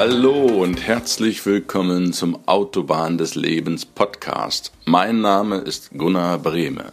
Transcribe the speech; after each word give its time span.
Hallo 0.00 0.62
und 0.62 0.86
herzlich 0.86 1.44
willkommen 1.44 2.12
zum 2.12 2.38
Autobahn 2.46 3.18
des 3.18 3.34
Lebens 3.34 3.84
Podcast. 3.84 4.70
Mein 4.84 5.22
Name 5.22 5.56
ist 5.56 5.90
Gunnar 5.90 6.38
Brehme. 6.38 6.92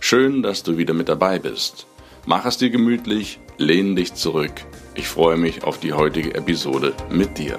Schön, 0.00 0.42
dass 0.42 0.62
du 0.62 0.78
wieder 0.78 0.94
mit 0.94 1.10
dabei 1.10 1.38
bist. 1.38 1.86
Mach 2.24 2.46
es 2.46 2.56
dir 2.56 2.70
gemütlich, 2.70 3.38
lehn 3.58 3.96
dich 3.96 4.14
zurück. 4.14 4.52
Ich 4.94 5.08
freue 5.08 5.36
mich 5.36 5.62
auf 5.62 5.78
die 5.78 5.92
heutige 5.92 6.34
Episode 6.34 6.94
mit 7.10 7.36
dir. 7.36 7.58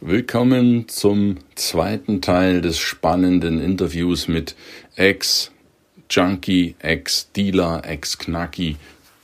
Willkommen 0.00 0.88
zum 0.88 1.36
zweiten 1.54 2.22
Teil 2.22 2.62
des 2.62 2.78
spannenden 2.78 3.60
Interviews 3.60 4.26
mit 4.26 4.56
Ex 4.96 5.52
Junkie, 6.10 6.74
Ex-Dealer, 6.80 7.82
Ex-Knacki, 7.84 8.76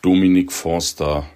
Dominik 0.02 0.52
Forster. 0.52 1.26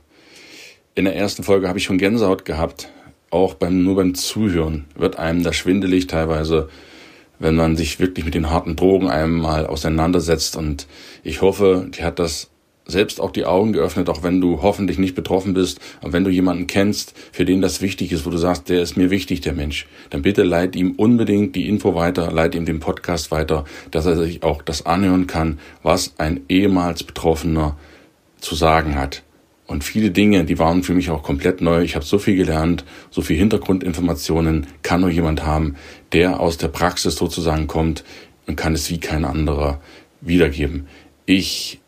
In 0.95 1.07
der 1.07 1.17
ersten 1.17 1.43
Folge 1.43 1.67
habe 1.67 1.79
ich 1.79 1.85
schon 1.85 1.99
Gänsehaut 1.99 2.45
gehabt. 2.45 2.89
Auch 3.31 3.55
beim, 3.55 3.83
nur 3.83 3.97
beim 3.97 4.15
Zuhören 4.15 4.85
wird 4.95 5.19
einem 5.19 5.43
da 5.43 5.53
schwindelig 5.53 6.07
teilweise, 6.07 6.69
wenn 7.41 7.57
man 7.57 7.77
sich 7.77 7.99
wirklich 7.99 8.25
mit 8.25 8.35
den 8.35 8.51
harten 8.51 8.77
Drogen 8.77 9.11
einmal 9.11 9.67
auseinandersetzt. 9.67 10.57
Und 10.57 10.87
ich 11.25 11.43
hoffe, 11.43 11.89
die 11.97 12.05
hat 12.05 12.21
das 12.21 12.50
selbst 12.91 13.21
auch 13.21 13.31
die 13.31 13.47
Augen 13.47 13.73
geöffnet, 13.73 14.09
auch 14.09 14.23
wenn 14.23 14.41
du 14.41 14.63
hoffentlich 14.63 14.99
nicht 14.99 15.15
betroffen 15.15 15.55
bist, 15.55 15.81
und 16.03 16.13
wenn 16.13 16.25
du 16.25 16.31
jemanden 16.31 16.67
kennst, 16.67 17.15
für 17.33 17.45
den 17.45 17.61
das 17.61 17.81
wichtig 17.81 18.13
ist, 18.13 18.27
wo 18.27 18.31
du 18.31 18.37
sagst, 18.37 18.69
der 18.69 18.83
ist 18.83 18.97
mir 18.97 19.11
wichtig, 19.11 19.41
der 19.41 19.55
Mensch, 19.55 19.87
dann 20.11 20.23
bitte 20.23 20.43
leit 20.43 20.77
ihm 20.77 20.93
unbedingt 20.93 21.57
die 21.57 21.69
Info 21.69 21.95
weiter, 21.95 22.31
leit 22.31 22.55
ihm 22.55 22.67
den 22.67 22.81
Podcast 22.81 23.31
weiter, 23.31 23.65
dass 23.91 24.07
er 24.07 24.17
sich 24.17 24.43
auch 24.43 24.63
das 24.63 24.87
anhören 24.87 25.27
kann, 25.27 25.59
was 25.83 26.15
ein 26.19 26.41
ehemals 26.49 27.05
Betroffener 27.05 27.77
zu 28.41 28.55
sagen 28.55 28.97
hat. 28.97 29.23
Und 29.71 29.85
viele 29.85 30.11
Dinge, 30.11 30.45
die 30.45 30.59
waren 30.59 30.83
für 30.83 30.95
mich 30.95 31.11
auch 31.11 31.23
komplett 31.23 31.61
neu. 31.61 31.83
Ich 31.83 31.95
habe 31.95 32.05
so 32.05 32.19
viel 32.19 32.35
gelernt, 32.35 32.85
so 33.11 33.23
viel 33.23 33.37
Hintergrundinformationen 33.37 34.67
kann 34.83 35.01
nur 35.01 35.11
jemand 35.11 35.47
haben, 35.47 35.77
der 36.13 36.41
aus 36.41 36.57
der 36.57 36.67
Praxis 36.67 37.15
sozusagen 37.15 37.69
kommt 37.69 38.03
und 38.49 38.57
kann 38.57 38.75
es 38.75 38.91
wie 38.91 38.99
kein 38.99 39.25
anderer 39.25 39.81
wiedergeben. 40.21 40.89
Ich 41.25 41.79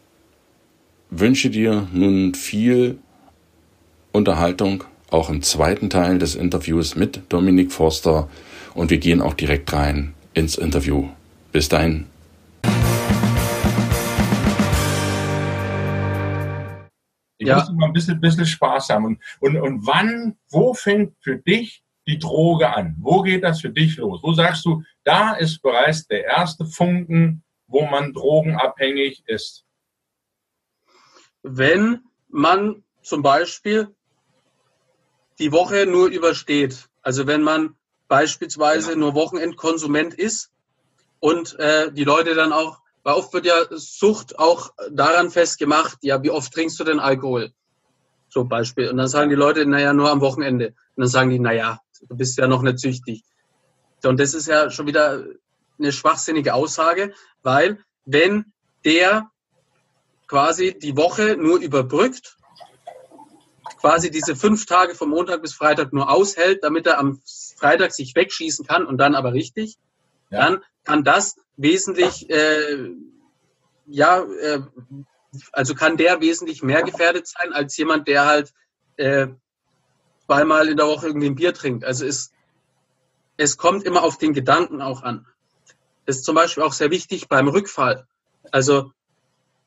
wünsche 1.13 1.51
dir 1.51 1.89
nun 1.93 2.35
viel 2.35 2.99
Unterhaltung, 4.13 4.85
auch 5.11 5.29
im 5.29 5.43
zweiten 5.43 5.91
Teil 5.91 6.19
des 6.19 6.35
Interviews 6.35 6.97
mit 6.97 7.21
Dominik 7.29 7.71
Forster. 7.71 8.29
Und 8.75 8.91
wir 8.91 8.99
gehen 8.99 9.21
auch 9.21 9.35
direkt 9.35 9.73
rein 9.75 10.15
ins 10.33 10.57
Interview. 10.57 11.09
Bis 11.53 11.69
dahin. 11.69 12.07
Ich 17.37 17.49
ja. 17.49 17.57
muss 17.57 17.71
mal 17.73 17.87
ein 17.87 17.93
bisschen, 17.93 18.21
bisschen 18.21 18.47
Spaß 18.47 18.89
haben. 18.89 19.05
Und, 19.05 19.19
und, 19.41 19.57
und 19.57 19.87
wann, 19.87 20.37
wo 20.51 20.73
fängt 20.73 21.15
für 21.21 21.37
dich 21.37 21.83
die 22.07 22.19
Droge 22.19 22.75
an? 22.75 22.97
Wo 23.01 23.21
geht 23.21 23.45
das 23.45 23.61
für 23.61 23.71
dich 23.71 23.97
los? 23.99 24.21
Wo 24.23 24.33
sagst 24.33 24.65
du, 24.65 24.83
da 25.05 25.35
ist 25.35 25.61
bereits 25.61 26.07
der 26.07 26.25
erste 26.25 26.65
Funken, 26.65 27.43
wo 27.67 27.85
man 27.85 28.15
drogenabhängig 28.15 29.25
ist? 29.27 29.67
Wenn 31.43 32.01
man 32.29 32.83
zum 33.03 33.23
Beispiel 33.23 33.95
die 35.39 35.53
Woche 35.53 35.87
nur 35.87 36.09
übersteht. 36.09 36.89
Also 37.03 37.27
wenn 37.27 37.43
man 37.43 37.75
beispielsweise 38.09 38.91
ja. 38.91 38.97
nur 38.97 39.15
Wochenendkonsument 39.15 40.15
ist 40.15 40.51
und 41.21 41.59
äh, 41.59 41.91
die 41.93 42.05
Leute 42.05 42.35
dann 42.35 42.53
auch, 42.53 42.81
weil 43.03 43.15
oft 43.15 43.33
wird 43.33 43.47
ja 43.47 43.55
Sucht 43.71 44.39
auch 44.39 44.71
daran 44.91 45.31
festgemacht, 45.31 45.99
ja, 46.03 46.23
wie 46.23 46.31
oft 46.31 46.53
trinkst 46.53 46.79
du 46.79 46.85
denn 46.85 47.01
Alkohol? 47.01 47.53
So 48.29 48.45
Beispiel. 48.45 48.89
Und 48.89 48.97
dann 48.97 49.09
sagen 49.09 49.31
die 49.31 49.37
Leute, 49.37 49.67
naja, 49.67 49.93
nur 49.93 50.11
am 50.11 50.21
Wochenende. 50.21 50.69
Und 50.69 51.03
dann 51.03 51.09
sagen 51.09 51.31
die, 51.31 51.39
naja, 51.39 51.81
du 52.09 52.17
bist 52.17 52.39
ja 52.39 52.47
noch 52.47 52.63
nicht 52.63 52.79
süchtig. 52.79 53.25
Und 54.05 54.21
das 54.21 54.35
ist 54.35 54.47
ja 54.47 54.71
schon 54.71 54.87
wieder 54.87 55.25
eine 55.79 55.93
schwachsinnige 55.93 56.55
Aussage, 56.55 57.13
weil 57.43 57.79
wenn 58.05 58.53
der 58.85 59.31
quasi 60.33 60.79
die 60.79 60.97
Woche 60.97 61.37
nur 61.37 61.61
überbrückt, 61.61 62.39
quasi 63.79 64.11
diese 64.11 64.35
fünf 64.35 64.65
Tage 64.65 64.95
von 64.95 65.11
Montag 65.11 65.43
bis 65.43 65.53
Freitag 65.53 65.93
nur 65.93 66.11
aushält, 66.11 66.65
damit 66.65 66.87
er 66.87 66.99
am 66.99 67.21
Freitag 67.59 67.93
sich 67.93 68.15
wegschießen 68.15 68.67
kann 68.67 68.87
und 68.87 68.97
dann 68.97 69.15
aber 69.15 69.35
richtig, 69.35 69.77
ja. 70.31 70.39
dann 70.39 70.65
kann 70.85 71.05
das 71.05 71.37
wesentlich, 71.59 72.31
äh, 72.31 72.93
ja, 73.85 74.23
äh, 74.23 74.61
also 75.53 75.75
kann 75.75 75.99
der 75.99 76.23
wesentlich 76.23 76.63
mehr 76.63 76.83
gefährdet 76.83 77.27
sein 77.27 77.53
als 77.53 77.77
jemand, 77.77 78.09
der 78.09 78.25
halt 78.25 78.55
äh, 78.97 79.27
zweimal 80.25 80.67
in 80.67 80.79
der 80.79 80.87
Woche 80.87 81.09
irgendwie 81.09 81.27
ein 81.27 81.35
Bier 81.35 81.53
trinkt. 81.53 81.85
Also 81.85 82.07
es, 82.07 82.33
es 83.37 83.59
kommt 83.59 83.85
immer 83.85 84.03
auf 84.03 84.17
den 84.17 84.33
Gedanken 84.33 84.81
auch 84.81 85.03
an. 85.03 85.27
Das 86.07 86.17
ist 86.17 86.25
zum 86.25 86.37
Beispiel 86.37 86.63
auch 86.63 86.73
sehr 86.73 86.91
wichtig 86.91 87.29
beim 87.29 87.49
Rückfall. 87.49 88.07
Also 88.51 88.93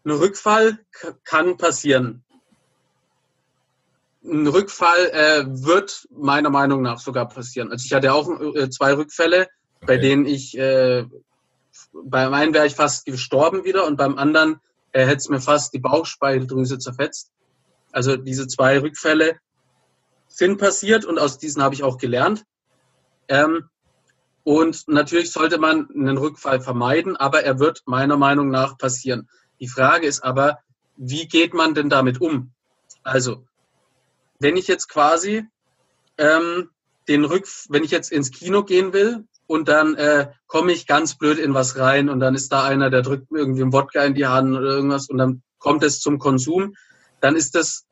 ein 0.05 0.11
Rückfall 0.11 0.79
kann 1.23 1.57
passieren. 1.57 2.23
Ein 4.23 4.47
Rückfall 4.47 5.09
äh, 5.11 5.45
wird 5.47 6.07
meiner 6.11 6.49
Meinung 6.49 6.81
nach 6.81 6.99
sogar 6.99 7.27
passieren. 7.27 7.71
Also 7.71 7.85
ich 7.85 7.93
hatte 7.93 8.13
auch 8.13 8.29
äh, 8.55 8.69
zwei 8.69 8.93
Rückfälle, 8.93 9.41
okay. 9.41 9.85
bei 9.85 9.97
denen 9.97 10.25
ich, 10.25 10.57
äh, 10.57 11.05
beim 11.93 12.33
einen 12.33 12.53
wäre 12.53 12.67
ich 12.67 12.75
fast 12.75 13.05
gestorben 13.05 13.63
wieder 13.65 13.85
und 13.85 13.97
beim 13.97 14.17
anderen 14.17 14.59
äh, 14.91 15.05
hätte 15.05 15.17
es 15.17 15.29
mir 15.29 15.41
fast 15.41 15.73
die 15.73 15.79
Bauchspeicheldrüse 15.79 16.79
zerfetzt. 16.79 17.31
Also 17.91 18.15
diese 18.15 18.47
zwei 18.47 18.79
Rückfälle 18.79 19.39
sind 20.27 20.57
passiert 20.57 21.05
und 21.05 21.17
aus 21.17 21.37
diesen 21.37 21.63
habe 21.63 21.75
ich 21.75 21.83
auch 21.83 21.97
gelernt. 21.97 22.45
Ähm, 23.27 23.69
und 24.43 24.87
natürlich 24.87 25.31
sollte 25.31 25.57
man 25.57 25.89
einen 25.89 26.17
Rückfall 26.17 26.61
vermeiden, 26.61 27.15
aber 27.15 27.43
er 27.43 27.59
wird 27.59 27.81
meiner 27.85 28.17
Meinung 28.17 28.49
nach 28.49 28.77
passieren. 28.77 29.27
Die 29.59 29.67
Frage 29.67 30.07
ist 30.07 30.23
aber, 30.23 30.59
wie 30.97 31.27
geht 31.27 31.53
man 31.53 31.73
denn 31.73 31.89
damit 31.89 32.21
um? 32.21 32.51
Also, 33.03 33.45
wenn 34.39 34.57
ich 34.57 34.67
jetzt 34.67 34.87
quasi 34.87 35.45
ähm, 36.17 36.69
den 37.07 37.25
Rück, 37.25 37.47
wenn 37.69 37.83
ich 37.83 37.91
jetzt 37.91 38.11
ins 38.11 38.31
Kino 38.31 38.63
gehen 38.63 38.93
will 38.93 39.25
und 39.47 39.67
dann 39.67 39.95
äh, 39.95 40.31
komme 40.47 40.71
ich 40.71 40.87
ganz 40.87 41.17
blöd 41.17 41.37
in 41.37 41.53
was 41.53 41.77
rein 41.77 42.09
und 42.09 42.19
dann 42.19 42.35
ist 42.35 42.51
da 42.51 42.63
einer, 42.63 42.89
der 42.89 43.01
drückt 43.01 43.31
mir 43.31 43.39
irgendwie 43.39 43.61
einen 43.61 43.73
Wodka 43.73 44.03
in 44.03 44.15
die 44.15 44.27
Hand 44.27 44.55
oder 44.55 44.69
irgendwas 44.71 45.09
und 45.09 45.17
dann 45.17 45.43
kommt 45.59 45.83
es 45.83 45.99
zum 45.99 46.19
Konsum, 46.19 46.75
dann 47.21 47.35
ist 47.35 47.55
das 47.55 47.85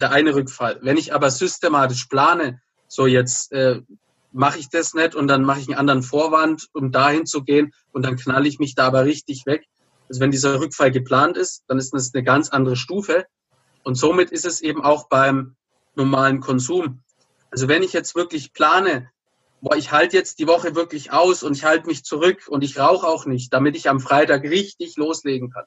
der 0.00 0.12
eine 0.12 0.34
Rückfall. 0.34 0.78
Wenn 0.82 0.96
ich 0.96 1.12
aber 1.12 1.30
systematisch 1.30 2.06
plane, 2.06 2.60
so 2.86 3.06
jetzt 3.06 3.52
äh, 3.52 3.82
mache 4.32 4.58
ich 4.58 4.68
das 4.68 4.94
nicht 4.94 5.14
und 5.14 5.28
dann 5.28 5.44
mache 5.44 5.60
ich 5.60 5.68
einen 5.68 5.78
anderen 5.78 6.02
Vorwand, 6.02 6.68
um 6.72 6.92
dahin 6.92 7.26
zu 7.26 7.42
gehen 7.42 7.72
und 7.92 8.04
dann 8.04 8.16
knalle 8.16 8.48
ich 8.48 8.58
mich 8.58 8.74
da 8.74 8.86
aber 8.86 9.04
richtig 9.04 9.46
weg, 9.46 9.66
also 10.08 10.20
wenn 10.20 10.30
dieser 10.30 10.60
Rückfall 10.60 10.90
geplant 10.90 11.36
ist, 11.36 11.64
dann 11.68 11.78
ist 11.78 11.92
das 11.92 12.14
eine 12.14 12.24
ganz 12.24 12.48
andere 12.50 12.76
Stufe. 12.76 13.26
Und 13.82 13.96
somit 13.96 14.30
ist 14.30 14.44
es 14.44 14.60
eben 14.60 14.82
auch 14.82 15.08
beim 15.08 15.56
normalen 15.94 16.40
Konsum. 16.40 17.02
Also 17.50 17.68
wenn 17.68 17.82
ich 17.82 17.92
jetzt 17.92 18.14
wirklich 18.14 18.52
plane, 18.52 19.10
boah, 19.60 19.76
ich 19.76 19.92
halte 19.92 20.16
jetzt 20.16 20.38
die 20.38 20.46
Woche 20.46 20.74
wirklich 20.74 21.12
aus 21.12 21.42
und 21.42 21.56
ich 21.56 21.64
halte 21.64 21.86
mich 21.86 22.04
zurück 22.04 22.46
und 22.48 22.62
ich 22.62 22.78
rauche 22.78 23.06
auch 23.06 23.26
nicht, 23.26 23.52
damit 23.52 23.76
ich 23.76 23.88
am 23.88 24.00
Freitag 24.00 24.44
richtig 24.44 24.96
loslegen 24.96 25.50
kann, 25.50 25.64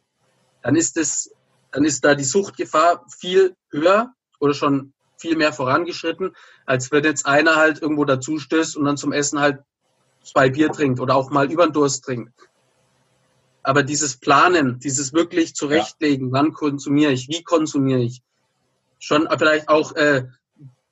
dann 0.61 0.75
ist 0.75 0.97
es, 0.97 1.31
dann 1.71 1.85
ist 1.85 2.03
da 2.05 2.15
die 2.15 2.23
Suchtgefahr 2.23 3.05
viel 3.19 3.55
höher 3.69 4.13
oder 4.39 4.53
schon 4.53 4.93
viel 5.17 5.35
mehr 5.35 5.53
vorangeschritten, 5.53 6.35
als 6.65 6.91
wenn 6.91 7.03
jetzt 7.03 7.25
einer 7.25 7.55
halt 7.55 7.81
irgendwo 7.81 8.05
dazu 8.05 8.39
stößt 8.39 8.75
und 8.75 8.85
dann 8.85 8.97
zum 8.97 9.11
Essen 9.11 9.39
halt 9.39 9.59
zwei 10.23 10.49
Bier 10.49 10.71
trinkt 10.71 10.99
oder 10.99 11.15
auch 11.15 11.29
mal 11.29 11.51
über 11.51 11.65
den 11.65 11.73
Durst 11.73 12.03
trinkt. 12.05 12.33
Aber 13.63 13.83
dieses 13.83 14.17
Planen, 14.17 14.79
dieses 14.79 15.13
wirklich 15.13 15.55
zurechtlegen, 15.55 16.27
ja. 16.27 16.33
wann 16.33 16.53
konsumiere 16.53 17.11
ich, 17.11 17.27
wie 17.27 17.43
konsumiere 17.43 18.01
ich, 18.01 18.21
schon 18.99 19.27
vielleicht 19.37 19.69
auch 19.69 19.95
äh, 19.95 20.27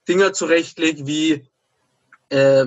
Dinge 0.07 0.31
zurechtlegen 0.31 1.07
wie 1.07 1.47
äh, 2.29 2.65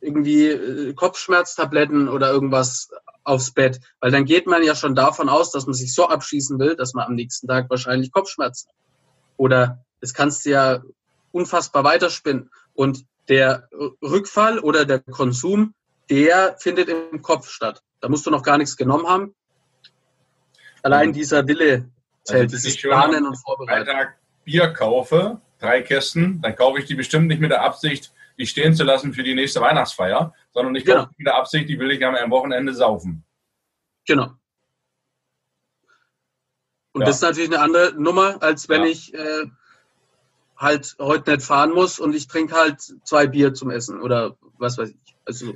irgendwie 0.00 0.46
äh, 0.48 0.94
Kopfschmerztabletten 0.94 2.08
oder 2.08 2.30
irgendwas 2.30 2.90
aufs 3.24 3.50
Bett. 3.50 3.80
Weil 4.00 4.12
dann 4.12 4.24
geht 4.24 4.46
man 4.46 4.62
ja 4.62 4.74
schon 4.74 4.94
davon 4.94 5.28
aus, 5.28 5.50
dass 5.50 5.66
man 5.66 5.74
sich 5.74 5.92
so 5.92 6.08
abschießen 6.08 6.58
will, 6.58 6.76
dass 6.76 6.94
man 6.94 7.06
am 7.06 7.14
nächsten 7.14 7.48
Tag 7.48 7.68
wahrscheinlich 7.70 8.12
Kopfschmerzen 8.12 8.68
hat. 8.68 8.76
Oder 9.36 9.84
das 10.00 10.14
kannst 10.14 10.46
du 10.46 10.50
ja 10.50 10.82
unfassbar 11.32 11.84
weiterspinnen. 11.84 12.50
Und 12.74 13.04
der 13.28 13.68
Rückfall 14.02 14.60
oder 14.60 14.84
der 14.84 15.00
Konsum, 15.00 15.74
der 16.08 16.56
findet 16.58 16.88
im 16.88 17.22
Kopf 17.22 17.48
statt. 17.48 17.82
Da 18.00 18.08
musst 18.08 18.26
du 18.26 18.30
noch 18.30 18.42
gar 18.42 18.58
nichts 18.58 18.76
genommen 18.76 19.06
haben. 19.06 19.34
Allein 20.82 21.08
mhm. 21.08 21.14
dieser 21.14 21.46
Wille 21.46 21.88
zählt, 22.24 22.52
also, 22.52 22.56
dieses 22.56 22.80
Planen 22.80 23.26
und 23.26 23.36
Vorbereiten. 23.36 23.86
Freitag 23.86 24.18
Bier 24.44 24.72
kaufe, 24.72 25.40
drei 25.58 25.82
Kästen, 25.82 26.40
dann 26.40 26.54
kaufe 26.54 26.78
ich 26.78 26.86
die 26.86 26.94
bestimmt 26.94 27.26
nicht 27.26 27.40
mit 27.40 27.50
der 27.50 27.62
Absicht, 27.62 28.12
die 28.38 28.46
stehen 28.46 28.74
zu 28.74 28.84
lassen 28.84 29.12
für 29.12 29.22
die 29.22 29.34
nächste 29.34 29.60
Weihnachtsfeier, 29.60 30.34
sondern 30.52 30.74
ich 30.76 30.84
kaufe 30.84 30.98
genau. 30.98 31.10
mit 31.16 31.26
der 31.26 31.36
Absicht, 31.36 31.68
die 31.68 31.78
will 31.78 31.90
ich 31.90 32.04
am 32.04 32.30
Wochenende 32.30 32.74
saufen. 32.74 33.24
Genau. 34.06 34.32
Und 36.92 37.02
ja. 37.02 37.06
das 37.06 37.16
ist 37.16 37.22
natürlich 37.22 37.50
eine 37.50 37.60
andere 37.60 37.94
Nummer, 38.00 38.42
als 38.42 38.68
wenn 38.68 38.82
ja. 38.82 38.88
ich 38.88 39.12
äh, 39.12 39.46
halt 40.56 40.96
heute 40.98 41.32
nicht 41.32 41.42
fahren 41.42 41.72
muss 41.72 41.98
und 41.98 42.14
ich 42.14 42.28
trinke 42.28 42.54
halt 42.54 42.80
zwei 43.04 43.26
Bier 43.26 43.52
zum 43.52 43.70
Essen 43.70 44.00
oder 44.00 44.36
was 44.58 44.78
weiß 44.78 44.90
ich. 44.90 45.16
Also, 45.24 45.54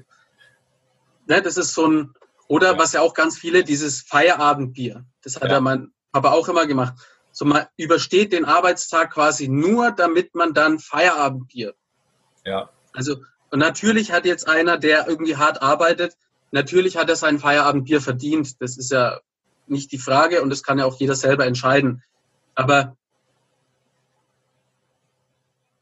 ne, 1.26 1.40
das 1.40 1.56
ist 1.56 1.74
so 1.74 1.86
ein, 1.86 2.14
oder 2.50 2.72
ja. 2.72 2.78
was 2.78 2.92
ja 2.94 3.00
auch 3.00 3.14
ganz 3.14 3.38
viele, 3.38 3.62
dieses 3.62 4.02
Feierabendbier. 4.02 5.04
Das 5.22 5.36
hat 5.36 5.52
ja, 5.52 5.60
mein 5.60 5.92
Papa 6.10 6.32
auch 6.32 6.48
immer 6.48 6.66
gemacht. 6.66 6.94
So 7.30 7.44
man 7.44 7.66
übersteht 7.76 8.32
den 8.32 8.44
Arbeitstag 8.44 9.12
quasi 9.12 9.46
nur, 9.46 9.92
damit 9.92 10.34
man 10.34 10.52
dann 10.52 10.80
Feierabendbier. 10.80 11.74
Ja. 12.44 12.68
Also, 12.92 13.18
und 13.52 13.60
natürlich 13.60 14.10
hat 14.10 14.24
jetzt 14.24 14.48
einer, 14.48 14.78
der 14.78 15.06
irgendwie 15.06 15.36
hart 15.36 15.62
arbeitet, 15.62 16.16
natürlich 16.50 16.96
hat 16.96 17.08
er 17.08 17.14
sein 17.14 17.38
Feierabendbier 17.38 18.00
verdient. 18.00 18.60
Das 18.60 18.76
ist 18.76 18.90
ja 18.90 19.20
nicht 19.68 19.92
die 19.92 19.98
Frage 19.98 20.42
und 20.42 20.50
das 20.50 20.64
kann 20.64 20.80
ja 20.80 20.86
auch 20.86 20.98
jeder 20.98 21.14
selber 21.14 21.46
entscheiden. 21.46 22.02
Aber 22.56 22.96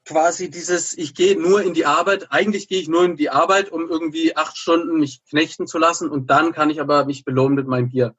quasi 0.09 0.49
dieses, 0.49 0.97
ich 0.97 1.15
gehe 1.15 1.39
nur 1.39 1.63
in 1.63 1.75
die 1.75 1.85
Arbeit, 1.85 2.33
eigentlich 2.33 2.67
gehe 2.67 2.81
ich 2.81 2.89
nur 2.89 3.05
in 3.05 3.17
die 3.17 3.29
Arbeit, 3.29 3.71
um 3.71 3.91
irgendwie 3.91 4.35
acht 4.35 4.57
Stunden 4.57 4.99
mich 4.99 5.23
knechten 5.29 5.67
zu 5.67 5.79
lassen 5.79 6.09
und 6.09 6.31
dann 6.31 6.53
kann 6.53 6.71
ich 6.71 6.81
aber 6.81 7.05
mich 7.05 7.27
belohnen 7.27 7.57
mit 7.57 7.67
meinem 7.67 7.91
Bier. 7.91 8.15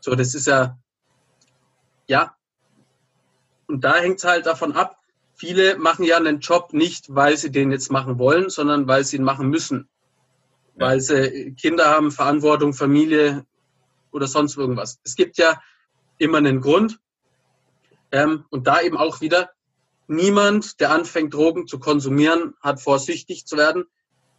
So, 0.00 0.14
das 0.14 0.34
ist 0.34 0.46
ja, 0.46 0.78
ja. 2.06 2.36
Und 3.66 3.84
da 3.84 3.96
hängt 3.96 4.18
es 4.18 4.24
halt 4.24 4.44
davon 4.44 4.72
ab, 4.72 4.98
viele 5.34 5.78
machen 5.78 6.04
ja 6.04 6.18
einen 6.18 6.40
Job 6.40 6.74
nicht, 6.74 7.06
weil 7.14 7.38
sie 7.38 7.50
den 7.50 7.72
jetzt 7.72 7.90
machen 7.90 8.18
wollen, 8.18 8.50
sondern 8.50 8.86
weil 8.86 9.04
sie 9.04 9.16
ihn 9.16 9.24
machen 9.24 9.48
müssen. 9.48 9.88
Ja. 10.76 10.88
Weil 10.88 11.00
sie 11.00 11.54
Kinder 11.58 11.86
haben, 11.86 12.12
Verantwortung, 12.12 12.74
Familie 12.74 13.46
oder 14.12 14.26
sonst 14.26 14.58
irgendwas. 14.58 15.00
Es 15.04 15.14
gibt 15.14 15.38
ja 15.38 15.58
immer 16.18 16.36
einen 16.36 16.60
Grund. 16.60 17.00
Ähm, 18.12 18.44
und 18.50 18.66
da 18.66 18.82
eben 18.82 18.98
auch 18.98 19.22
wieder, 19.22 19.50
niemand, 20.10 20.80
der 20.80 20.90
anfängt, 20.90 21.32
Drogen 21.32 21.66
zu 21.66 21.78
konsumieren, 21.78 22.54
hat 22.60 22.80
vor, 22.80 22.98
süchtig 22.98 23.46
zu 23.46 23.56
werden. 23.56 23.84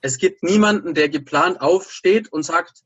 Es 0.01 0.17
gibt 0.17 0.43
niemanden, 0.43 0.93
der 0.93 1.09
geplant 1.09 1.61
aufsteht 1.61 2.31
und 2.31 2.43
sagt, 2.43 2.83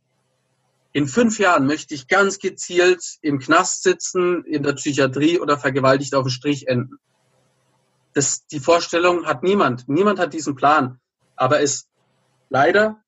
in 0.92 1.08
fünf 1.08 1.40
Jahren 1.40 1.66
möchte 1.66 1.94
ich 1.94 2.08
ganz 2.08 2.40
gezielt 2.40 3.04
im 3.22 3.40
Knast 3.40 3.84
sitzen, 3.84 4.46
in 4.46 4.64
der 4.64 4.74
Psychiatrie 4.74 5.40
oder 5.40 5.58
vergewaltigt 5.58 6.16
auf 6.16 6.24
dem 6.24 6.30
Strich 6.30 6.68
enden. 6.68 7.00
Das, 8.14 8.46
die 8.48 8.62
Vorstellung 8.62 9.26
hat 9.26 9.44
niemand. 9.44 9.90
Niemand 9.90 10.20
hat 10.20 10.34
diesen 10.34 10.56
Plan. 10.56 11.02
Aber 11.36 11.62
es 11.62 11.90
leider 12.50 13.04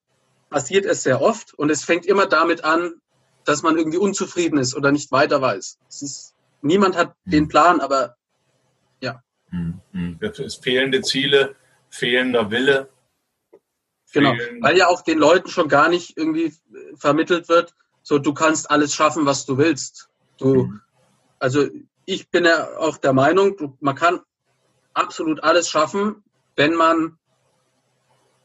passiert 0.50 0.86
es 0.86 1.04
sehr 1.04 1.22
oft 1.22 1.54
und 1.54 1.70
es 1.70 1.84
fängt 1.84 2.06
immer 2.06 2.26
damit 2.26 2.64
an, 2.66 2.96
dass 3.46 3.64
man 3.64 3.78
irgendwie 3.78 3.98
unzufrieden 3.98 4.60
ist 4.60 4.76
oder 4.76 4.92
nicht 4.92 5.12
weiter 5.12 5.42
weiß. 5.42 5.78
Ist, 5.88 6.34
niemand 6.62 6.98
hat 6.98 7.16
den 7.26 7.44
hm. 7.44 7.48
Plan, 7.48 7.80
aber. 7.80 8.16
Es 10.20 10.56
fehlende 10.56 11.02
Ziele, 11.02 11.56
fehlender 11.90 12.52
Wille. 12.52 12.90
Genau, 14.14 14.34
weil 14.62 14.78
ja 14.78 14.88
auch 14.88 15.02
den 15.02 15.18
Leuten 15.18 15.50
schon 15.50 15.68
gar 15.68 15.90
nicht 15.90 16.18
irgendwie 16.18 16.54
vermittelt 16.96 17.50
wird, 17.50 17.76
so 18.04 18.20
du 18.20 18.34
kannst 18.34 18.72
alles 18.72 18.96
schaffen, 18.96 19.26
was 19.26 19.46
du 19.46 19.58
willst. 19.58 20.10
Du, 20.38 20.74
also 21.40 21.68
ich 22.06 22.30
bin 22.30 22.46
ja 22.46 22.78
auch 22.78 22.98
der 22.98 23.14
Meinung, 23.14 23.78
man 23.82 23.96
kann 23.96 24.22
absolut 24.94 25.44
alles 25.44 25.70
schaffen, 25.70 26.24
wenn 26.56 26.74
man 26.74 27.18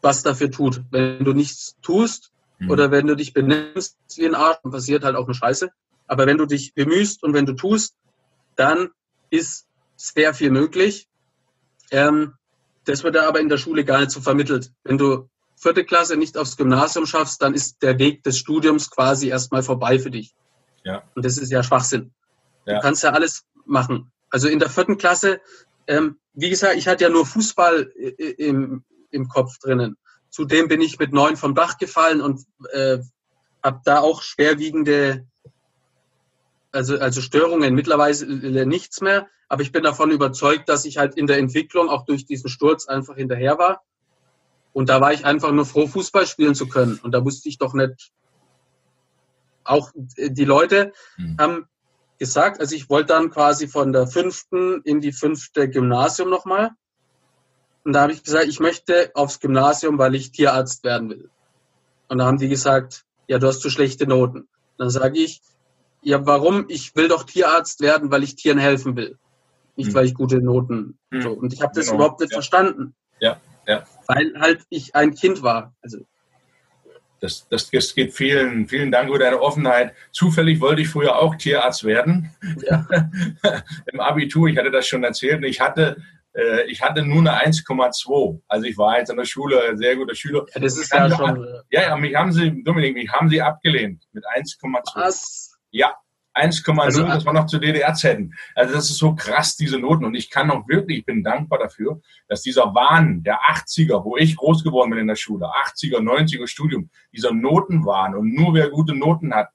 was 0.01 0.23
dafür 0.23 0.51
tut. 0.51 0.83
Wenn 0.91 1.25
du 1.25 1.33
nichts 1.33 1.77
tust 1.81 2.33
mhm. 2.59 2.71
oder 2.71 2.91
wenn 2.91 3.07
du 3.07 3.15
dich 3.15 3.33
benimmst 3.33 3.97
wie 4.17 4.27
ein 4.27 4.35
Arsch, 4.35 4.59
dann 4.63 4.73
passiert 4.73 5.05
halt 5.05 5.17
auch 5.17 5.27
eine 5.27 5.35
Scheiße. 5.35 5.71
Aber 6.07 6.27
wenn 6.27 6.39
du 6.39 6.47
dich 6.47 6.75
bemühst 6.75 7.23
und 7.23 7.33
wenn 7.33 7.47
du 7.47 7.55
tust, 7.55 7.97
dann 8.57 8.91
ist 9.31 9.67
sehr 10.03 10.35
viel 10.35 10.51
möglich. 10.51 11.09
Ähm, 11.91 12.35
das 12.85 13.05
wird 13.05 13.17
aber 13.17 13.41
in 13.41 13.49
der 13.49 13.59
Schule 13.59 13.85
gar 13.85 14.01
nicht 14.01 14.11
so 14.11 14.21
vermittelt. 14.21 14.73
Wenn 14.83 14.99
du 14.99 15.29
vierte 15.57 15.85
Klasse 15.85 16.17
nicht 16.17 16.37
aufs 16.37 16.57
Gymnasium 16.57 17.07
schaffst, 17.07 17.41
dann 17.43 17.55
ist 17.55 17.83
der 17.83 17.99
Weg 17.99 18.23
des 18.25 18.39
Studiums 18.39 18.91
quasi 18.91 19.29
erstmal 19.29 19.63
vorbei 19.63 19.99
für 19.99 20.11
dich. 20.11 20.35
Ja. 20.85 21.05
Und 21.15 21.25
das 21.25 21.39
ist 21.39 21.51
ja 21.51 21.63
Schwachsinn. 21.63 22.13
Ja. 22.67 22.77
Du 22.77 22.81
kannst 22.81 23.03
ja 23.05 23.11
alles 23.11 23.45
machen. 23.65 24.11
Also 24.31 24.49
in 24.49 24.59
der 24.59 24.71
vierten 24.71 24.99
Klasse 24.99 25.41
ähm, 25.87 26.19
wie 26.35 26.51
gesagt, 26.51 26.77
ich 26.77 26.89
hatte 26.89 27.05
ja 27.05 27.11
nur 27.11 27.27
Fußball 27.27 27.83
im, 28.39 28.85
im 29.11 29.29
Kopf 29.29 29.59
drinnen. 29.59 29.97
Zudem 30.31 30.69
bin 30.69 30.81
ich 30.81 30.99
mit 30.99 31.13
neun 31.13 31.37
vom 31.37 31.55
Dach 31.55 31.77
gefallen 31.77 32.21
und 32.21 32.43
äh, 32.73 32.99
habe 33.63 33.81
da 33.85 34.01
auch 34.01 34.23
schwerwiegende, 34.23 35.27
also, 36.73 36.99
also 36.99 37.21
Störungen, 37.21 37.75
mittlerweile 37.75 38.67
nichts 38.67 39.01
mehr. 39.01 39.29
Aber 39.49 39.63
ich 39.63 39.73
bin 39.73 39.83
davon 39.83 40.11
überzeugt, 40.11 40.69
dass 40.69 40.85
ich 40.85 40.99
halt 40.99 41.15
in 41.15 41.27
der 41.27 41.39
Entwicklung 41.39 41.89
auch 41.89 42.05
durch 42.05 42.25
diesen 42.25 42.49
Sturz 42.49 42.87
einfach 42.87 43.17
hinterher 43.17 43.59
war. 43.59 43.83
Und 44.73 44.89
da 44.89 45.01
war 45.01 45.13
ich 45.13 45.27
einfach 45.27 45.53
nur 45.53 45.67
froh, 45.67 45.87
Fußball 45.87 46.27
spielen 46.27 46.55
zu 46.55 46.67
können. 46.67 46.99
Und 47.03 47.13
da 47.13 47.25
wusste 47.25 47.49
ich 47.49 47.59
doch 47.59 47.75
nicht, 47.75 48.11
auch 49.65 49.91
die 50.17 50.45
Leute 50.45 50.93
mhm. 51.19 51.37
haben 51.39 51.67
gesagt. 52.19 52.61
Also 52.61 52.75
ich 52.75 52.89
wollte 52.89 53.09
dann 53.09 53.31
quasi 53.31 53.69
von 53.69 53.93
der 53.93 54.07
fünften 54.07 54.81
in 54.83 55.01
die 55.01 55.13
fünfte 55.13 55.69
Gymnasium 55.69 56.31
nochmal. 56.31 56.71
Und 57.85 57.93
da 57.93 58.03
habe 58.03 58.13
ich 58.13 58.23
gesagt, 58.23 58.47
ich 58.47 58.61
möchte 58.61 59.11
aufs 59.15 59.41
Gymnasium, 59.41 59.99
weil 59.99 60.15
ich 60.15 60.33
Tierarzt 60.33 60.85
werden 60.85 61.11
will. 61.11 61.31
Und 62.09 62.19
da 62.19 62.27
haben 62.27 62.39
die 62.39 62.49
gesagt, 62.49 63.05
ja, 63.27 63.39
du 63.39 63.47
hast 63.47 63.61
zu 63.61 63.71
schlechte 63.71 64.07
Noten. 64.07 64.49
Dann 64.79 64.91
sage 64.91 65.19
ich, 65.19 65.43
ja, 66.03 66.27
warum? 66.27 66.67
Ich 66.69 66.95
will 66.97 67.09
doch 67.09 67.25
Tierarzt 67.25 67.81
werden, 67.81 68.11
weil 68.11 68.23
ich 68.23 68.37
Tieren 68.37 68.59
helfen 68.59 68.97
will. 68.97 69.19
Nicht, 69.77 69.89
hm. 69.89 69.95
weil 69.95 70.07
ich 70.07 70.15
gute 70.15 70.43
Noten. 70.43 70.99
Hm. 71.11 71.23
So. 71.23 71.31
Und 71.31 71.53
ich 71.53 71.63
habe 71.63 71.73
das 71.75 71.87
genau. 71.87 71.99
überhaupt 71.99 72.21
nicht 72.21 72.33
ja. 72.33 72.37
verstanden. 72.37 72.95
Ja, 73.21 73.41
ja. 73.67 73.85
Weil 74.07 74.33
halt 74.39 74.63
ich 74.69 74.95
ein 74.95 75.15
Kind 75.15 75.43
war. 75.43 75.75
Also 75.81 75.99
das, 77.21 77.47
das, 77.49 77.71
das 77.71 77.95
geht 77.95 78.13
vielen, 78.13 78.67
vielen 78.67 78.91
Dank 78.91 79.09
für 79.09 79.19
deine 79.19 79.41
Offenheit. 79.41 79.95
Zufällig 80.11 80.61
wollte 80.61 80.83
ich 80.83 80.89
früher 80.89 81.17
auch 81.17 81.37
Tierarzt 81.37 81.85
werden. 81.85 82.35
Ja. 82.69 82.85
Im 83.93 84.01
Abitur, 84.01 84.49
ich 84.49 84.59
hatte 84.59 84.73
das 84.73 84.89
schon 84.89 85.05
erzählt. 85.05 85.45
Ich 85.45 85.61
hatte, 85.61 86.03
äh, 86.35 86.65
ich 86.65 86.83
hatte 86.83 87.05
nur 87.05 87.21
eine 87.21 87.47
1,2. 87.47 88.41
Also 88.49 88.67
ich 88.67 88.77
war 88.77 88.99
jetzt 88.99 89.11
in 89.11 89.17
der 89.17 89.25
Schule 89.25 89.63
ein 89.63 89.79
sehr 89.79 89.95
guter 89.95 90.17
Schüler. 90.17 90.47
Ja, 90.53 90.61
das 90.61 90.77
ist 90.77 90.93
ja 90.93 91.09
schon. 91.17 91.47
ja, 91.71 91.83
ja, 91.83 91.97
mich 91.97 92.17
haben 92.17 92.33
sie, 92.33 92.61
Dominik, 92.65 92.95
mich 92.95 93.09
haben 93.13 93.29
sie 93.29 93.41
abgelehnt 93.41 94.03
mit 94.13 94.25
1,2. 94.27 94.83
Was? 94.97 95.52
Ja, 95.73 95.97
1,0, 96.35 96.81
also, 96.81 97.03
das 97.03 97.27
war 97.27 97.35
noch 97.35 97.47
zu 97.47 97.59
DDR-Zeiten. 97.59 98.35
Also 98.55 98.75
das 98.75 98.89
ist 98.89 98.99
so 98.99 99.15
krass, 99.15 99.57
diese 99.57 99.79
Noten. 99.79 100.05
Und 100.05 100.15
ich 100.15 100.31
kann 100.31 100.51
auch 100.51 100.67
wirklich, 100.67 101.01
ich 101.01 101.05
bin 101.05 101.23
dankbar 101.23 101.59
dafür, 101.59 102.01
dass 102.29 102.43
dieser 102.43 102.75
Wahn 102.75 103.23
der 103.23 103.41
80er, 103.41 104.05
wo 104.05 104.17
ich 104.17 104.37
groß 104.37 104.65
geworden 104.65 104.91
bin 104.91 105.01
in 105.01 105.09
der 105.09 105.17
Schule, 105.17 105.47
80er, 105.47 105.99
90er 105.99 106.47
Studium, 106.47 106.91
dieser 107.13 107.33
Notenwahn 107.33 108.15
und 108.15 108.35
nur 108.35 108.55
wer 108.55 108.71
gute 108.71 108.95
Noten 108.95 109.35
hat, 109.35 109.51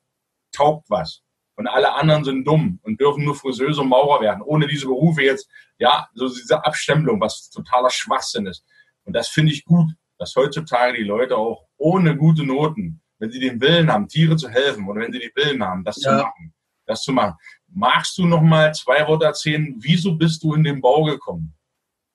taugt 0.51 0.89
was. 0.89 1.23
Und 1.55 1.67
alle 1.67 1.95
anderen 1.95 2.23
sind 2.23 2.45
dumm 2.45 2.79
und 2.83 3.01
dürfen 3.01 3.25
nur 3.25 3.33
Friseuse 3.33 3.81
und 3.81 3.89
Maurer 3.89 4.21
werden, 4.21 4.43
ohne 4.43 4.67
diese 4.67 4.85
Berufe 4.85 5.23
jetzt, 5.23 5.49
ja, 5.79 6.07
so 6.13 6.29
diese 6.29 6.63
Abstempelung, 6.63 7.19
was 7.19 7.49
totaler 7.49 7.89
Schwachsinn 7.89 8.45
ist. 8.45 8.63
Und 9.05 9.13
das 9.15 9.29
finde 9.29 9.51
ich 9.51 9.65
gut, 9.65 9.91
dass 10.19 10.35
heutzutage 10.35 10.97
die 10.97 11.03
Leute 11.03 11.35
auch 11.35 11.65
ohne 11.77 12.15
gute 12.15 12.43
Noten, 12.43 13.01
wenn 13.19 13.31
sie 13.31 13.39
den 13.39 13.59
Willen 13.59 13.91
haben, 13.91 14.07
Tiere 14.07 14.35
zu 14.35 14.49
helfen 14.49 14.87
oder 14.87 15.01
wenn 15.01 15.11
sie 15.11 15.19
den 15.19 15.31
Willen 15.35 15.63
haben, 15.63 15.83
das 15.83 16.01
ja. 16.01 16.17
zu 16.17 16.23
machen, 16.23 16.53
das 16.85 17.01
zu 17.01 17.13
machen. 17.13 17.35
Magst 17.67 18.17
du 18.17 18.25
noch 18.25 18.41
mal 18.41 18.73
zwei 18.73 19.07
Worte 19.07 19.25
erzählen? 19.25 19.75
Wieso 19.79 20.15
bist 20.15 20.43
du 20.43 20.53
in 20.53 20.63
den 20.63 20.81
Bau 20.81 21.03
gekommen? 21.03 21.53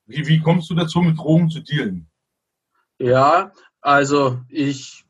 Wie, 0.06 0.26
wie 0.26 0.40
kommst 0.40 0.70
du 0.70 0.74
dazu, 0.74 1.00
mit 1.00 1.18
Drogen 1.18 1.50
zu 1.50 1.60
dealen? 1.60 2.08
Ja, 2.98 3.52
also 3.80 4.40
ich, 4.48 5.04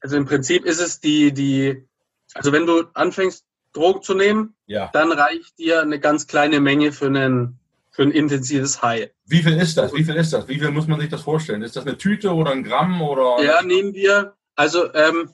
also 0.00 0.16
im 0.16 0.26
Prinzip 0.26 0.64
ist 0.64 0.80
es 0.80 1.00
die, 1.00 1.32
die, 1.32 1.86
also 2.34 2.52
wenn 2.52 2.66
du 2.66 2.84
anfängst, 2.94 3.44
Drogen 3.72 4.02
zu 4.02 4.14
nehmen, 4.14 4.56
ja. 4.66 4.90
dann 4.92 5.12
reicht 5.12 5.58
dir 5.58 5.82
eine 5.82 6.00
ganz 6.00 6.26
kleine 6.26 6.60
Menge 6.60 6.90
für 6.92 7.06
einen, 7.06 7.59
für 8.00 8.06
ein 8.06 8.12
intensives 8.12 8.80
High. 8.80 9.10
Wie 9.26 9.42
viel 9.42 9.58
ist 9.58 9.76
das? 9.76 9.92
Wie 9.92 10.02
viel 10.02 10.16
ist 10.16 10.32
das? 10.32 10.48
Wie 10.48 10.58
viel 10.58 10.70
muss 10.70 10.86
man 10.86 10.98
sich 10.98 11.10
das 11.10 11.20
vorstellen? 11.20 11.60
Ist 11.60 11.76
das 11.76 11.84
eine 11.84 11.98
Tüte 11.98 12.32
oder 12.32 12.50
ein 12.52 12.64
Gramm 12.64 13.02
oder? 13.02 13.44
Ja, 13.44 13.60
nehmen 13.60 13.92
wir, 13.92 14.36
also 14.56 14.90
ähm, 14.94 15.28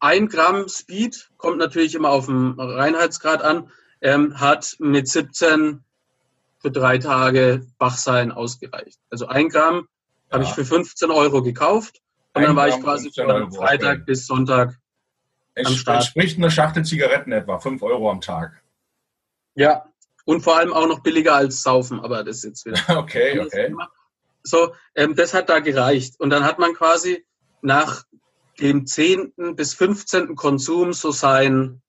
ein 0.00 0.26
Gramm 0.26 0.68
Speed, 0.68 1.30
kommt 1.36 1.58
natürlich 1.58 1.94
immer 1.94 2.08
auf 2.08 2.26
den 2.26 2.58
Reinheitsgrad 2.58 3.42
an, 3.42 3.70
ähm, 4.00 4.40
hat 4.40 4.74
mit 4.80 5.06
17 5.06 5.84
für 6.58 6.72
drei 6.72 6.98
Tage 6.98 7.64
Wachsein 7.78 8.32
ausgereicht. 8.32 8.98
Also 9.08 9.28
ein 9.28 9.48
Gramm 9.48 9.86
ja. 10.26 10.32
habe 10.32 10.42
ich 10.42 10.50
für 10.50 10.64
15 10.64 11.12
Euro 11.12 11.40
gekauft 11.40 12.00
und 12.34 12.40
ein 12.40 12.46
dann 12.48 12.56
war 12.56 12.68
Gramm 12.68 12.80
ich 12.80 12.84
quasi 12.84 13.12
von 13.14 13.52
Freitag 13.52 13.98
okay. 13.98 14.04
bis 14.06 14.26
Sonntag 14.26 14.76
es 15.54 15.68
am 15.68 15.74
Start. 15.74 15.96
Entspricht 15.98 16.36
eine 16.36 16.50
Schachtel 16.50 16.84
Zigaretten 16.84 17.30
etwa, 17.30 17.60
5 17.60 17.80
Euro 17.84 18.10
am 18.10 18.20
Tag. 18.20 18.60
Ja, 19.54 19.84
und 20.30 20.42
vor 20.42 20.56
allem 20.56 20.72
auch 20.72 20.86
noch 20.86 21.00
billiger 21.00 21.34
als 21.34 21.60
Saufen, 21.64 21.98
aber 21.98 22.22
das 22.22 22.36
ist 22.36 22.44
jetzt 22.44 22.66
wieder. 22.66 22.78
okay, 22.98 23.40
okay. 23.40 23.74
So, 24.44 24.72
ähm, 24.94 25.16
das 25.16 25.34
hat 25.34 25.48
da 25.48 25.58
gereicht. 25.58 26.20
Und 26.20 26.30
dann 26.30 26.44
hat 26.44 26.60
man 26.60 26.72
quasi 26.72 27.26
nach 27.62 28.04
dem 28.60 28.86
10. 28.86 29.56
bis 29.56 29.74
15. 29.74 30.36
Konsum 30.36 30.92
so 30.92 31.10
sein, 31.10 31.82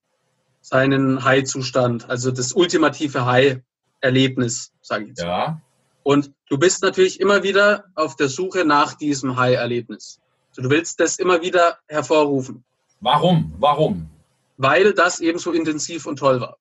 seinen 0.62 1.24
High-Zustand, 1.24 2.10
also 2.10 2.32
das 2.32 2.54
ultimative 2.54 3.28
High-Erlebnis, 3.28 4.74
sage 4.82 5.04
ich 5.04 5.10
jetzt. 5.10 5.22
Ja. 5.22 5.62
Und 6.02 6.32
du 6.50 6.58
bist 6.58 6.82
natürlich 6.82 7.20
immer 7.20 7.44
wieder 7.44 7.86
auf 7.94 8.16
der 8.16 8.28
Suche 8.28 8.66
nach 8.66 8.96
diesem 8.96 9.38
High-Erlebnis. 9.38 10.20
Also 10.50 10.64
du 10.64 10.72
willst 10.72 11.00
das 11.00 11.20
immer 11.20 11.44
wieder 11.44 11.78
hervorrufen. 11.88 12.64
Warum? 13.02 13.54
Warum? 13.60 14.10
Weil 14.58 14.96
das 14.96 15.20
eben 15.20 15.38
so 15.38 15.52
intensiv 15.52 16.08
und 16.08 16.18
toll 16.18 16.42
war. 16.42 16.58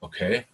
Okay. 0.00 0.46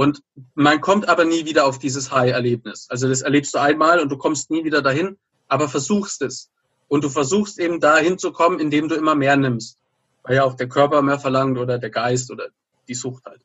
Und 0.00 0.22
man 0.54 0.80
kommt 0.80 1.10
aber 1.10 1.26
nie 1.26 1.44
wieder 1.44 1.66
auf 1.66 1.78
dieses 1.78 2.10
High-Erlebnis. 2.10 2.86
Also 2.88 3.06
das 3.06 3.20
erlebst 3.20 3.52
du 3.52 3.58
einmal 3.58 4.00
und 4.00 4.08
du 4.08 4.16
kommst 4.16 4.50
nie 4.50 4.64
wieder 4.64 4.80
dahin, 4.80 5.18
aber 5.46 5.68
versuchst 5.68 6.22
es. 6.22 6.50
Und 6.88 7.04
du 7.04 7.10
versuchst 7.10 7.58
eben 7.58 7.80
dahin 7.80 8.16
zu 8.16 8.32
kommen, 8.32 8.60
indem 8.60 8.88
du 8.88 8.94
immer 8.94 9.14
mehr 9.14 9.36
nimmst. 9.36 9.76
Weil 10.22 10.36
ja 10.36 10.44
auch 10.44 10.54
der 10.54 10.70
Körper 10.70 11.02
mehr 11.02 11.18
verlangt 11.18 11.58
oder 11.58 11.78
der 11.78 11.90
Geist 11.90 12.30
oder 12.30 12.48
die 12.88 12.94
Sucht 12.94 13.26
halt. 13.26 13.42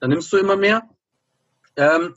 Dann 0.00 0.08
nimmst 0.08 0.32
du 0.32 0.38
immer 0.38 0.56
mehr. 0.56 0.88
Ähm, 1.76 2.14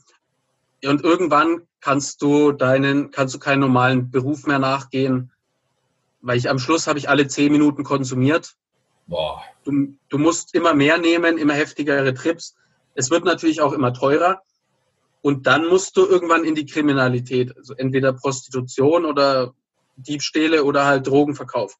und 0.86 1.04
irgendwann 1.04 1.66
kannst 1.82 2.22
du 2.22 2.52
deinen, 2.52 3.10
kannst 3.10 3.34
du 3.34 3.38
keinen 3.38 3.60
normalen 3.60 4.10
Beruf 4.10 4.46
mehr 4.46 4.60
nachgehen. 4.60 5.30
Weil 6.22 6.38
ich 6.38 6.48
am 6.48 6.58
Schluss 6.58 6.86
habe 6.86 6.98
ich 6.98 7.10
alle 7.10 7.28
zehn 7.28 7.52
Minuten 7.52 7.84
konsumiert. 7.84 8.54
Boah. 9.08 9.42
Du, 9.64 9.94
du 10.08 10.16
musst 10.16 10.54
immer 10.54 10.72
mehr 10.72 10.96
nehmen, 10.96 11.36
immer 11.36 11.52
heftigere 11.52 12.14
Trips. 12.14 12.54
Es 12.94 13.10
wird 13.10 13.24
natürlich 13.24 13.60
auch 13.60 13.72
immer 13.72 13.92
teurer. 13.92 14.42
Und 15.22 15.46
dann 15.46 15.66
musst 15.66 15.96
du 15.96 16.04
irgendwann 16.04 16.44
in 16.44 16.54
die 16.54 16.66
Kriminalität, 16.66 17.56
also 17.56 17.74
entweder 17.74 18.12
Prostitution 18.12 19.04
oder 19.04 19.54
Diebstähle 19.96 20.64
oder 20.64 20.84
halt 20.84 21.06
Drogenverkauf. 21.06 21.78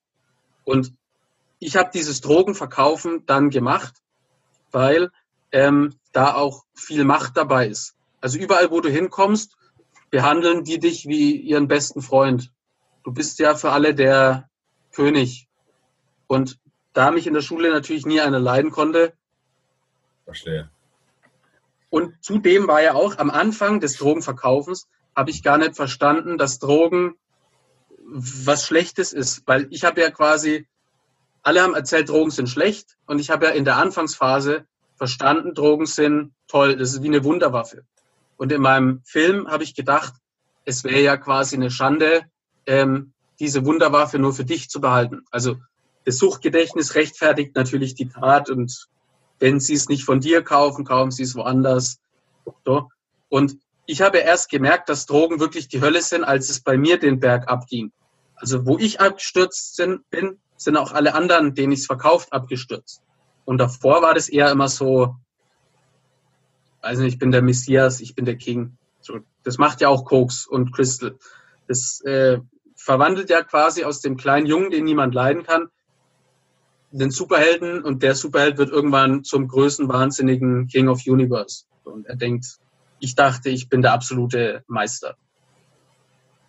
Und 0.65 0.95
ich 1.59 1.77
habe 1.77 1.91
dieses 1.93 2.21
Drogenverkaufen 2.21 3.27
dann 3.27 3.51
gemacht, 3.51 3.95
weil 4.71 5.11
ähm, 5.51 5.95
da 6.13 6.35
auch 6.35 6.65
viel 6.75 7.05
Macht 7.05 7.37
dabei 7.37 7.69
ist. 7.69 7.95
Also 8.21 8.39
überall, 8.39 8.71
wo 8.71 8.81
du 8.81 8.89
hinkommst, 8.89 9.57
behandeln 10.11 10.63
die 10.63 10.79
dich 10.79 11.07
wie 11.07 11.37
ihren 11.37 11.67
besten 11.67 12.03
Freund. 12.03 12.53
Du 13.03 13.13
bist 13.13 13.39
ja 13.41 13.57
für 13.57 13.73
alle 13.73 13.95
der 13.95 14.49
König. 14.93 15.49
Und 16.29 16.59
da 16.93 17.11
mich 17.11 17.27
in 17.27 17.35
der 17.35 17.43
Schule 17.43 17.71
natürlich 17.71 18.07
nie 18.07 18.21
einer 18.21 18.39
leiden 18.39 18.71
konnte. 18.71 19.15
Verstehe. 20.25 20.71
Und 21.93 22.25
zudem 22.25 22.69
war 22.69 22.81
ja 22.81 22.95
auch 22.95 23.19
am 23.19 23.29
Anfang 23.29 23.79
des 23.79 23.99
Drogenverkaufens, 23.99 24.89
habe 25.15 25.29
ich 25.29 25.43
gar 25.43 25.59
nicht 25.59 25.77
verstanden, 25.77 26.39
dass 26.39 26.59
Drogen 26.59 27.17
was 27.99 28.67
Schlechtes 28.67 29.13
ist. 29.13 29.43
Weil 29.45 29.67
ich 29.69 29.85
habe 29.85 30.01
ja 30.01 30.11
quasi, 30.11 30.67
alle 31.43 31.61
haben 31.61 31.75
erzählt, 31.75 32.09
Drogen 32.09 32.31
sind 32.31 32.49
schlecht. 32.49 32.97
Und 33.05 33.19
ich 33.19 33.29
habe 33.29 33.45
ja 33.45 33.51
in 33.51 33.67
der 33.67 33.77
Anfangsphase 33.77 34.65
verstanden, 34.95 35.53
Drogen 35.53 35.85
sind 35.85 36.33
toll. 36.49 36.79
Das 36.79 36.95
ist 36.95 37.03
wie 37.03 37.09
eine 37.09 37.25
Wunderwaffe. 37.25 37.85
Und 38.39 38.53
in 38.53 38.63
meinem 38.63 39.03
Film 39.05 39.49
habe 39.49 39.63
ich 39.63 39.75
gedacht, 39.75 40.15
es 40.65 40.85
wäre 40.85 41.03
ja 41.03 41.19
quasi 41.19 41.57
eine 41.57 41.71
Schande, 41.71 42.23
ähm, 42.65 43.13
diese 43.39 43.67
Wunderwaffe 43.67 44.19
nur 44.19 44.33
für 44.33 44.47
dich 44.47 44.71
zu 44.71 44.81
behalten. 44.81 45.27
Also 45.31 45.57
das 46.07 46.17
Suchtgedächtnis 46.17 46.95
rechtfertigt 46.95 47.55
natürlich 47.55 47.95
die 47.95 48.09
Tat 48.09 48.49
und 48.49 48.89
wenn 49.43 49.59
sie 49.59 49.75
es 49.75 49.89
nicht 49.89 50.05
von 50.05 50.21
dir 50.21 50.43
kaufen, 50.43 50.85
kaufen 50.85 51.11
sie 51.11 51.25
es 51.25 51.35
woanders. 51.35 51.99
So. 52.65 52.89
Und 53.29 53.59
ich 53.87 54.01
habe 54.01 54.19
erst 54.19 54.49
gemerkt, 54.49 54.89
dass 54.89 55.05
Drogen 55.05 55.41
wirklich 55.41 55.67
die 55.67 55.81
Hölle 55.81 56.01
sind, 56.01 56.23
als 56.23 56.49
es 56.49 56.61
bei 56.61 56.79
mir 56.79 56.97
den 56.97 57.19
Berg 57.19 57.49
abging. 57.49 57.91
Also 58.37 58.67
wo 58.67 58.79
ich 58.79 59.01
abgestürzt 59.01 59.83
bin, 60.11 60.39
sind 60.57 60.77
auch 60.77 60.93
alle 60.93 61.17
anderen, 61.17 61.57
denen 61.57 61.73
ich 61.73 61.81
es 61.81 61.87
verkauft, 61.87 62.33
abgestürzt. 62.33 63.03
Und 63.45 63.59
davor 63.59 64.01
war 64.01 64.15
das 64.15 64.29
eher 64.29 64.49
immer 64.53 64.69
so, 64.69 65.17
weiß 66.83 67.01
ich 67.01 67.19
bin 67.19 67.33
der 67.33 67.43
Messias, 67.43 68.01
ich 68.01 68.15
bin 68.15 68.25
der 68.25 68.37
King. 68.37 68.77
So, 69.01 69.19
das 69.43 69.59
macht 69.59 69.81
ja 69.81 69.89
auch 69.89 70.05
Koks 70.05 70.47
und 70.47 70.73
Crystal. 70.73 71.19
Das 71.67 72.01
äh, 72.03 72.39
verwandelt 72.77 73.29
ja 73.29 73.43
quasi 73.43 73.83
aus 73.83 74.03
dem 74.03 74.17
kleinen 74.17 74.47
Jungen, 74.47 74.71
den 74.71 74.85
niemand 74.85 75.17
leiden 75.17 75.43
kann, 75.43 75.67
den 76.93 77.11
Superhelden 77.11 77.83
und 77.83 78.03
der 78.03 78.15
Superheld 78.15 78.59
wird 78.59 78.71
irgendwann 78.71 79.25
zum 79.25 79.49
größten 79.49 79.89
wahnsinnigen 79.89 80.67
King 80.69 80.89
of 80.89 81.01
Universe. 81.07 81.65
Und 81.85 82.07
er 82.07 82.17
denkt, 82.17 82.59
ich 83.01 83.15
dachte, 83.15 83.49
ich 83.49 83.69
bin 83.69 83.83
der 83.83 83.93
absolute 83.93 84.63
Meister. 84.69 85.17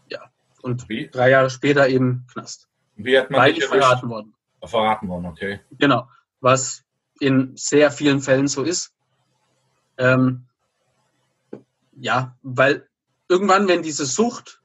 Ja. 0.09 0.19
Und 0.62 0.88
Wie? 0.89 1.09
drei 1.09 1.31
Jahre 1.31 1.50
später 1.50 1.88
eben 1.88 2.27
Knast. 2.31 2.67
Wie 2.95 3.17
hat 3.17 3.31
man 3.31 3.39
Beide 3.39 3.62
verraten 3.62 4.09
worden. 4.09 4.33
Verraten 4.63 5.07
worden, 5.07 5.25
okay. 5.25 5.59
Genau. 5.79 6.07
Was 6.41 6.83
in 7.19 7.53
sehr 7.55 7.91
vielen 7.91 8.21
Fällen 8.21 8.47
so 8.47 8.63
ist. 8.63 8.93
Ähm, 9.97 10.45
ja, 11.95 12.38
weil 12.43 12.88
irgendwann, 13.29 13.67
wenn 13.67 13.81
diese 13.81 14.05
Sucht 14.05 14.62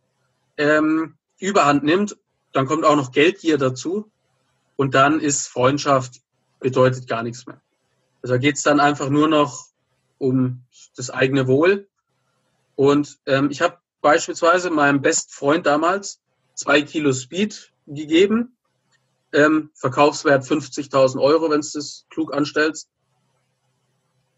ähm, 0.56 1.16
überhand 1.38 1.84
nimmt, 1.84 2.16
dann 2.52 2.66
kommt 2.66 2.84
auch 2.84 2.96
noch 2.96 3.12
Geldgier 3.12 3.58
dazu. 3.58 4.10
Und 4.78 4.94
dann 4.94 5.18
ist 5.18 5.48
Freundschaft 5.48 6.20
bedeutet 6.60 7.08
gar 7.08 7.24
nichts 7.24 7.46
mehr. 7.46 7.60
Also 8.22 8.38
geht 8.38 8.54
es 8.54 8.62
dann 8.62 8.78
einfach 8.78 9.10
nur 9.10 9.26
noch 9.26 9.66
um 10.18 10.62
das 10.96 11.10
eigene 11.10 11.48
Wohl. 11.48 11.88
Und 12.76 13.18
ähm, 13.26 13.50
ich 13.50 13.60
habe 13.60 13.78
beispielsweise 14.02 14.70
meinem 14.70 15.02
besten 15.02 15.32
Freund 15.32 15.66
damals 15.66 16.20
zwei 16.54 16.82
Kilo 16.82 17.12
Speed 17.12 17.72
gegeben, 17.88 18.56
ähm, 19.32 19.70
Verkaufswert 19.74 20.44
50.000 20.44 21.20
Euro, 21.20 21.50
wenn 21.50 21.60
du 21.60 21.68
das 21.74 22.06
klug 22.08 22.32
anstellst. 22.32 22.88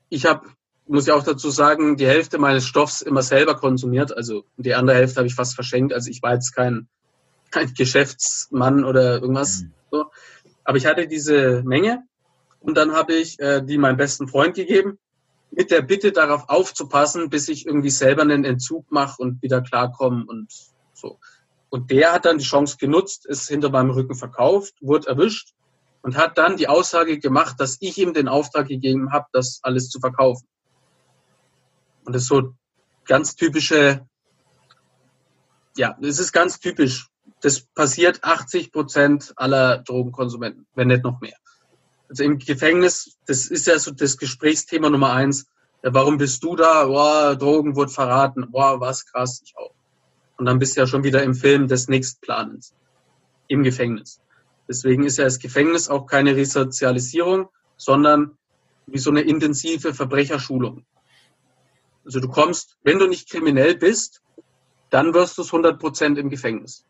Ich 0.08 0.24
habe, 0.24 0.48
muss 0.86 1.06
ich 1.06 1.12
auch 1.12 1.22
dazu 1.22 1.50
sagen, 1.50 1.98
die 1.98 2.06
Hälfte 2.06 2.38
meines 2.38 2.64
Stoffs 2.64 3.02
immer 3.02 3.22
selber 3.22 3.56
konsumiert, 3.56 4.16
also 4.16 4.46
die 4.56 4.74
andere 4.74 4.96
Hälfte 4.96 5.18
habe 5.18 5.26
ich 5.26 5.34
fast 5.34 5.54
verschenkt. 5.54 5.92
Also 5.92 6.08
ich 6.08 6.22
war 6.22 6.32
jetzt 6.32 6.52
kein, 6.52 6.88
kein 7.50 7.74
Geschäftsmann 7.74 8.84
oder 8.84 9.20
irgendwas. 9.20 9.64
Mhm. 9.64 9.72
So. 9.90 10.10
Aber 10.64 10.78
ich 10.78 10.86
hatte 10.86 11.06
diese 11.06 11.62
Menge 11.62 12.04
und 12.60 12.76
dann 12.76 12.92
habe 12.92 13.14
ich 13.14 13.38
äh, 13.40 13.62
die 13.62 13.78
meinem 13.78 13.96
besten 13.96 14.28
Freund 14.28 14.54
gegeben, 14.54 14.98
mit 15.50 15.70
der 15.70 15.82
Bitte 15.82 16.12
darauf 16.12 16.48
aufzupassen, 16.48 17.28
bis 17.30 17.48
ich 17.48 17.66
irgendwie 17.66 17.90
selber 17.90 18.22
einen 18.22 18.44
Entzug 18.44 18.90
mache 18.90 19.20
und 19.20 19.42
wieder 19.42 19.62
klarkomme 19.62 20.24
und 20.26 20.52
so. 20.94 21.18
Und 21.70 21.90
der 21.90 22.12
hat 22.12 22.24
dann 22.24 22.38
die 22.38 22.44
Chance 22.44 22.76
genutzt, 22.78 23.26
ist 23.26 23.48
hinter 23.48 23.70
meinem 23.70 23.90
Rücken 23.90 24.14
verkauft, 24.14 24.74
wurde 24.80 25.08
erwischt 25.08 25.54
und 26.02 26.16
hat 26.16 26.38
dann 26.38 26.56
die 26.56 26.68
Aussage 26.68 27.18
gemacht, 27.18 27.56
dass 27.58 27.78
ich 27.80 27.98
ihm 27.98 28.12
den 28.12 28.28
Auftrag 28.28 28.68
gegeben 28.68 29.12
habe, 29.12 29.26
das 29.32 29.60
alles 29.62 29.88
zu 29.88 30.00
verkaufen. 30.00 30.46
Und 32.04 32.14
das 32.14 32.22
ist 32.22 32.28
so 32.28 32.54
ganz 33.04 33.36
typische, 33.36 34.06
ja, 35.76 35.96
es 36.00 36.18
ist 36.18 36.32
ganz 36.32 36.58
typisch 36.58 37.09
das 37.40 37.60
passiert 37.60 38.22
80 38.22 38.72
Prozent 38.72 39.32
aller 39.36 39.78
Drogenkonsumenten, 39.78 40.66
wenn 40.74 40.88
nicht 40.88 41.04
noch 41.04 41.20
mehr. 41.20 41.36
Also 42.08 42.24
im 42.24 42.38
Gefängnis, 42.38 43.16
das 43.26 43.46
ist 43.46 43.66
ja 43.66 43.78
so 43.78 43.92
das 43.92 44.16
Gesprächsthema 44.16 44.90
Nummer 44.90 45.12
eins. 45.12 45.46
Ja, 45.82 45.94
warum 45.94 46.18
bist 46.18 46.42
du 46.42 46.56
da? 46.56 46.86
Boah, 46.86 47.36
Drogen 47.36 47.76
wurde 47.76 47.92
verraten. 47.92 48.50
Boah, 48.50 48.80
was 48.80 49.06
krass, 49.06 49.40
ich 49.44 49.56
auch. 49.56 49.74
Und 50.36 50.46
dann 50.46 50.58
bist 50.58 50.76
du 50.76 50.80
ja 50.80 50.86
schon 50.86 51.04
wieder 51.04 51.22
im 51.22 51.34
Film 51.34 51.68
des 51.68 51.88
Nächstplanens. 51.88 52.74
Im 53.48 53.62
Gefängnis. 53.62 54.20
Deswegen 54.68 55.04
ist 55.04 55.18
ja 55.18 55.24
das 55.24 55.38
Gefängnis 55.38 55.88
auch 55.88 56.06
keine 56.06 56.36
Resozialisierung, 56.36 57.48
sondern 57.76 58.36
wie 58.86 58.98
so 58.98 59.10
eine 59.10 59.22
intensive 59.22 59.94
Verbrecherschulung. 59.94 60.84
Also 62.04 62.20
du 62.20 62.28
kommst, 62.28 62.76
wenn 62.82 62.98
du 62.98 63.06
nicht 63.06 63.30
kriminell 63.30 63.76
bist, 63.76 64.22
dann 64.90 65.14
wirst 65.14 65.38
du 65.38 65.42
es 65.42 65.48
100 65.48 65.78
Prozent 65.78 66.18
im 66.18 66.28
Gefängnis. 66.28 66.84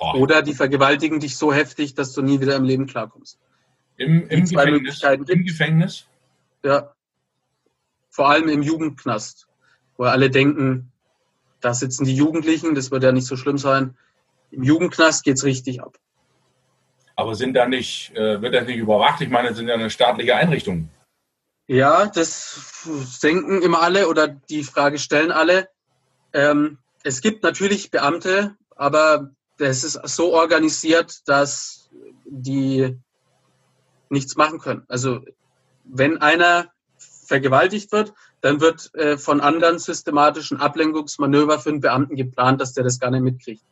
Boah. 0.00 0.14
Oder 0.14 0.40
die 0.40 0.54
vergewaltigen 0.54 1.20
dich 1.20 1.36
so 1.36 1.52
heftig, 1.52 1.94
dass 1.94 2.14
du 2.14 2.22
nie 2.22 2.40
wieder 2.40 2.56
im 2.56 2.64
Leben 2.64 2.86
klarkommst. 2.86 3.38
Im, 3.98 4.26
im 4.28 4.46
Gefängnis? 4.46 5.02
Im 5.02 5.44
Gefängnis? 5.44 6.06
Ja. 6.64 6.94
Vor 8.08 8.30
allem 8.30 8.48
im 8.48 8.62
Jugendknast, 8.62 9.46
wo 9.98 10.04
alle 10.04 10.30
denken, 10.30 10.90
da 11.60 11.74
sitzen 11.74 12.06
die 12.06 12.16
Jugendlichen, 12.16 12.74
das 12.74 12.90
wird 12.90 13.02
ja 13.02 13.12
nicht 13.12 13.26
so 13.26 13.36
schlimm 13.36 13.58
sein. 13.58 13.94
Im 14.50 14.62
Jugendknast 14.62 15.22
geht 15.22 15.36
es 15.36 15.44
richtig 15.44 15.82
ab. 15.82 15.98
Aber 17.14 17.34
sind 17.34 17.52
da 17.52 17.68
nicht, 17.68 18.16
äh, 18.16 18.40
wird 18.40 18.54
das 18.54 18.66
nicht 18.66 18.78
überwacht? 18.78 19.20
Ich 19.20 19.28
meine, 19.28 19.48
das 19.48 19.58
sind 19.58 19.68
ja 19.68 19.74
eine 19.74 19.90
staatliche 19.90 20.34
Einrichtung. 20.34 20.88
Ja, 21.66 22.06
das 22.06 22.88
denken 23.22 23.60
immer 23.60 23.82
alle 23.82 24.08
oder 24.08 24.28
die 24.28 24.64
Frage 24.64 24.98
stellen 24.98 25.30
alle. 25.30 25.68
Ähm, 26.32 26.78
es 27.02 27.20
gibt 27.20 27.42
natürlich 27.42 27.90
Beamte, 27.90 28.56
aber 28.74 29.30
das 29.60 29.84
ist 29.84 30.00
so 30.04 30.32
organisiert, 30.32 31.28
dass 31.28 31.90
die 32.24 32.98
nichts 34.08 34.34
machen 34.36 34.58
können. 34.58 34.84
Also 34.88 35.20
wenn 35.84 36.18
einer 36.18 36.70
vergewaltigt 36.96 37.92
wird, 37.92 38.14
dann 38.40 38.60
wird 38.60 38.92
äh, 38.94 39.18
von 39.18 39.40
anderen 39.40 39.78
systematischen 39.78 40.58
Ablenkungsmanöver 40.58 41.58
für 41.58 41.68
einen 41.68 41.80
Beamten 41.80 42.16
geplant, 42.16 42.60
dass 42.60 42.72
der 42.72 42.84
das 42.84 42.98
gar 42.98 43.10
nicht 43.10 43.22
mitkriegt. 43.22 43.62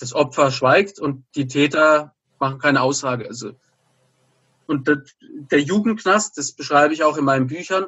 Das 0.00 0.14
Opfer 0.14 0.50
schweigt 0.50 0.98
und 0.98 1.24
die 1.36 1.46
Täter 1.46 2.14
machen 2.40 2.58
keine 2.58 2.82
Aussage. 2.82 3.26
Also 3.28 3.52
und 4.66 4.86
der 5.50 5.60
Jugendknast, 5.60 6.36
das 6.36 6.52
beschreibe 6.52 6.92
ich 6.92 7.04
auch 7.04 7.16
in 7.16 7.24
meinen 7.24 7.46
Büchern, 7.46 7.86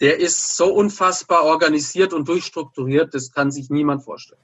der 0.00 0.18
ist 0.18 0.56
so 0.56 0.74
unfassbar 0.74 1.44
organisiert 1.44 2.12
und 2.12 2.26
durchstrukturiert, 2.26 3.14
das 3.14 3.30
kann 3.32 3.50
sich 3.50 3.70
niemand 3.70 4.02
vorstellen. 4.02 4.40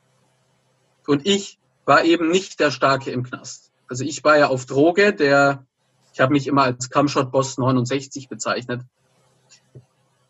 Und 1.07 1.27
ich 1.27 1.59
war 1.85 2.05
eben 2.05 2.29
nicht 2.31 2.61
der 2.61 2.71
Starke 2.71 3.11
im 3.11 3.25
Knast. 3.25 3.73
Also 3.89 4.05
ich 4.05 4.23
war 4.25 4.39
ja 4.39 4.49
auf 4.49 4.67
Droge, 4.67 5.13
der, 5.13 5.67
ich 6.13 6.21
habe 6.21 6.33
mich 6.33 6.47
immer 6.47 6.63
als 6.63 6.91
Camshot 6.91 7.31
Boss 7.31 7.59
69 7.59 8.29
bezeichnet, 8.29 8.83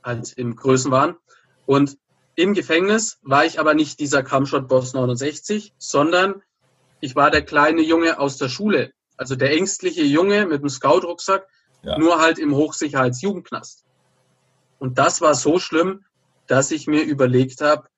als 0.03 0.33
im 0.33 0.57
Größenwahn. 0.57 1.17
Und 1.67 1.97
im 2.35 2.55
Gefängnis 2.55 3.19
war 3.23 3.45
ich 3.45 3.61
aber 3.61 3.75
nicht 3.75 4.01
dieser 4.01 4.23
Camshot 4.23 4.69
Boss 4.69 4.95
69, 4.95 5.75
sondern 5.79 6.43
ich 7.01 7.15
war 7.15 7.31
der 7.31 7.43
kleine 7.43 7.83
Junge 7.83 8.19
aus 8.19 8.39
der 8.39 8.49
Schule. 8.49 8.93
Also 9.17 9.37
der 9.37 9.53
ängstliche 9.53 10.03
Junge 10.03 10.47
mit 10.47 10.63
dem 10.63 10.69
Scout-Rucksack, 10.69 11.47
ja. 11.83 11.99
nur 11.99 12.21
halt 12.21 12.39
im 12.39 12.55
Hochsicherheitsjugendknast. 12.55 13.85
Und 14.79 14.99
das 14.99 15.21
war 15.21 15.35
so 15.35 15.59
schlimm, 15.59 16.05
dass 16.47 16.71
ich 16.71 16.87
mir 16.87 17.05
überlegt 17.05 17.61
habe, 17.61 17.89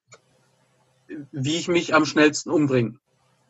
wie 1.33 1.57
ich 1.57 1.69
mich 1.69 1.95
am 1.95 2.05
schnellsten 2.05 2.51
umbringe. 2.51 2.99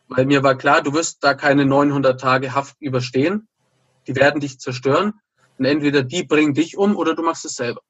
Weil 0.09 0.27
mir 0.27 0.43
war 0.43 0.57
klar, 0.57 0.83
du 0.83 0.93
wirst 0.93 1.23
da 1.23 1.35
keine 1.35 1.65
900 1.65 2.21
Tage 2.21 2.55
Haft 2.55 2.77
überstehen. 2.81 3.49
Die 4.07 4.17
werden 4.17 4.41
dich 4.41 4.59
zerstören. 4.59 5.15
Und 5.59 5.65
entweder 5.65 6.03
die 6.03 6.25
bringen 6.25 6.55
dich 6.55 6.77
um 6.77 6.97
oder 6.97 7.15
du 7.15 7.23
machst 7.23 7.45
es 7.45 7.55
selber. 7.55 7.81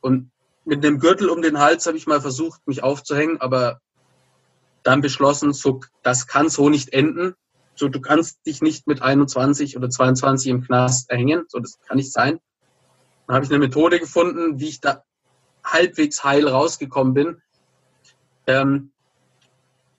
Und 0.00 0.30
mit 0.64 0.82
dem 0.82 0.98
Gürtel 0.98 1.30
um 1.30 1.42
den 1.42 1.58
Hals 1.58 1.86
habe 1.86 1.96
ich 1.96 2.06
mal 2.06 2.20
versucht, 2.20 2.66
mich 2.66 2.82
aufzuhängen, 2.82 3.40
aber 3.40 3.80
dann 4.82 5.00
beschlossen, 5.00 5.52
so, 5.52 5.80
das 6.02 6.26
kann 6.26 6.48
so 6.48 6.68
nicht 6.68 6.92
enden. 6.92 7.34
So, 7.74 7.88
du 7.88 8.00
kannst 8.00 8.44
dich 8.46 8.62
nicht 8.62 8.86
mit 8.86 9.02
21 9.02 9.76
oder 9.76 9.90
22 9.90 10.48
im 10.48 10.62
Knast 10.62 11.10
erhängen. 11.10 11.44
So, 11.48 11.60
das 11.60 11.78
kann 11.86 11.96
nicht 11.96 12.12
sein. 12.12 12.40
Dann 13.26 13.36
habe 13.36 13.44
ich 13.44 13.50
eine 13.50 13.58
Methode 13.58 14.00
gefunden, 14.00 14.60
wie 14.60 14.68
ich 14.68 14.80
da 14.80 15.02
halbwegs 15.64 16.24
heil 16.24 16.48
rausgekommen 16.48 17.14
bin. 17.14 17.42
Ähm, 18.46 18.90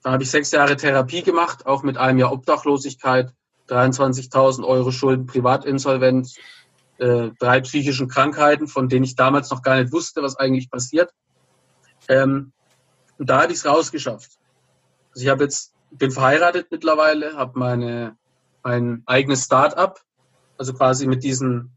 dann 0.02 0.12
habe 0.12 0.22
ich 0.22 0.30
sechs 0.30 0.50
Jahre 0.50 0.76
Therapie 0.76 1.22
gemacht, 1.22 1.66
auch 1.66 1.82
mit 1.82 1.96
einem 1.96 2.18
Jahr 2.18 2.32
Obdachlosigkeit, 2.32 3.32
23.000 3.68 4.64
Euro 4.64 4.90
Schulden, 4.90 5.26
Privatinsolvenz, 5.26 6.36
äh, 6.98 7.30
drei 7.38 7.60
psychischen 7.60 8.08
Krankheiten, 8.08 8.68
von 8.68 8.88
denen 8.88 9.04
ich 9.04 9.16
damals 9.16 9.50
noch 9.50 9.62
gar 9.62 9.80
nicht 9.80 9.92
wusste, 9.92 10.22
was 10.22 10.36
eigentlich 10.36 10.70
passiert. 10.70 11.12
Ähm, 12.08 12.52
und 13.18 13.28
da 13.28 13.42
habe 13.42 13.52
ich 13.52 13.58
es 13.58 13.66
rausgeschafft. 13.66 14.38
Also 15.12 15.24
ich 15.24 15.28
habe 15.28 15.44
jetzt 15.44 15.74
bin 15.90 16.10
verheiratet 16.10 16.68
mittlerweile, 16.70 17.36
habe 17.36 17.58
meine 17.58 18.16
mein 18.62 19.02
eigenes 19.06 19.44
Start-up, 19.44 20.00
also 20.58 20.74
quasi 20.74 21.06
mit 21.06 21.24
diesen 21.24 21.76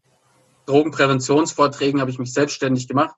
Drogenpräventionsvorträgen 0.65 2.01
habe 2.01 2.11
ich 2.11 2.19
mich 2.19 2.33
selbstständig 2.33 2.87
gemacht, 2.87 3.15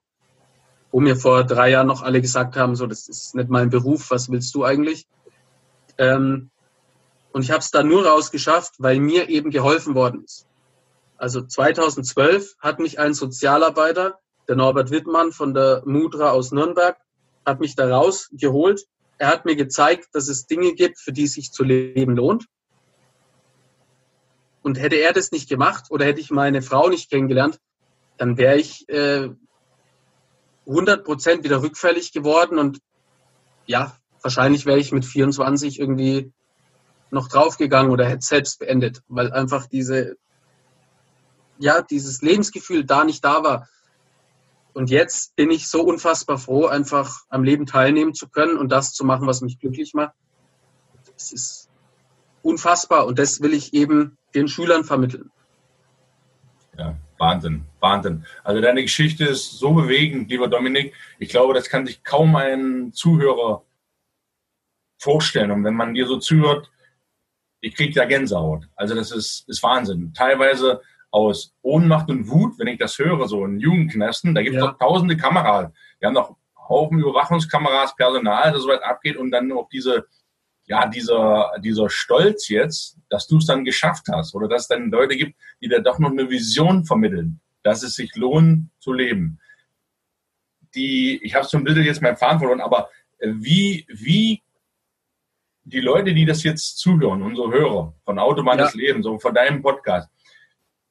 wo 0.94 1.00
mir 1.00 1.16
vor 1.16 1.44
drei 1.44 1.72
Jahren 1.72 1.88
noch 1.88 2.04
alle 2.04 2.22
gesagt 2.22 2.56
haben, 2.56 2.76
so 2.76 2.86
das 2.86 3.10
ist 3.10 3.34
nicht 3.34 3.50
mein 3.50 3.72
Beruf, 3.72 4.12
was 4.12 4.30
willst 4.30 4.54
du 4.54 4.64
eigentlich? 4.64 5.08
Ähm, 5.98 6.52
und 7.32 7.42
ich 7.42 7.50
habe 7.50 7.62
es 7.62 7.72
da 7.72 7.82
nur 7.82 8.06
rausgeschafft, 8.06 8.76
weil 8.78 9.00
mir 9.00 9.28
eben 9.28 9.50
geholfen 9.50 9.96
worden 9.96 10.24
ist. 10.24 10.46
Also 11.18 11.42
2012 11.42 12.58
hat 12.60 12.78
mich 12.78 13.00
ein 13.00 13.16
Sozialarbeiter, 13.16 14.20
der 14.48 14.56
Norbert 14.56 14.92
Wittmann 14.92 15.32
von 15.32 15.56
der 15.56 15.82
Mudra 15.84 16.30
aus 16.30 16.52
Nürnberg, 16.52 16.96
hat 17.44 17.60
mich 17.60 17.76
da 17.76 17.90
rausgeholt. 17.90 18.86
Er 19.18 19.30
hat 19.30 19.46
mir 19.46 19.56
gezeigt, 19.56 20.10
dass 20.14 20.30
es 20.30 20.46
Dinge 20.46 20.74
gibt, 20.76 21.00
für 21.00 21.12
die 21.12 21.24
es 21.24 21.34
sich 21.34 21.52
zu 21.52 21.64
leben 21.64 22.16
lohnt. 22.16 22.46
Und 24.62 24.80
hätte 24.80 24.98
er 24.98 25.12
das 25.12 25.32
nicht 25.32 25.50
gemacht 25.50 25.86
oder 25.90 26.06
hätte 26.06 26.22
ich 26.22 26.30
meine 26.30 26.62
Frau 26.62 26.88
nicht 26.88 27.10
kennengelernt, 27.10 27.60
dann 28.18 28.38
wäre 28.38 28.58
ich 28.58 28.88
äh, 28.90 29.30
100 30.68 31.04
Prozent 31.04 31.44
wieder 31.44 31.62
rückfällig 31.62 32.12
geworden 32.12 32.58
und 32.58 32.80
ja, 33.66 33.96
wahrscheinlich 34.22 34.66
wäre 34.66 34.80
ich 34.80 34.92
mit 34.92 35.06
24 35.06 35.80
irgendwie 35.80 36.32
noch 37.12 37.28
draufgegangen 37.28 37.92
oder 37.92 38.06
hätte 38.06 38.26
selbst 38.26 38.60
beendet, 38.60 39.02
weil 39.08 39.32
einfach 39.32 39.68
diese 39.68 40.16
ja, 41.60 41.82
dieses 41.82 42.22
Lebensgefühl 42.22 42.84
da 42.84 43.04
nicht 43.04 43.24
da 43.24 43.44
war. 43.44 43.70
Und 44.74 44.90
jetzt 44.90 45.36
bin 45.36 45.52
ich 45.52 45.68
so 45.68 45.84
unfassbar 45.84 46.38
froh, 46.38 46.66
einfach 46.66 47.22
am 47.30 47.44
Leben 47.44 47.66
teilnehmen 47.66 48.14
zu 48.14 48.28
können 48.28 48.58
und 48.58 48.70
das 48.70 48.94
zu 48.94 49.06
machen, 49.06 49.28
was 49.28 49.42
mich 49.42 49.60
glücklich 49.60 49.94
macht. 49.94 50.14
Das 51.14 51.32
ist 51.32 51.70
unfassbar 52.42 53.06
und 53.06 53.20
das 53.20 53.40
will 53.42 53.54
ich 53.54 53.74
eben 53.74 54.18
den 54.34 54.48
Schülern 54.48 54.84
vermitteln. 54.84 55.32
Ja, 56.78 56.98
Wahnsinn, 57.18 57.66
Wahnsinn. 57.80 58.26
Also 58.44 58.62
deine 58.62 58.82
Geschichte 58.82 59.26
ist 59.26 59.60
so 59.60 59.74
bewegend, 59.74 60.30
lieber 60.30 60.48
Dominik. 60.48 60.94
Ich 61.20 61.30
glaube, 61.30 61.54
das 61.54 61.70
kann 61.70 61.86
sich 61.86 62.04
kaum 62.04 62.36
ein 62.36 62.92
Zuhörer 62.94 63.64
vorstellen. 64.98 65.52
Und 65.52 65.64
wenn 65.64 65.76
man 65.76 65.94
dir 65.94 66.08
so 66.08 66.18
zuhört, 66.18 66.72
ich 67.62 67.76
kriege 67.76 67.94
ja 67.94 68.06
Gänsehaut. 68.06 68.68
Also 68.76 68.96
das 68.96 69.12
ist, 69.12 69.48
ist 69.48 69.64
Wahnsinn. 69.64 70.14
Teilweise 70.14 70.82
aus 71.12 71.56
Ohnmacht 71.62 72.10
und 72.10 72.30
Wut, 72.30 72.58
wenn 72.58 72.68
ich 72.68 72.80
das 72.80 72.98
höre, 72.98 73.28
so 73.28 73.46
in 73.46 73.60
Jugendknästen, 73.60 74.34
da 74.34 74.42
gibt 74.42 74.56
es 74.56 74.62
ja. 74.62 74.72
doch 74.72 74.80
tausende 74.80 75.16
Kameras. 75.16 75.72
Wir 76.00 76.08
haben 76.08 76.16
noch 76.16 76.36
Haufen 76.68 77.00
Überwachungskameras, 77.00 77.96
Personal, 77.96 78.52
das 78.52 78.64
so 78.64 78.70
weit 78.70 78.84
abgeht 78.84 79.18
und 79.18 79.32
dann 79.32 79.48
noch 79.48 79.70
diese, 79.70 80.06
ja, 80.66 80.88
dieser, 80.88 81.52
dieser 81.60 81.90
Stolz 81.90 82.48
jetzt, 82.48 82.98
dass 83.10 83.28
du 83.28 83.38
es 83.38 83.46
dann 83.46 83.66
geschafft 83.66 84.08
hast 84.12 84.34
oder 84.34 84.48
dass 84.48 84.64
es 84.64 84.68
dann 84.70 84.92
Leute 84.92 85.16
gibt, 85.18 85.36
die 85.62 85.68
da 85.68 85.80
doch 85.80 86.00
noch 86.00 86.12
eine 86.12 86.30
Vision 86.30 86.86
vermitteln, 86.86 87.42
dass 87.64 87.84
es 87.84 87.96
sich 87.96 88.16
lohnt 88.16 88.70
zu 88.80 88.94
leben. 88.94 89.40
Die, 90.76 91.24
ich 91.24 91.36
habe 91.36 91.46
so 91.46 91.58
ein 91.58 91.64
bisschen 91.64 91.84
jetzt 91.84 92.02
mein 92.02 92.18
Faden 92.18 92.40
verloren, 92.40 92.62
aber 92.62 92.90
wie, 93.20 93.86
wie 93.90 94.42
die 95.66 95.82
Leute, 95.82 96.14
die 96.14 96.26
das 96.26 96.44
jetzt 96.44 96.78
zuhören, 96.78 97.22
unsere 97.22 97.52
Hörer 97.52 97.94
von 98.04 98.20
Autobahn 98.20 98.60
ja. 98.60 98.66
des 98.66 98.76
Lebens, 98.76 99.06
so 99.06 99.20
von 99.20 99.34
deinem 99.34 99.62
Podcast, 99.62 100.10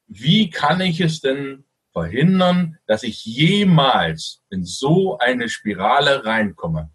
wie 0.06 0.50
kann 0.50 0.80
ich 0.80 1.00
es 1.00 1.20
denn 1.20 1.64
verhindern, 1.92 2.78
dass 2.86 3.02
ich 3.02 3.24
jemals 3.24 4.42
in 4.50 4.64
so 4.64 5.18
eine 5.18 5.48
Spirale 5.48 6.24
reinkomme? 6.24 6.90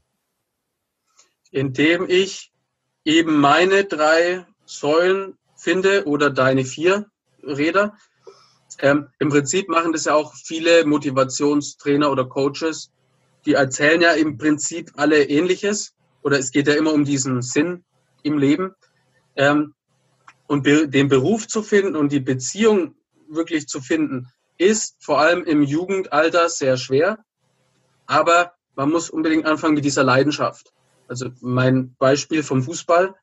Indem 1.52 2.08
ich 2.10 2.52
eben 3.08 3.40
meine 3.40 3.86
drei 3.86 4.46
Säulen 4.66 5.38
finde 5.56 6.06
oder 6.06 6.30
deine 6.30 6.66
vier 6.66 7.10
Räder. 7.42 7.96
Ähm, 8.80 9.08
Im 9.18 9.30
Prinzip 9.30 9.70
machen 9.70 9.94
das 9.94 10.06
ja 10.06 10.14
auch 10.14 10.34
viele 10.36 10.86
Motivationstrainer 10.86 12.12
oder 12.12 12.26
Coaches. 12.26 12.92
Die 13.46 13.54
erzählen 13.54 14.02
ja 14.02 14.12
im 14.12 14.38
Prinzip 14.38 14.92
alle 14.98 15.24
Ähnliches. 15.24 15.96
Oder 16.22 16.38
es 16.38 16.52
geht 16.52 16.68
ja 16.68 16.74
immer 16.74 16.92
um 16.92 17.06
diesen 17.06 17.42
Sinn 17.42 17.86
im 18.24 18.38
Leben. 18.38 18.76
Ähm, 19.38 19.74
und 20.48 20.64
be 20.64 20.90
den 20.90 21.08
Beruf 21.08 21.48
zu 21.48 21.64
finden 21.64 21.96
und 21.96 22.12
die 22.12 22.20
Beziehung 22.20 22.96
wirklich 23.30 23.68
zu 23.68 23.80
finden, 23.80 24.28
ist 24.58 24.98
vor 25.00 25.20
allem 25.20 25.46
im 25.46 25.64
Jugendalter 25.64 26.50
sehr 26.50 26.76
schwer. 26.76 27.20
Aber 28.06 28.52
man 28.76 28.92
muss 28.92 29.10
unbedingt 29.10 29.46
anfangen 29.46 29.76
mit 29.76 29.86
dieser 29.86 30.04
Leidenschaft. 30.04 30.74
Also 31.08 31.30
mein 31.42 31.96
Beispiel 31.96 32.44
vom 32.44 32.64
Fußball. 32.64 33.16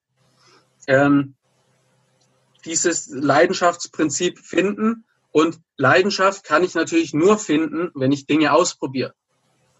Ähm, 0.86 1.34
dieses 2.64 3.08
Leidenschaftsprinzip 3.08 4.38
finden. 4.38 5.04
Und 5.32 5.60
Leidenschaft 5.76 6.44
kann 6.44 6.62
ich 6.62 6.74
natürlich 6.74 7.12
nur 7.12 7.38
finden, 7.38 7.90
wenn 7.94 8.12
ich 8.12 8.26
Dinge 8.26 8.52
ausprobiere. 8.52 9.14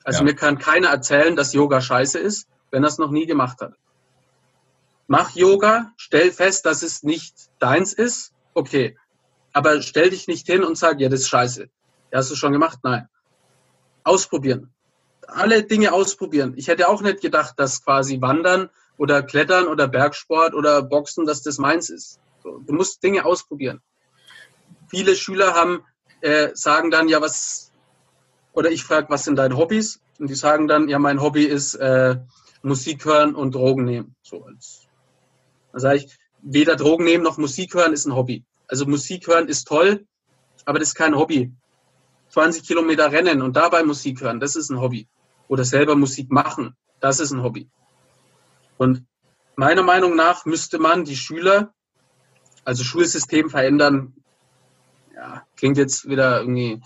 Also 0.03 0.19
ja. 0.19 0.25
mir 0.25 0.35
kann 0.35 0.59
keiner 0.59 0.89
erzählen, 0.89 1.37
dass 1.37 1.55
Yoga 1.55 1.81
scheiße 1.81 2.19
ist, 2.19 2.49
wenn 2.71 2.85
er 2.85 2.89
es 2.89 2.99
noch 2.99 3.11
nie 3.11 3.27
gemacht 3.27 3.61
hat. 3.61 3.75
Mach 5.07 5.31
Yoga, 5.35 5.93
stell 5.97 6.33
fest, 6.33 6.67
dass 6.67 6.83
es 6.83 7.03
nicht 7.03 7.35
deins 7.59 7.93
ist. 7.93 8.33
Okay, 8.55 8.97
aber 9.53 9.81
stell 9.83 10.11
dich 10.11 10.27
nicht 10.27 10.47
hin 10.47 10.65
und 10.65 10.77
sag, 10.77 11.01
ja, 11.01 11.09
das 11.09 11.21
ist 11.21 11.29
scheiße. 11.29 11.69
Ja, 12.11 12.19
hast 12.19 12.31
du 12.31 12.37
schon 12.37 12.53
gemacht? 12.53 12.79
Nein. 12.83 13.09
Ausprobieren. 14.03 14.73
Alle 15.29 15.63
Dinge 15.63 15.93
ausprobieren. 15.93 16.55
Ich 16.57 16.69
hätte 16.69 16.89
auch 16.89 17.03
nicht 17.03 17.21
gedacht, 17.21 17.55
dass 17.57 17.85
quasi 17.85 18.21
Wandern 18.21 18.71
oder 18.97 19.23
Klettern 19.23 19.67
oder 19.67 19.89
Bergsport 19.89 20.55
oder 20.55 20.83
Boxen, 20.83 21.27
dass 21.27 21.43
das 21.43 21.59
meins 21.59 21.91
ist. 21.91 22.21
So, 22.43 22.59
du 22.59 22.73
musst 22.73 23.03
Dinge 23.03 23.25
ausprobieren. 23.25 23.81
Viele 24.89 25.17
Schüler 25.17 25.55
haben, 25.55 25.83
äh, 26.21 26.51
sagen 26.55 26.91
dann, 26.91 27.09
ja, 27.09 27.21
was, 27.21 27.73
oder 28.53 28.71
ich 28.71 28.85
frage, 28.85 29.09
was 29.11 29.25
sind 29.25 29.37
deine 29.37 29.57
Hobbys? 29.57 30.01
Und 30.19 30.31
die 30.31 30.35
sagen 30.35 30.69
dann, 30.69 30.89
ja, 30.89 30.99
mein 30.99 31.21
Hobby 31.21 31.45
ist 31.45 31.75
äh, 31.75 32.17
Musik 32.63 33.05
hören 33.05 33.35
und 33.35 33.55
Drogen 33.55 33.85
nehmen. 33.85 34.15
So 34.23 34.45
als, 34.45 34.87
dann 35.73 35.81
sage 35.81 35.99
ich, 35.99 36.19
weder 36.43 36.77
Drogen 36.77 37.05
nehmen 37.05 37.25
noch 37.25 37.39
Musik 37.39 37.75
hören 37.75 37.93
ist 37.93 38.07
ein 38.07 38.15
Hobby. 38.15 38.45
Also 38.69 38.87
Musik 38.87 39.27
hören 39.27 39.49
ist 39.49 39.67
toll, 39.67 40.07
aber 40.65 40.79
das 40.79 40.89
ist 40.89 40.95
kein 40.95 41.17
Hobby. 41.17 41.53
20 42.31 42.67
Kilometer 42.67 43.13
rennen 43.13 43.43
und 43.43 43.55
dabei 43.57 43.83
Musik 43.85 44.21
hören, 44.21 44.41
das 44.41 44.57
ist 44.57 44.71
ein 44.71 44.81
Hobby. 44.81 45.09
Oder 45.49 45.65
selber 45.65 45.95
Musik 45.95 46.31
machen, 46.31 46.77
das 47.01 47.21
ist 47.21 47.33
ein 47.33 47.43
Hobby. 47.43 47.69
Und 48.79 49.05
meiner 49.57 49.83
Meinung 49.83 50.17
nach 50.17 50.47
müsste 50.47 50.79
man 50.79 51.05
die 51.05 51.17
Schüler 51.17 51.73
Also 52.65 52.83
Schulsystem 52.83 53.51
verändern, 53.51 54.15
ja, 55.15 55.47
klingt 55.57 55.77
jetzt 55.77 56.09
wieder 56.09 56.41
irgendwie 56.41 56.81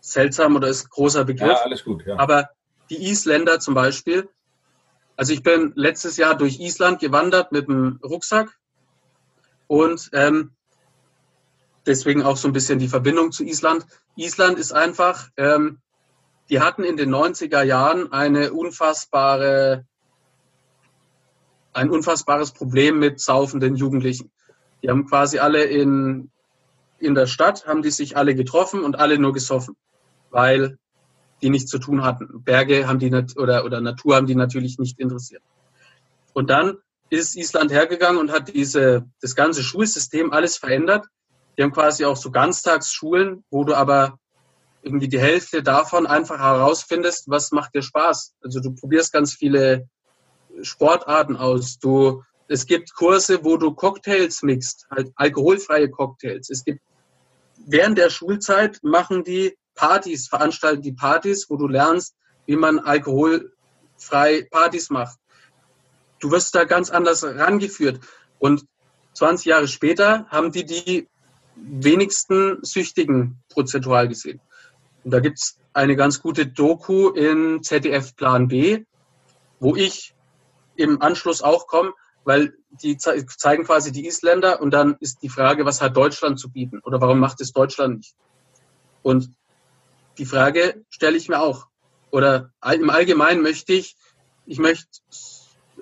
seltsam 0.00 0.56
oder 0.56 0.68
ist 0.68 0.86
ein 0.86 0.90
großer 0.90 1.24
Begriff. 1.24 1.48
Ja, 1.48 1.62
alles 1.62 1.84
gut, 1.84 2.04
ja. 2.06 2.18
Aber 2.18 2.50
die 2.90 3.10
Isländer 3.10 3.60
zum 3.60 3.74
Beispiel, 3.74 4.28
also 5.16 5.32
ich 5.32 5.42
bin 5.42 5.72
letztes 5.76 6.16
Jahr 6.16 6.36
durch 6.36 6.60
Island 6.60 7.00
gewandert 7.00 7.52
mit 7.52 7.68
dem 7.68 7.98
Rucksack 8.02 8.58
und 9.66 10.10
ähm, 10.12 10.52
deswegen 11.86 12.22
auch 12.22 12.36
so 12.36 12.48
ein 12.48 12.52
bisschen 12.52 12.78
die 12.78 12.88
Verbindung 12.88 13.32
zu 13.32 13.44
Island. 13.44 13.86
Island 14.16 14.58
ist 14.58 14.72
einfach, 14.72 15.28
ähm, 15.36 15.80
die 16.48 16.60
hatten 16.60 16.84
in 16.84 16.96
den 16.96 17.12
90er 17.14 17.62
Jahren 17.62 18.12
eine 18.12 18.52
unfassbare, 18.52 19.84
ein 21.72 21.90
unfassbares 21.90 22.52
Problem 22.52 22.98
mit 22.98 23.20
saufenden 23.20 23.76
Jugendlichen. 23.76 24.30
Die 24.82 24.88
haben 24.88 25.06
quasi 25.06 25.38
alle 25.38 25.64
in, 25.64 26.30
in 26.98 27.14
der 27.14 27.26
Stadt, 27.26 27.66
haben 27.66 27.82
die 27.82 27.90
sich 27.90 28.16
alle 28.16 28.34
getroffen 28.34 28.82
und 28.82 28.98
alle 28.98 29.18
nur 29.18 29.32
gesoffen, 29.32 29.76
weil 30.30 30.78
die 31.42 31.50
nichts 31.50 31.70
zu 31.70 31.78
tun 31.78 32.04
hatten. 32.04 32.42
Berge 32.44 32.86
haben 32.86 32.98
die 32.98 33.12
oder, 33.36 33.64
oder 33.64 33.80
Natur 33.80 34.16
haben 34.16 34.26
die 34.26 34.34
natürlich 34.34 34.78
nicht 34.78 34.98
interessiert. 34.98 35.42
Und 36.32 36.50
dann 36.50 36.78
ist 37.10 37.36
Island 37.36 37.72
hergegangen 37.72 38.20
und 38.20 38.32
hat 38.32 38.52
diese, 38.54 39.06
das 39.20 39.34
ganze 39.34 39.62
Schulsystem 39.62 40.32
alles 40.32 40.56
verändert. 40.56 41.06
Die 41.56 41.62
haben 41.62 41.72
quasi 41.72 42.04
auch 42.04 42.16
so 42.16 42.30
Ganztagsschulen, 42.30 43.44
wo 43.50 43.64
du 43.64 43.74
aber 43.74 44.18
irgendwie 44.86 45.08
die 45.08 45.20
Hälfte 45.20 45.62
davon 45.62 46.06
einfach 46.06 46.38
herausfindest, 46.38 47.28
was 47.28 47.50
macht 47.50 47.74
dir 47.74 47.82
Spaß. 47.82 48.34
Also 48.40 48.60
du 48.60 48.72
probierst 48.72 49.12
ganz 49.12 49.34
viele 49.34 49.88
Sportarten 50.62 51.36
aus. 51.36 51.78
Du, 51.78 52.22
es 52.46 52.66
gibt 52.66 52.94
Kurse, 52.94 53.44
wo 53.44 53.56
du 53.56 53.74
Cocktails 53.74 54.42
mixt, 54.42 54.86
halt 54.88 55.12
alkoholfreie 55.16 55.90
Cocktails. 55.90 56.48
Es 56.50 56.64
gibt 56.64 56.80
während 57.66 57.98
der 57.98 58.10
Schulzeit 58.10 58.78
machen 58.82 59.24
die 59.24 59.58
Partys, 59.74 60.28
veranstalten 60.28 60.82
die 60.82 60.92
Partys, 60.92 61.50
wo 61.50 61.56
du 61.56 61.66
lernst, 61.66 62.14
wie 62.46 62.56
man 62.56 62.78
alkoholfrei 62.78 64.46
Partys 64.52 64.88
macht. 64.88 65.18
Du 66.20 66.30
wirst 66.30 66.54
da 66.54 66.64
ganz 66.64 66.90
anders 66.90 67.24
rangeführt. 67.24 68.00
Und 68.38 68.64
20 69.14 69.46
Jahre 69.46 69.68
später 69.68 70.26
haben 70.28 70.52
die 70.52 70.64
die 70.64 71.08
wenigsten 71.56 72.58
Süchtigen 72.62 73.42
prozentual 73.48 74.06
gesehen. 74.08 74.40
Und 75.06 75.12
da 75.12 75.20
gibt 75.20 75.38
es 75.38 75.56
eine 75.72 75.94
ganz 75.94 76.20
gute 76.20 76.48
Doku 76.48 77.10
in 77.10 77.62
ZDF 77.62 78.16
Plan 78.16 78.48
B, 78.48 78.86
wo 79.60 79.76
ich 79.76 80.16
im 80.74 81.00
Anschluss 81.00 81.42
auch 81.42 81.68
komme, 81.68 81.92
weil 82.24 82.54
die 82.82 82.96
zeigen 82.96 83.62
quasi 83.62 83.92
die 83.92 84.08
Isländer 84.08 84.60
und 84.60 84.72
dann 84.72 84.96
ist 84.98 85.22
die 85.22 85.28
Frage, 85.28 85.64
was 85.64 85.80
hat 85.80 85.96
Deutschland 85.96 86.40
zu 86.40 86.50
bieten 86.50 86.80
oder 86.80 87.00
warum 87.00 87.20
macht 87.20 87.40
es 87.40 87.52
Deutschland 87.52 87.98
nicht? 87.98 88.16
Und 89.02 89.30
die 90.18 90.26
Frage 90.26 90.84
stelle 90.90 91.16
ich 91.16 91.28
mir 91.28 91.40
auch. 91.40 91.68
Oder 92.10 92.50
im 92.68 92.90
Allgemeinen 92.90 93.42
möchte 93.42 93.74
ich, 93.74 93.94
ich 94.44 94.58
möchte 94.58 94.88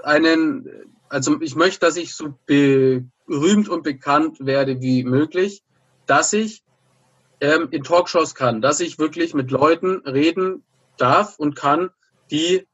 einen, 0.02 0.68
also 1.08 1.40
ich 1.40 1.56
möchte, 1.56 1.80
dass 1.80 1.96
ich 1.96 2.14
so 2.14 2.34
berühmt 2.44 3.70
und 3.70 3.84
bekannt 3.84 4.36
werde 4.40 4.82
wie 4.82 5.02
möglich, 5.02 5.62
dass 6.04 6.34
ich 6.34 6.62
ähm, 7.44 7.68
in 7.70 7.82
Talkshows 7.82 8.34
kann, 8.34 8.60
dass 8.60 8.80
ich 8.80 8.98
wirklich 8.98 9.34
mit 9.34 9.50
Leuten 9.50 10.02
reden 10.06 10.64
darf 10.96 11.38
und 11.38 11.54
kann, 11.56 11.90
die 12.30 12.66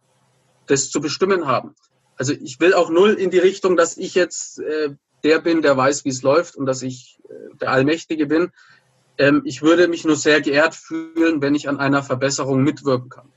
das 0.67 0.91
zu 0.91 1.01
bestimmen 1.01 1.47
haben 1.47 1.75
also 2.21 2.35
ich 2.35 2.61
will 2.61 2.75
auch 2.75 2.91
null 2.91 3.15
in 3.15 3.31
die 3.31 3.39
Richtung, 3.39 3.79
dass 3.79 3.97
ich 3.97 4.15
jetzt 4.15 4.59
äh, 4.59 4.95
der 5.25 5.41
bin, 5.41 5.63
der 5.63 5.75
weiß, 5.75 6.05
wie 6.05 6.11
es 6.11 6.21
läuft 6.21 6.55
und 6.55 6.67
dass 6.67 6.83
ich 6.83 7.19
äh, 7.31 7.57
der 7.57 7.71
Allmächtige 7.71 8.27
bin. 8.27 8.51
Ähm, 9.17 9.41
ich 9.47 9.63
würde 9.63 9.89
mich 9.89 10.05
nur 10.05 10.17
sehr 10.17 10.43
geehrt 10.43 10.75
fühlen, 10.75 11.41
wenn 11.41 11.55
ich 11.55 11.67
an 11.67 11.79
einer 11.79 12.03
Verbesserung 12.03 12.63
mitwirken 12.63 13.09
kann. 13.09 13.33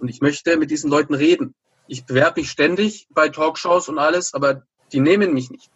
Und 0.00 0.08
ich 0.08 0.20
möchte 0.20 0.56
mit 0.56 0.72
diesen 0.72 0.90
Leuten 0.90 1.14
reden. 1.14 1.54
Ich 1.86 2.04
bewerbe 2.04 2.40
mich 2.40 2.50
ständig 2.50 3.06
bei 3.10 3.28
Talkshows 3.28 3.88
und 3.88 4.00
alles, 4.00 4.34
aber 4.34 4.64
die 4.92 4.98
nehmen 4.98 5.32
mich 5.32 5.52
nicht. 5.52 5.70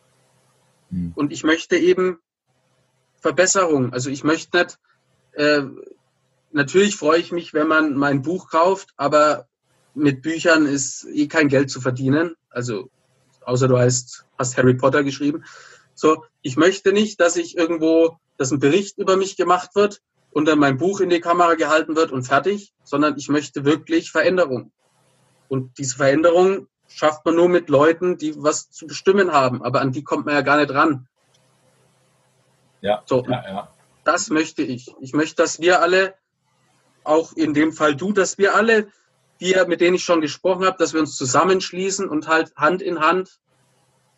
Mhm. 0.91 1.13
Und 1.15 1.33
ich 1.33 1.45
möchte 1.45 1.77
eben 1.77 2.19
Verbesserung. 3.21 3.93
Also 3.93 4.11
ich 4.11 4.25
möchte 4.25 4.59
nicht, 4.59 4.79
äh, 5.33 5.63
natürlich 6.53 6.97
freue 6.97 7.21
ich 7.21 7.33
mich, 7.33 7.55
wenn 7.55 7.69
man 7.69 7.95
mein 7.95 8.23
Buch 8.23 8.51
kauft, 8.51 8.91
aber 8.97 9.47
mit 9.95 10.23
Büchern 10.23 10.67
ist 10.67 11.07
eh 11.13 11.27
kein 11.27 11.49
Geld 11.49 11.71
zu 11.71 11.81
verdienen. 11.81 12.35
Also, 12.51 12.91
außer 13.45 13.69
du 13.69 13.79
hast, 13.79 14.25
hast 14.39 14.57
Harry 14.57 14.75
Potter 14.75 15.03
geschrieben. 15.03 15.45
So, 15.95 16.25
ich 16.43 16.57
möchte 16.57 16.93
nicht, 16.93 17.21
dass 17.21 17.37
ich 17.37 17.57
irgendwo, 17.57 18.19
dass 18.37 18.53
ein 18.53 18.61
Bericht 18.61 18.99
über 18.99 19.17
mich 19.17 19.37
gemacht 19.37 19.75
wird 19.75 20.01
und 20.31 20.47
dann 20.47 20.59
mein 20.59 20.79
Buch 20.79 21.01
in 21.01 21.11
die 21.11 21.21
Kamera 21.21 21.55
gehalten 21.55 21.97
wird 21.97 22.13
und 22.13 22.23
fertig, 22.23 22.73
sondern 22.85 23.17
ich 23.17 23.29
möchte 23.29 23.65
wirklich 23.65 24.13
Veränderung. 24.13 24.71
Und 25.49 25.79
diese 25.79 25.97
Veränderung 25.97 26.69
schafft 26.87 27.25
man 27.25 27.35
nur 27.35 27.49
mit 27.49 27.69
Leuten, 27.69 28.17
die 28.17 28.35
was 28.37 28.71
zu 28.71 28.87
bestimmen 28.87 29.33
haben, 29.33 29.63
aber 29.63 29.81
an 29.81 29.93
die 29.93 30.05
kommt 30.05 30.27
man 30.27 30.35
ja 30.35 30.43
gar 30.43 30.59
nicht 30.59 30.73
ran. 30.73 31.09
Ja, 32.81 33.03
so, 33.07 33.25
ja, 33.29 33.45
ja. 33.49 33.75
Das 34.05 34.31
möchte 34.31 34.63
ich. 34.63 34.95
Ich 35.01 35.13
möchte, 35.13 35.37
dass 35.37 35.61
wir 35.61 35.83
alle, 35.83 36.15
auch 37.05 37.33
in 37.35 37.55
dem 37.55 37.73
Fall 37.73 37.95
du, 37.95 38.13
dass 38.13 38.39
wir 38.39 38.55
alle 38.55 38.89
die, 39.41 39.55
mit 39.67 39.81
denen 39.81 39.97
ich 39.97 40.05
schon 40.05 40.21
gesprochen 40.21 40.65
habe, 40.65 40.79
dass 40.79 40.95
wir 40.95 41.01
uns 41.01 41.17
zusammenschließen 41.17 42.09
und 42.09 42.27
halt 42.27 42.55
Hand 42.57 42.83
in 42.83 43.01
Hand 43.01 43.39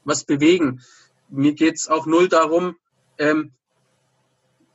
was 0.04 0.24
bewegen. 0.24 0.82
Mir 1.28 1.52
geht 1.54 1.76
es 1.76 1.88
auch 1.88 2.06
null 2.06 2.28
darum, 2.28 2.76
ähm, 3.18 3.52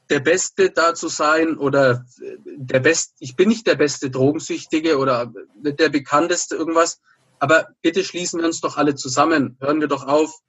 der 0.09 0.19
Beste 0.19 0.69
da 0.69 0.93
zu 0.93 1.07
sein 1.07 1.57
oder 1.57 2.05
äh, 2.21 2.37
der 2.45 2.79
Beste, 2.79 3.15
ich 3.19 3.35
bin 3.35 3.49
nicht 3.49 3.65
der 3.65 3.75
beste 3.75 4.09
Drogensüchtige 4.11 4.97
oder 4.97 5.33
der 5.55 5.89
bekannteste 5.89 6.55
irgendwas, 6.55 7.01
aber 7.39 7.69
bitte 7.81 8.03
schließen 8.03 8.39
wir 8.39 8.45
uns 8.45 8.61
doch 8.61 8.77
alle 8.77 8.95
zusammen. 8.95 9.57
Hören 9.59 9.81
wir 9.81 9.87
doch 9.87 10.05
auf, 10.05 10.41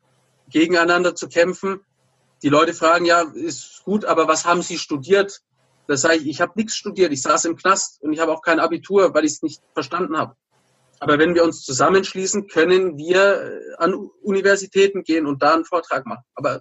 gegeneinander 0.50 1.14
zu 1.14 1.28
kämpfen. 1.28 1.80
Die 2.46 2.50
Leute 2.50 2.74
fragen, 2.74 3.06
ja, 3.06 3.22
ist 3.34 3.82
gut, 3.82 4.04
aber 4.04 4.28
was 4.28 4.44
haben 4.44 4.62
Sie 4.62 4.78
studiert? 4.78 5.42
Da 5.88 5.96
sage 5.96 6.18
ich, 6.18 6.28
ich 6.28 6.40
habe 6.40 6.52
nichts 6.54 6.76
studiert, 6.76 7.10
ich 7.10 7.20
saß 7.20 7.44
im 7.46 7.56
Knast 7.56 8.00
und 8.02 8.12
ich 8.12 8.20
habe 8.20 8.30
auch 8.30 8.40
kein 8.40 8.60
Abitur, 8.60 9.12
weil 9.14 9.24
ich 9.24 9.32
es 9.32 9.42
nicht 9.42 9.60
verstanden 9.74 10.16
habe. 10.16 10.36
Aber 11.00 11.18
wenn 11.18 11.34
wir 11.34 11.42
uns 11.42 11.64
zusammenschließen, 11.64 12.46
können 12.46 12.98
wir 12.98 13.42
äh, 13.42 13.74
an 13.78 13.94
Universitäten 14.22 15.02
gehen 15.02 15.26
und 15.26 15.42
da 15.42 15.54
einen 15.54 15.64
Vortrag 15.64 16.06
machen. 16.06 16.22
Aber 16.36 16.60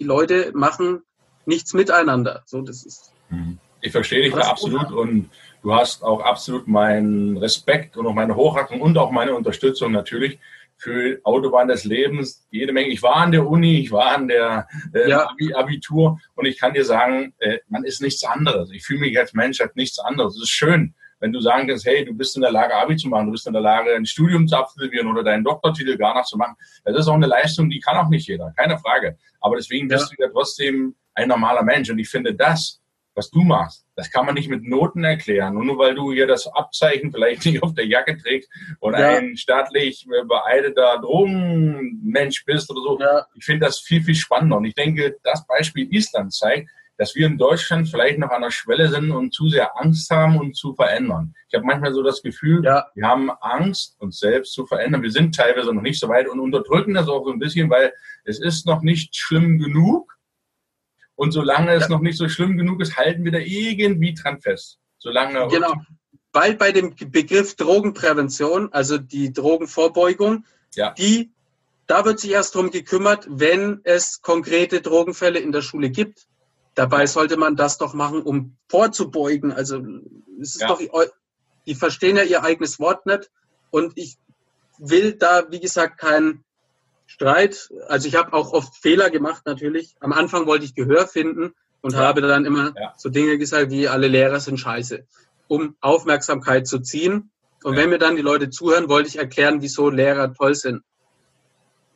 die 0.00 0.04
Leute 0.04 0.50
machen 0.52 1.02
nichts 1.46 1.74
miteinander. 1.74 2.42
So, 2.44 2.62
das 2.62 2.84
ist. 2.84 3.12
Mhm. 3.28 3.60
Ich 3.80 3.92
verstehe 3.92 4.22
dich 4.24 4.34
da 4.34 4.48
absolut 4.48 4.90
und 4.90 5.30
du 5.62 5.74
hast 5.76 6.02
auch 6.02 6.22
absolut 6.22 6.66
meinen 6.66 7.36
Respekt 7.36 7.96
und 7.96 8.04
auch 8.04 8.14
meine 8.14 8.34
Hochachtung 8.34 8.80
und 8.80 8.98
auch 8.98 9.12
meine 9.12 9.36
Unterstützung 9.36 9.92
natürlich 9.92 10.40
für 10.78 11.20
Autobahn 11.24 11.68
des 11.68 11.84
Lebens 11.84 12.46
jede 12.50 12.72
Menge. 12.72 12.88
Ich 12.88 13.02
war 13.02 13.16
an 13.16 13.32
der 13.32 13.46
Uni, 13.46 13.80
ich 13.80 13.90
war 13.90 14.16
an 14.16 14.28
der 14.28 14.66
äh, 14.94 15.10
ja. 15.10 15.28
Abitur 15.54 16.18
und 16.34 16.46
ich 16.46 16.58
kann 16.58 16.72
dir 16.72 16.84
sagen, 16.84 17.34
äh, 17.38 17.58
man 17.68 17.84
ist 17.84 18.00
nichts 18.00 18.24
anderes. 18.24 18.70
Ich 18.72 18.84
fühle 18.84 19.00
mich 19.00 19.18
als 19.18 19.34
Mensch 19.34 19.60
als 19.60 19.74
nichts 19.74 19.98
anderes. 19.98 20.36
Es 20.36 20.44
ist 20.44 20.50
schön, 20.50 20.94
wenn 21.20 21.32
du 21.32 21.40
sagen 21.40 21.66
kannst, 21.68 21.84
hey, 21.84 22.04
du 22.04 22.14
bist 22.14 22.36
in 22.36 22.42
der 22.42 22.52
Lage, 22.52 22.74
Abi 22.74 22.96
zu 22.96 23.08
machen, 23.08 23.26
du 23.26 23.32
bist 23.32 23.46
in 23.46 23.52
der 23.52 23.62
Lage, 23.62 23.94
ein 23.94 24.06
Studium 24.06 24.46
zu 24.46 24.56
absolvieren 24.56 25.08
oder 25.08 25.24
deinen 25.24 25.44
Doktortitel 25.44 25.96
gar 25.96 26.16
nicht 26.16 26.28
zu 26.28 26.38
machen. 26.38 26.54
Das 26.84 26.96
ist 26.96 27.08
auch 27.08 27.14
eine 27.14 27.26
Leistung, 27.26 27.68
die 27.68 27.80
kann 27.80 27.96
auch 27.96 28.08
nicht 28.08 28.28
jeder, 28.28 28.52
keine 28.56 28.78
Frage. 28.78 29.18
Aber 29.40 29.56
deswegen 29.56 29.88
bist 29.88 30.10
ja. 30.10 30.16
du 30.16 30.22
ja 30.22 30.28
trotzdem 30.32 30.94
ein 31.14 31.28
normaler 31.28 31.64
Mensch. 31.64 31.90
Und 31.90 31.98
ich 31.98 32.08
finde, 32.08 32.34
das 32.34 32.80
was 33.18 33.30
du 33.30 33.42
machst. 33.42 33.84
Das 33.96 34.10
kann 34.10 34.24
man 34.24 34.34
nicht 34.34 34.48
mit 34.48 34.64
Noten 34.64 35.04
erklären. 35.04 35.56
Und 35.56 35.66
nur 35.66 35.78
weil 35.78 35.94
du 35.94 36.12
hier 36.12 36.26
das 36.26 36.46
Abzeichen 36.46 37.12
vielleicht 37.12 37.44
nicht 37.46 37.62
auf 37.62 37.74
der 37.74 37.86
Jacke 37.86 38.16
trägst 38.16 38.48
und 38.78 38.94
ja. 38.94 39.18
ein 39.18 39.36
staatlich 39.36 40.06
beeideter 40.26 40.98
Drogenmensch 41.02 42.44
bist 42.46 42.70
oder 42.70 42.80
so. 42.80 42.98
Ja. 43.00 43.26
Ich 43.34 43.44
finde 43.44 43.66
das 43.66 43.80
viel, 43.80 44.02
viel 44.02 44.14
spannender. 44.14 44.56
Und 44.56 44.64
ich 44.64 44.74
denke, 44.74 45.16
das 45.24 45.46
Beispiel 45.46 45.92
Island 45.92 46.32
zeigt, 46.32 46.70
dass 46.96 47.14
wir 47.14 47.26
in 47.26 47.38
Deutschland 47.38 47.88
vielleicht 47.88 48.18
noch 48.18 48.30
an 48.30 48.42
der 48.42 48.50
Schwelle 48.50 48.88
sind 48.88 49.12
und 49.12 49.32
zu 49.32 49.48
sehr 49.48 49.78
Angst 49.78 50.10
haben, 50.10 50.38
uns 50.38 50.58
zu 50.58 50.74
verändern. 50.74 51.32
Ich 51.48 51.54
habe 51.54 51.64
manchmal 51.64 51.94
so 51.94 52.02
das 52.02 52.22
Gefühl, 52.22 52.64
ja. 52.64 52.86
wir 52.94 53.06
haben 53.06 53.30
Angst, 53.40 53.96
uns 54.00 54.18
selbst 54.18 54.52
zu 54.52 54.66
verändern. 54.66 55.02
Wir 55.02 55.12
sind 55.12 55.34
teilweise 55.34 55.72
noch 55.72 55.82
nicht 55.82 56.00
so 56.00 56.08
weit 56.08 56.28
und 56.28 56.40
unterdrücken 56.40 56.94
das 56.94 57.08
auch 57.08 57.24
so 57.24 57.32
ein 57.32 57.38
bisschen, 57.38 57.70
weil 57.70 57.92
es 58.24 58.40
ist 58.40 58.66
noch 58.66 58.82
nicht 58.82 59.16
schlimm 59.16 59.58
genug. 59.58 60.17
Und 61.18 61.32
solange 61.32 61.74
es 61.74 61.88
noch 61.88 61.98
nicht 61.98 62.16
so 62.16 62.28
schlimm 62.28 62.56
genug 62.56 62.80
ist, 62.80 62.96
halten 62.96 63.24
wir 63.24 63.32
da 63.32 63.38
irgendwie 63.38 64.14
dran 64.14 64.40
fest. 64.40 64.78
Solange 64.98 65.48
genau. 65.48 65.74
Weil 66.32 66.54
bei 66.54 66.70
dem 66.70 66.94
Begriff 66.94 67.56
Drogenprävention, 67.56 68.72
also 68.72 68.98
die 68.98 69.32
Drogenvorbeugung, 69.32 70.44
ja. 70.76 70.92
die, 70.92 71.32
da 71.88 72.04
wird 72.04 72.20
sich 72.20 72.30
erst 72.30 72.54
darum 72.54 72.70
gekümmert, 72.70 73.26
wenn 73.28 73.80
es 73.82 74.22
konkrete 74.22 74.80
Drogenfälle 74.80 75.40
in 75.40 75.50
der 75.50 75.62
Schule 75.62 75.90
gibt. 75.90 76.28
Dabei 76.76 77.06
sollte 77.06 77.36
man 77.36 77.56
das 77.56 77.78
doch 77.78 77.94
machen, 77.94 78.22
um 78.22 78.56
vorzubeugen. 78.68 79.50
Also 79.50 79.82
es 80.40 80.54
ist 80.54 80.60
ja. 80.60 80.68
doch, 80.68 80.80
die 81.66 81.74
verstehen 81.74 82.16
ja 82.16 82.22
ihr 82.22 82.44
eigenes 82.44 82.78
Wort 82.78 83.06
nicht. 83.06 83.28
Und 83.70 83.92
ich 83.96 84.18
will 84.78 85.14
da, 85.14 85.50
wie 85.50 85.58
gesagt, 85.58 85.98
kein 85.98 86.44
Streit. 87.08 87.70
Also 87.88 88.06
ich 88.06 88.14
habe 88.14 88.34
auch 88.34 88.52
oft 88.52 88.76
Fehler 88.76 89.08
gemacht 89.08 89.42
natürlich. 89.46 89.96
Am 89.98 90.12
Anfang 90.12 90.46
wollte 90.46 90.66
ich 90.66 90.74
Gehör 90.74 91.08
finden 91.08 91.54
und 91.80 91.94
ja. 91.94 92.00
habe 92.00 92.20
dann 92.20 92.44
immer 92.44 92.74
ja. 92.76 92.92
so 92.96 93.08
Dinge 93.08 93.38
gesagt 93.38 93.70
wie 93.70 93.88
alle 93.88 94.08
Lehrer 94.08 94.40
sind 94.40 94.60
scheiße, 94.60 95.06
um 95.48 95.74
Aufmerksamkeit 95.80 96.68
zu 96.68 96.80
ziehen. 96.80 97.30
Und 97.64 97.74
ja. 97.74 97.80
wenn 97.80 97.90
mir 97.90 97.98
dann 97.98 98.16
die 98.16 98.22
Leute 98.22 98.50
zuhören, 98.50 98.90
wollte 98.90 99.08
ich 99.08 99.16
erklären, 99.16 99.62
wieso 99.62 99.88
Lehrer 99.88 100.32
toll 100.34 100.54
sind. 100.54 100.82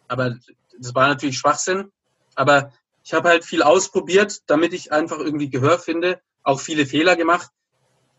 Aber 0.09 0.37
das 0.79 0.95
war 0.95 1.09
natürlich 1.09 1.37
Schwachsinn. 1.39 1.93
Aber 2.35 2.73
ich 3.05 3.13
habe 3.13 3.29
halt 3.29 3.45
viel 3.45 3.63
ausprobiert, 3.63 4.41
damit 4.47 4.73
ich 4.73 4.93
einfach 4.93 5.19
irgendwie 5.19 5.51
Gehör 5.51 5.79
finde, 5.79 6.23
auch 6.43 6.59
viele 6.59 6.87
Fehler 6.87 7.17
gemacht. 7.17 7.51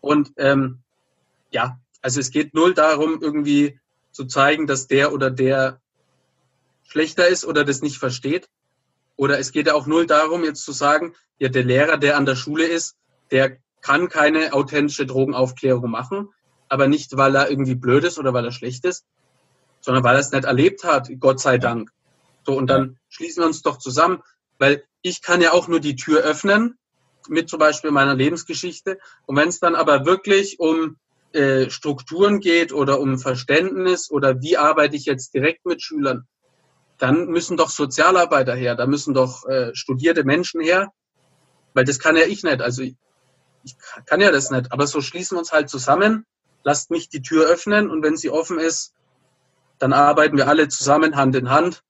Und 0.00 0.30
ähm, 0.36 0.78
ja, 1.50 1.80
also 2.02 2.20
es 2.20 2.30
geht 2.30 2.54
null 2.54 2.72
darum, 2.72 3.18
irgendwie 3.20 3.80
zu 4.12 4.26
zeigen, 4.26 4.68
dass 4.68 4.86
der 4.86 5.12
oder 5.12 5.30
der 5.32 5.80
schlechter 6.94 7.26
ist 7.26 7.44
oder 7.44 7.64
das 7.64 7.82
nicht 7.82 7.98
versteht. 7.98 8.48
Oder 9.16 9.40
es 9.40 9.50
geht 9.50 9.66
ja 9.66 9.74
auch 9.74 9.86
null 9.86 10.06
darum, 10.06 10.44
jetzt 10.44 10.64
zu 10.64 10.70
sagen, 10.70 11.14
ja, 11.38 11.48
der 11.48 11.64
Lehrer, 11.64 11.96
der 11.96 12.16
an 12.16 12.24
der 12.24 12.36
Schule 12.36 12.66
ist, 12.66 12.94
der 13.32 13.56
kann 13.80 14.08
keine 14.08 14.52
authentische 14.52 15.04
Drogenaufklärung 15.04 15.90
machen, 15.90 16.28
aber 16.68 16.86
nicht, 16.86 17.16
weil 17.16 17.34
er 17.34 17.50
irgendwie 17.50 17.74
blöd 17.74 18.04
ist 18.04 18.16
oder 18.18 18.32
weil 18.32 18.44
er 18.44 18.52
schlecht 18.52 18.84
ist, 18.84 19.04
sondern 19.80 20.04
weil 20.04 20.14
er 20.14 20.20
es 20.20 20.30
nicht 20.30 20.44
erlebt 20.44 20.84
hat, 20.84 21.10
Gott 21.18 21.40
sei 21.40 21.58
Dank. 21.58 21.90
So, 22.46 22.56
und 22.56 22.68
dann 22.68 22.96
schließen 23.08 23.42
wir 23.42 23.46
uns 23.46 23.62
doch 23.62 23.78
zusammen, 23.78 24.22
weil 24.58 24.84
ich 25.02 25.20
kann 25.20 25.42
ja 25.42 25.52
auch 25.52 25.66
nur 25.66 25.80
die 25.80 25.96
Tür 25.96 26.20
öffnen, 26.20 26.78
mit 27.28 27.48
zum 27.48 27.58
Beispiel 27.58 27.90
meiner 27.90 28.14
Lebensgeschichte. 28.14 28.98
Und 29.26 29.36
wenn 29.36 29.48
es 29.48 29.58
dann 29.58 29.74
aber 29.74 30.06
wirklich 30.06 30.60
um 30.60 30.96
äh, 31.32 31.70
Strukturen 31.70 32.38
geht 32.38 32.72
oder 32.72 33.00
um 33.00 33.18
Verständnis 33.18 34.12
oder 34.12 34.40
wie 34.42 34.56
arbeite 34.56 34.94
ich 34.94 35.06
jetzt 35.06 35.34
direkt 35.34 35.66
mit 35.66 35.82
Schülern, 35.82 36.28
dann 36.98 37.26
müssen 37.26 37.56
doch 37.56 37.70
Sozialarbeiter 37.70 38.54
her, 38.54 38.74
da 38.74 38.86
müssen 38.86 39.14
doch 39.14 39.44
äh, 39.46 39.74
studierte 39.74 40.24
Menschen 40.24 40.60
her, 40.60 40.92
weil 41.74 41.84
das 41.84 41.98
kann 41.98 42.16
ja 42.16 42.24
ich 42.24 42.42
nicht. 42.44 42.60
Also 42.60 42.82
ich, 42.82 42.96
kann 44.06 44.20
ja 44.20 44.30
das 44.30 44.50
nicht. 44.50 44.72
Aber 44.72 44.86
so 44.86 45.00
schließen 45.00 45.36
wir 45.36 45.40
uns 45.40 45.52
halt 45.52 45.70
zusammen, 45.70 46.26
lasst 46.62 46.90
mich 46.90 47.08
die 47.08 47.22
Tür 47.22 47.46
öffnen 47.46 47.90
und 47.90 48.02
wenn 48.02 48.16
sie 48.16 48.30
offen 48.30 48.58
ist, 48.58 48.94
dann 49.78 49.92
arbeiten 49.92 50.36
wir 50.36 50.48
alle 50.48 50.68
zusammen 50.68 51.16
Hand 51.16 51.34
in 51.34 51.50
Hand 51.50 51.82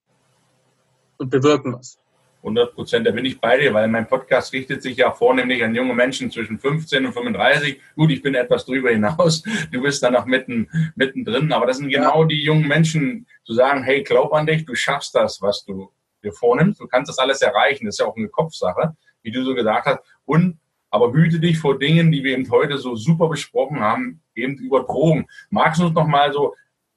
und 1.19 1.31
bewirken 1.31 1.75
was. 1.75 1.99
100 2.45 2.75
Prozent, 2.75 3.07
da 3.07 3.11
bin 3.11 3.25
ich 3.25 3.41
bei 3.41 3.57
dir, 3.59 3.73
weil 3.73 3.89
mein 3.89 4.07
Podcast 4.07 4.53
richtet 4.53 4.83
sich 4.83 4.99
ja 4.99 5.11
vornehmlich 5.11 5.65
an 5.65 5.75
junge 5.75 5.95
Menschen 5.95 6.31
zwischen 6.31 6.59
15 6.59 7.07
und 7.07 7.13
35. 7.13 7.81
Gut, 7.97 8.11
ich 8.11 8.23
bin 8.23 8.35
etwas 8.35 8.67
drüber 8.67 8.91
hinaus. 8.91 9.43
Du 9.73 9.81
bist 9.81 10.03
da 10.03 10.11
noch 10.11 10.27
mitten, 10.27 10.69
mittendrin. 10.95 11.53
Aber 11.53 11.67
das 11.67 11.79
sind 11.79 11.89
genau 11.89 12.23
ja. 12.23 12.29
die 12.29 12.43
jungen 12.43 12.69
Menschen, 12.69 13.27
zu 13.45 13.55
sagen, 13.55 13.83
hey, 13.83 14.03
glaub 14.03 14.33
an 14.33 14.47
dich, 14.47 14.65
du 14.65 14.75
schaffst 14.75 15.15
das, 15.15 15.41
was 15.41 15.65
du 15.65 15.91
dir 16.23 16.33
vornimmst. 16.33 16.81
Du 16.81 16.87
kannst 16.87 17.09
das 17.09 17.19
alles 17.19 17.41
erreichen. 17.43 17.87
Das 17.87 17.95
ist 17.95 17.99
ja 18.01 18.07
auch 18.07 18.17
eine 18.17 18.29
Kopfsache, 18.29 18.95
wie 19.23 19.33
du 19.33 19.43
so 19.43 19.55
gesagt 19.55 19.87
hast. 19.87 20.01
Und 20.25 20.59
aber 20.91 21.13
hüte 21.13 21.41
dich 21.41 21.59
vor 21.59 21.79
Dingen, 21.79 22.13
die 22.13 22.23
wir 22.23 22.39
eben 22.39 22.49
heute 22.53 22.79
so 22.79 22.95
super 22.95 23.29
besprochen 23.29 23.81
haben, 23.81 24.23
eben 24.37 24.57
über 24.59 24.85
Drogen. 24.85 25.27
Magst 25.51 25.81
du 25.81 25.87
uns 25.87 25.95
noch 25.95 26.07
mal 26.07 26.33
so 26.33 26.55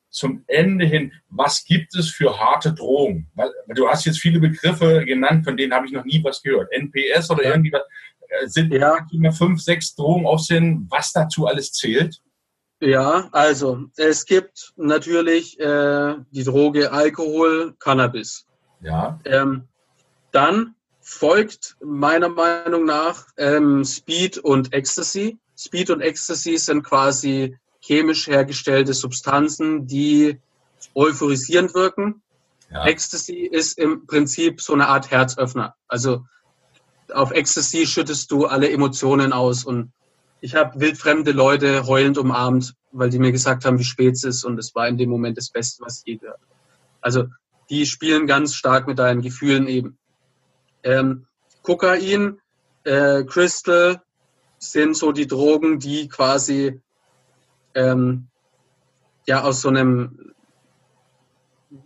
zum 0.09 0.43
Ende 0.47 0.85
hin, 0.85 1.13
was 1.29 1.65
gibt 1.65 1.95
es 1.95 2.09
für 2.09 2.39
harte 2.39 2.73
Drogen? 2.73 3.29
Weil, 3.35 3.51
du 3.75 3.87
hast 3.87 4.05
jetzt 4.05 4.19
viele 4.19 4.39
Begriffe 4.39 5.05
genannt, 5.05 5.43
von 5.43 5.57
denen 5.57 5.73
habe 5.73 5.85
ich 5.85 5.91
noch 5.91 6.05
nie 6.05 6.23
was 6.23 6.41
gehört. 6.41 6.71
NPS 6.71 7.29
oder 7.29 7.43
ja. 7.43 7.51
irgendwie 7.51 7.71
was. 7.71 7.81
Äh, 8.29 8.47
sind 8.47 8.73
ja. 8.73 9.05
fünf, 9.31 9.61
sechs 9.61 9.95
Drogen 9.95 10.25
aufsehen, 10.25 10.87
was 10.89 11.11
dazu 11.13 11.47
alles 11.47 11.71
zählt? 11.71 12.21
Ja, 12.79 13.29
also 13.31 13.85
es 13.95 14.25
gibt 14.25 14.73
natürlich 14.75 15.59
äh, 15.59 16.15
die 16.31 16.43
Droge 16.43 16.91
Alkohol, 16.91 17.75
Cannabis. 17.79 18.45
Ja. 18.81 19.19
Ähm, 19.25 19.67
dann 20.31 20.75
folgt 21.01 21.75
meiner 21.81 22.29
Meinung 22.29 22.85
nach 22.85 23.27
ähm, 23.37 23.83
Speed 23.83 24.37
und 24.37 24.73
Ecstasy. 24.73 25.39
Speed 25.57 25.89
und 25.89 26.01
Ecstasy 26.01 26.57
sind 26.57 26.83
quasi 26.83 27.57
chemisch 27.87 28.27
hergestellte 28.27 28.93
Substanzen, 28.93 29.87
die 29.87 30.39
euphorisierend 30.93 31.73
wirken. 31.73 32.21
Ja. 32.69 32.85
Ecstasy 32.85 33.37
ist 33.37 33.77
im 33.77 34.05
Prinzip 34.05 34.61
so 34.61 34.73
eine 34.73 34.87
Art 34.87 35.09
Herzöffner. 35.09 35.75
Also 35.87 36.25
auf 37.13 37.31
Ecstasy 37.31 37.87
schüttest 37.87 38.29
du 38.31 38.45
alle 38.45 38.69
Emotionen 38.69 39.31
aus 39.31 39.63
und 39.63 39.93
ich 40.41 40.53
habe 40.55 40.79
wildfremde 40.79 41.31
Leute 41.31 41.87
heulend 41.87 42.17
umarmt, 42.17 42.75
weil 42.91 43.09
die 43.09 43.19
mir 43.19 43.31
gesagt 43.31 43.63
haben, 43.65 43.79
wie 43.79 43.85
spät 43.85 44.15
es 44.15 44.23
ist 44.23 44.43
und 44.43 44.59
es 44.59 44.75
war 44.75 44.87
in 44.87 44.97
dem 44.97 45.09
Moment 45.09 45.37
das 45.37 45.49
Beste, 45.49 45.83
was 45.83 46.03
je 46.05 46.17
gehört. 46.17 46.41
Also 46.99 47.25
die 47.69 47.85
spielen 47.85 48.27
ganz 48.27 48.53
stark 48.53 48.87
mit 48.87 48.99
deinen 48.99 49.21
Gefühlen 49.21 49.67
eben. 49.67 49.97
Ähm, 50.83 51.25
Kokain, 51.63 52.39
äh, 52.83 53.23
Crystal 53.23 54.01
sind 54.59 54.95
so 54.95 55.11
die 55.11 55.27
Drogen, 55.27 55.79
die 55.79 56.07
quasi 56.07 56.81
ähm, 57.77 58.27
ja 59.27 59.43
aus 59.43 59.61
so 59.61 59.69
einem 59.69 60.33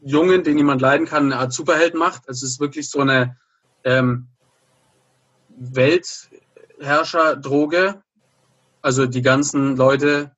Jungen, 0.01 0.43
den 0.43 0.55
niemand 0.55 0.81
leiden 0.81 1.05
kann, 1.05 1.25
eine 1.25 1.37
Art 1.37 1.53
Superheld 1.53 1.93
macht. 1.95 2.23
Es 2.27 2.41
ist 2.43 2.59
wirklich 2.59 2.89
so 2.89 2.99
eine 3.01 3.37
ähm, 3.83 4.27
Weltherrscher-Droge. 5.49 8.01
Also 8.81 9.05
die 9.05 9.21
ganzen 9.21 9.75
Leute 9.75 10.31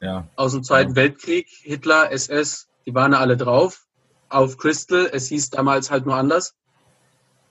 ja. 0.00 0.26
aus 0.36 0.52
dem 0.52 0.64
Zweiten 0.64 0.90
ja. 0.90 0.96
Weltkrieg, 0.96 1.48
Hitler, 1.48 2.12
SS, 2.12 2.68
die 2.86 2.94
waren 2.94 3.14
alle 3.14 3.36
drauf. 3.36 3.82
Auf 4.28 4.58
Crystal, 4.58 5.08
es 5.12 5.28
hieß 5.28 5.50
damals 5.50 5.88
halt 5.90 6.06
nur 6.06 6.16
anders. 6.16 6.54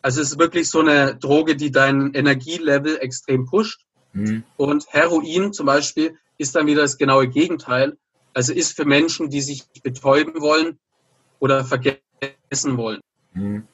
Also 0.01 0.21
es 0.21 0.31
ist 0.31 0.39
wirklich 0.39 0.69
so 0.69 0.81
eine 0.81 1.15
Droge, 1.15 1.55
die 1.55 1.71
dein 1.71 2.13
Energielevel 2.13 2.97
extrem 2.97 3.45
pusht. 3.45 3.85
Mhm. 4.13 4.43
Und 4.57 4.85
Heroin 4.89 5.53
zum 5.53 5.65
Beispiel 5.65 6.17
ist 6.37 6.55
dann 6.55 6.67
wieder 6.67 6.81
das 6.81 6.97
genaue 6.97 7.27
Gegenteil. 7.27 7.97
Also 8.33 8.53
ist 8.53 8.75
für 8.75 8.85
Menschen, 8.85 9.29
die 9.29 9.41
sich 9.41 9.63
betäuben 9.83 10.41
wollen 10.41 10.79
oder 11.39 11.63
vergessen 11.63 12.77
wollen. 12.77 13.01
Mhm. 13.33 13.67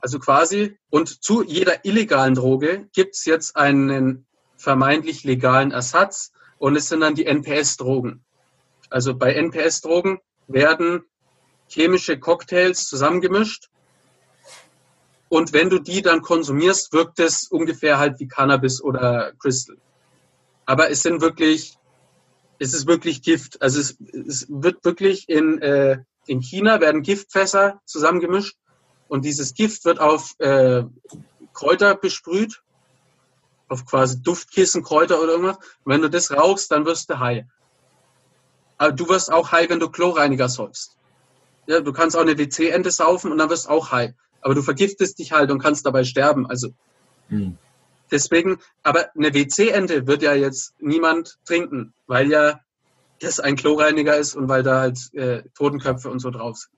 Also 0.00 0.18
quasi, 0.18 0.78
und 0.90 1.22
zu 1.22 1.42
jeder 1.42 1.84
illegalen 1.84 2.34
Droge 2.34 2.88
gibt 2.92 3.14
es 3.14 3.24
jetzt 3.24 3.56
einen 3.56 4.26
vermeintlich 4.56 5.24
legalen 5.24 5.70
Ersatz 5.70 6.32
und 6.58 6.76
es 6.76 6.88
sind 6.88 7.00
dann 7.00 7.14
die 7.14 7.26
NPS-Drogen. 7.26 8.24
Also 8.88 9.14
bei 9.14 9.34
NPS-Drogen 9.34 10.18
werden 10.48 11.04
chemische 11.68 12.18
Cocktails 12.18 12.88
zusammengemischt 12.88 13.70
und 15.30 15.52
wenn 15.52 15.70
du 15.70 15.78
die 15.78 16.02
dann 16.02 16.22
konsumierst, 16.22 16.92
wirkt 16.92 17.20
es 17.20 17.44
ungefähr 17.44 17.98
halt 17.98 18.18
wie 18.18 18.26
Cannabis 18.26 18.82
oder 18.82 19.32
Crystal. 19.38 19.76
Aber 20.66 20.90
es 20.90 21.02
sind 21.02 21.20
wirklich 21.20 21.78
es 22.60 22.74
ist 22.74 22.86
wirklich 22.86 23.22
Gift. 23.22 23.60
Also 23.62 23.80
es, 23.80 23.96
es 24.12 24.46
wird 24.48 24.84
wirklich 24.84 25.28
in, 25.28 25.60
äh, 25.62 25.98
in 26.26 26.40
China 26.40 26.80
werden 26.80 27.02
Giftfässer 27.02 27.80
zusammengemischt 27.86 28.56
und 29.08 29.24
dieses 29.24 29.54
Gift 29.54 29.84
wird 29.86 29.98
auf 29.98 30.34
äh, 30.38 30.84
Kräuter 31.54 31.96
besprüht, 31.96 32.62
auf 33.68 33.86
quasi 33.86 34.22
Duftkissen, 34.22 34.82
Kräuter 34.82 35.20
oder 35.20 35.32
irgendwas. 35.32 35.56
Und 35.56 35.92
wenn 35.92 36.02
du 36.02 36.10
das 36.10 36.30
rauchst, 36.30 36.70
dann 36.70 36.84
wirst 36.84 37.08
du 37.10 37.18
high. 37.18 37.44
Aber 38.76 38.92
du 38.92 39.08
wirst 39.08 39.32
auch 39.32 39.52
high, 39.52 39.68
wenn 39.70 39.80
du 39.80 39.88
Chlorreiniger 39.88 40.48
säufst. 40.48 40.96
Ja, 41.66 41.80
du 41.80 41.92
kannst 41.92 42.16
auch 42.16 42.20
eine 42.20 42.36
WC-Ente 42.36 42.90
saufen 42.90 43.32
und 43.32 43.38
dann 43.38 43.48
wirst 43.48 43.66
du 43.66 43.70
auch 43.70 43.90
high. 43.90 44.12
Aber 44.42 44.54
du 44.54 44.62
vergiftest 44.62 45.18
dich 45.18 45.32
halt 45.32 45.50
und 45.50 45.60
kannst 45.60 45.86
dabei 45.86 46.04
sterben. 46.04 46.46
Also 46.46 46.68
hm. 47.28 47.56
Deswegen, 48.10 48.58
aber 48.82 49.10
eine 49.16 49.32
WC-Ente 49.32 50.06
wird 50.06 50.22
ja 50.22 50.34
jetzt 50.34 50.74
niemand 50.80 51.38
trinken, 51.44 51.94
weil 52.06 52.30
ja 52.30 52.60
das 53.20 53.38
ein 53.38 53.56
Chlorreiniger 53.56 54.16
ist 54.16 54.34
und 54.34 54.48
weil 54.48 54.62
da 54.62 54.80
halt 54.80 55.12
äh, 55.14 55.42
Totenköpfe 55.54 56.10
und 56.10 56.20
so 56.20 56.30
drauf 56.30 56.56
sind. 56.56 56.72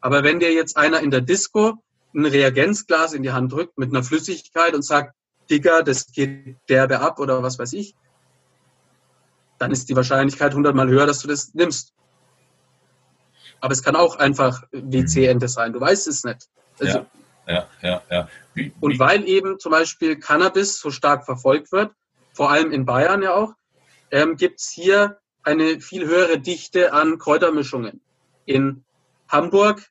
Aber 0.00 0.22
wenn 0.22 0.38
dir 0.38 0.52
jetzt 0.52 0.76
einer 0.76 1.00
in 1.00 1.10
der 1.10 1.22
Disco 1.22 1.74
ein 2.14 2.26
Reagenzglas 2.26 3.12
in 3.12 3.22
die 3.22 3.32
Hand 3.32 3.52
drückt 3.52 3.78
mit 3.78 3.90
einer 3.90 4.02
Flüssigkeit 4.02 4.74
und 4.74 4.82
sagt, 4.82 5.14
Digga, 5.50 5.82
das 5.82 6.12
geht 6.12 6.56
derbe 6.68 7.00
ab 7.00 7.18
oder 7.18 7.42
was 7.42 7.58
weiß 7.58 7.72
ich, 7.72 7.94
dann 9.58 9.72
ist 9.72 9.88
die 9.88 9.96
Wahrscheinlichkeit 9.96 10.54
hundertmal 10.54 10.88
höher, 10.88 11.06
dass 11.06 11.20
du 11.20 11.28
das 11.28 11.54
nimmst. 11.54 11.92
Aber 13.60 13.72
es 13.72 13.82
kann 13.82 13.96
auch 13.96 14.16
einfach 14.16 14.62
WC-Ente 14.70 15.48
sein, 15.48 15.72
du 15.72 15.80
weißt 15.80 16.06
es 16.06 16.22
nicht. 16.22 16.48
Also, 16.78 16.98
ja 16.98 17.06
ja, 17.48 17.66
ja, 17.82 18.02
ja. 18.10 18.28
Wie, 18.54 18.72
und 18.80 18.98
weil 18.98 19.26
eben 19.26 19.58
zum 19.58 19.72
Beispiel 19.72 20.18
Cannabis 20.18 20.78
so 20.78 20.90
stark 20.90 21.24
verfolgt 21.24 21.72
wird, 21.72 21.92
vor 22.32 22.50
allem 22.50 22.70
in 22.70 22.84
Bayern 22.84 23.22
ja 23.22 23.34
auch, 23.34 23.54
ähm, 24.10 24.36
gibt 24.36 24.60
es 24.60 24.68
hier 24.68 25.18
eine 25.42 25.80
viel 25.80 26.06
höhere 26.06 26.38
Dichte 26.38 26.92
an 26.92 27.18
Kräutermischungen. 27.18 28.00
In 28.44 28.84
Hamburg 29.28 29.82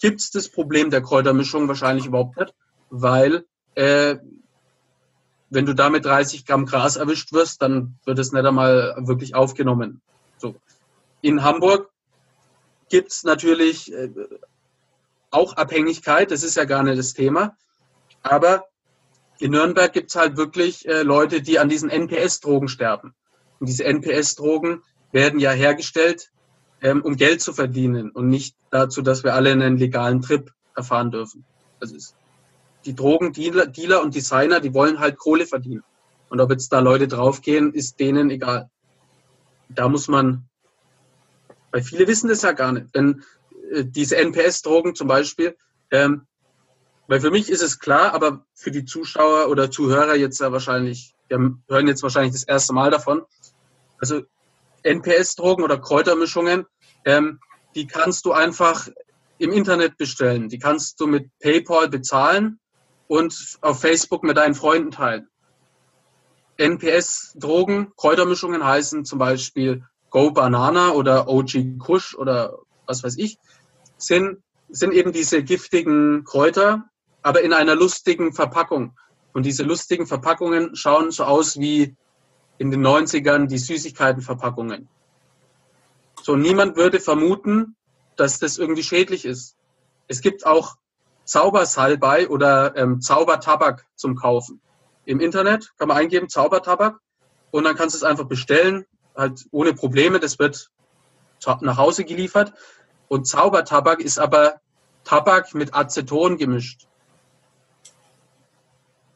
gibt 0.00 0.20
es 0.20 0.30
das 0.30 0.48
Problem 0.48 0.90
der 0.90 1.02
Kräutermischung 1.02 1.68
wahrscheinlich 1.68 2.06
überhaupt 2.06 2.36
nicht, 2.36 2.54
weil 2.90 3.46
äh, 3.74 4.16
wenn 5.48 5.66
du 5.66 5.74
damit 5.74 6.04
30 6.04 6.44
Gramm 6.44 6.66
Gras 6.66 6.96
erwischt 6.96 7.32
wirst, 7.32 7.62
dann 7.62 7.98
wird 8.04 8.18
es 8.18 8.32
nicht 8.32 8.44
einmal 8.44 8.94
wirklich 8.98 9.34
aufgenommen. 9.34 10.02
So. 10.38 10.56
In 11.22 11.42
Hamburg 11.42 11.90
gibt 12.88 13.10
es 13.10 13.24
natürlich 13.24 13.92
äh, 13.92 14.10
auch 15.30 15.56
Abhängigkeit, 15.56 16.30
das 16.30 16.42
ist 16.42 16.56
ja 16.56 16.64
gar 16.64 16.82
nicht 16.82 16.98
das 16.98 17.14
Thema. 17.14 17.56
Aber 18.22 18.64
in 19.38 19.50
Nürnberg 19.50 19.92
gibt 19.92 20.10
es 20.10 20.16
halt 20.16 20.36
wirklich 20.36 20.86
äh, 20.86 21.02
Leute, 21.02 21.42
die 21.42 21.58
an 21.58 21.68
diesen 21.68 21.90
NPS-Drogen 21.90 22.68
sterben. 22.68 23.14
Und 23.58 23.68
diese 23.68 23.84
NPS-Drogen 23.84 24.82
werden 25.12 25.40
ja 25.40 25.50
hergestellt, 25.52 26.30
ähm, 26.82 27.02
um 27.02 27.16
Geld 27.16 27.40
zu 27.40 27.52
verdienen 27.52 28.10
und 28.10 28.28
nicht 28.28 28.56
dazu, 28.70 29.02
dass 29.02 29.24
wir 29.24 29.34
alle 29.34 29.52
einen 29.52 29.76
legalen 29.76 30.22
Trip 30.22 30.50
erfahren 30.74 31.10
dürfen. 31.10 31.44
Das 31.80 31.92
ist 31.92 32.14
die 32.84 32.94
Drogendealer 32.94 33.66
Dealer 33.66 34.02
und 34.02 34.14
Designer, 34.14 34.60
die 34.60 34.72
wollen 34.72 35.00
halt 35.00 35.18
Kohle 35.18 35.46
verdienen. 35.46 35.82
Und 36.28 36.40
ob 36.40 36.50
jetzt 36.50 36.72
da 36.72 36.80
Leute 36.80 37.08
draufgehen, 37.08 37.72
ist 37.72 38.00
denen 38.00 38.30
egal. 38.30 38.70
Da 39.68 39.88
muss 39.88 40.08
man, 40.08 40.48
weil 41.70 41.82
viele 41.82 42.06
wissen 42.06 42.28
das 42.28 42.42
ja 42.42 42.52
gar 42.52 42.72
nicht. 42.72 42.94
Denn 42.94 43.20
äh, 43.20 43.45
diese 43.84 44.16
NPS-Drogen 44.16 44.94
zum 44.94 45.08
Beispiel, 45.08 45.56
ähm, 45.90 46.26
weil 47.08 47.20
für 47.20 47.30
mich 47.30 47.50
ist 47.50 47.62
es 47.62 47.78
klar, 47.78 48.14
aber 48.14 48.44
für 48.54 48.70
die 48.70 48.84
Zuschauer 48.84 49.48
oder 49.48 49.70
Zuhörer 49.70 50.16
jetzt 50.16 50.40
ja 50.40 50.50
wahrscheinlich, 50.50 51.14
wir 51.28 51.56
hören 51.68 51.86
jetzt 51.86 52.02
wahrscheinlich 52.02 52.32
das 52.32 52.42
erste 52.42 52.72
Mal 52.72 52.90
davon. 52.90 53.22
Also 53.98 54.22
NPS-Drogen 54.82 55.62
oder 55.62 55.78
Kräutermischungen, 55.78 56.66
ähm, 57.04 57.38
die 57.74 57.86
kannst 57.86 58.24
du 58.24 58.32
einfach 58.32 58.88
im 59.38 59.52
Internet 59.52 59.96
bestellen. 59.98 60.48
Die 60.48 60.58
kannst 60.58 61.00
du 61.00 61.06
mit 61.06 61.30
PayPal 61.40 61.88
bezahlen 61.88 62.58
und 63.06 63.58
auf 63.60 63.80
Facebook 63.80 64.22
mit 64.22 64.36
deinen 64.36 64.54
Freunden 64.54 64.90
teilen. 64.90 65.28
NPS-Drogen, 66.56 67.92
Kräutermischungen 67.96 68.64
heißen 68.64 69.04
zum 69.04 69.18
Beispiel 69.18 69.84
Go 70.10 70.30
Banana 70.30 70.92
oder 70.92 71.28
OG 71.28 71.78
Kush 71.78 72.16
oder 72.16 72.58
was 72.86 73.02
weiß 73.02 73.18
ich, 73.18 73.38
sind, 73.96 74.38
sind 74.68 74.92
eben 74.92 75.12
diese 75.12 75.42
giftigen 75.42 76.24
Kräuter, 76.24 76.88
aber 77.22 77.42
in 77.42 77.52
einer 77.52 77.74
lustigen 77.74 78.32
Verpackung. 78.32 78.96
Und 79.32 79.44
diese 79.44 79.62
lustigen 79.62 80.06
Verpackungen 80.06 80.74
schauen 80.76 81.10
so 81.10 81.24
aus 81.24 81.58
wie 81.58 81.96
in 82.58 82.70
den 82.70 82.86
90ern 82.86 83.46
die 83.46 83.58
Süßigkeitenverpackungen. 83.58 84.88
So, 86.22 86.36
niemand 86.36 86.76
würde 86.76 87.00
vermuten, 87.00 87.76
dass 88.16 88.38
das 88.38 88.58
irgendwie 88.58 88.82
schädlich 88.82 89.24
ist. 89.24 89.56
Es 90.08 90.20
gibt 90.20 90.46
auch 90.46 90.76
Zaubersalbei 91.24 92.28
oder 92.28 92.76
ähm, 92.76 93.00
Zaubertabak 93.00 93.84
zum 93.94 94.16
Kaufen. 94.16 94.60
Im 95.04 95.20
Internet 95.20 95.72
kann 95.76 95.88
man 95.88 95.96
eingeben 95.96 96.28
Zaubertabak 96.28 96.98
und 97.50 97.64
dann 97.64 97.76
kannst 97.76 97.94
du 97.94 97.98
es 97.98 98.04
einfach 98.04 98.24
bestellen, 98.26 98.86
halt 99.16 99.44
ohne 99.50 99.74
Probleme. 99.74 100.20
Das 100.20 100.38
wird 100.38 100.70
nach 101.60 101.76
Hause 101.76 102.04
geliefert. 102.04 102.54
Und 103.08 103.26
Zaubertabak 103.26 104.00
ist 104.00 104.18
aber 104.18 104.60
Tabak 105.04 105.54
mit 105.54 105.74
Aceton 105.74 106.36
gemischt. 106.36 106.86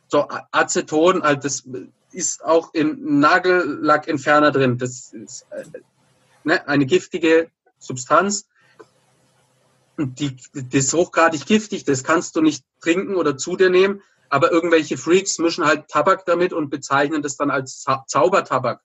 So, 0.08 0.28
Aceton, 0.52 1.22
halt, 1.22 1.44
das 1.44 1.64
ist 2.12 2.44
auch 2.44 2.74
im 2.74 3.20
Nagellackentferner 3.20 4.50
drin. 4.50 4.78
Das 4.78 5.12
ist 5.12 5.46
äh, 5.50 5.64
ne, 6.44 6.66
eine 6.68 6.86
giftige 6.86 7.50
Substanz. 7.78 8.46
Die, 9.98 10.36
das 10.54 10.86
ist 10.86 10.94
hochgradig 10.94 11.44
giftig, 11.44 11.84
das 11.84 12.04
kannst 12.04 12.34
du 12.34 12.40
nicht 12.40 12.64
trinken 12.80 13.16
oder 13.16 13.36
zu 13.36 13.56
dir 13.56 13.68
nehmen, 13.68 14.00
aber 14.30 14.50
irgendwelche 14.50 14.96
Freaks 14.96 15.38
mischen 15.38 15.66
halt 15.66 15.88
Tabak 15.88 16.24
damit 16.24 16.54
und 16.54 16.70
bezeichnen 16.70 17.22
das 17.22 17.36
dann 17.36 17.50
als 17.50 17.84
Zaubertabak. 18.06 18.80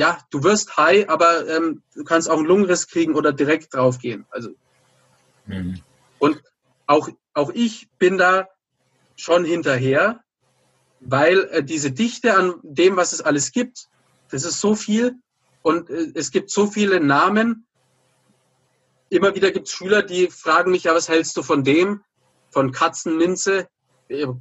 Ja, 0.00 0.18
du 0.30 0.42
wirst 0.42 0.78
high, 0.78 1.06
aber 1.10 1.46
ähm, 1.46 1.82
du 1.94 2.04
kannst 2.04 2.30
auch 2.30 2.38
einen 2.38 2.46
Lungenriss 2.46 2.88
kriegen 2.88 3.14
oder 3.14 3.34
direkt 3.34 3.74
draufgehen. 3.74 4.24
Also 4.30 4.48
mhm. 5.44 5.82
und 6.18 6.42
auch 6.86 7.10
auch 7.34 7.50
ich 7.52 7.90
bin 7.98 8.16
da 8.16 8.48
schon 9.16 9.44
hinterher, 9.44 10.20
weil 11.00 11.40
äh, 11.50 11.62
diese 11.62 11.92
Dichte 11.92 12.34
an 12.34 12.54
dem, 12.62 12.96
was 12.96 13.12
es 13.12 13.20
alles 13.20 13.52
gibt, 13.52 13.88
das 14.30 14.44
ist 14.44 14.58
so 14.58 14.74
viel 14.74 15.16
und 15.60 15.90
äh, 15.90 16.12
es 16.14 16.30
gibt 16.30 16.48
so 16.50 16.66
viele 16.66 16.98
Namen. 17.00 17.66
Immer 19.10 19.34
wieder 19.34 19.50
gibt 19.50 19.68
es 19.68 19.74
Schüler, 19.74 20.02
die 20.02 20.28
fragen 20.30 20.70
mich, 20.70 20.84
ja, 20.84 20.94
was 20.94 21.10
hältst 21.10 21.36
du 21.36 21.42
von 21.42 21.62
dem, 21.62 22.02
von 22.48 22.72
Katzenminze? 22.72 23.68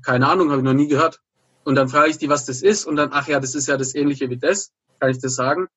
Keine 0.03 0.25
Ahnung, 0.25 0.51
habe 0.51 0.61
ich 0.61 0.65
noch 0.65 0.73
nie 0.73 0.87
gehört. 0.87 1.19
Und 1.65 1.75
dann 1.75 1.89
frage 1.89 2.11
ich 2.11 2.17
die, 2.17 2.29
was 2.29 2.45
das 2.45 2.61
ist 2.61 2.85
und 2.85 2.95
dann, 2.95 3.09
ach 3.11 3.27
ja, 3.27 3.41
das 3.41 3.55
ist 3.55 3.67
ja 3.67 3.75
das 3.75 3.93
ähnliche 3.93 4.29
wie 4.29 4.37
das, 4.37 4.71
kann 4.99 5.09
ich 5.09 5.19
das 5.19 5.35
sagen. 5.35 5.67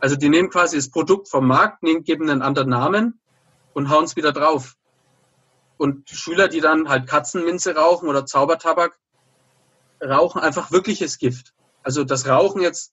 Also 0.00 0.16
die 0.16 0.28
nehmen 0.28 0.50
quasi 0.50 0.76
das 0.76 0.90
Produkt 0.90 1.28
vom 1.28 1.46
Markt, 1.46 1.82
nehmen, 1.82 2.04
geben 2.04 2.28
einen 2.28 2.42
anderen 2.42 2.68
Namen 2.68 3.20
und 3.72 3.88
hauen 3.88 4.04
es 4.04 4.16
wieder 4.16 4.32
drauf. 4.32 4.76
Und 5.76 6.08
Schüler, 6.10 6.48
die 6.48 6.60
dann 6.60 6.88
halt 6.88 7.08
Katzenminze 7.08 7.74
rauchen 7.74 8.08
oder 8.08 8.26
Zaubertabak, 8.26 8.98
Rauchen 10.02 10.40
einfach 10.40 10.72
wirkliches 10.72 11.18
Gift. 11.18 11.54
Also 11.82 12.04
das 12.04 12.26
Rauchen 12.26 12.60
jetzt 12.60 12.92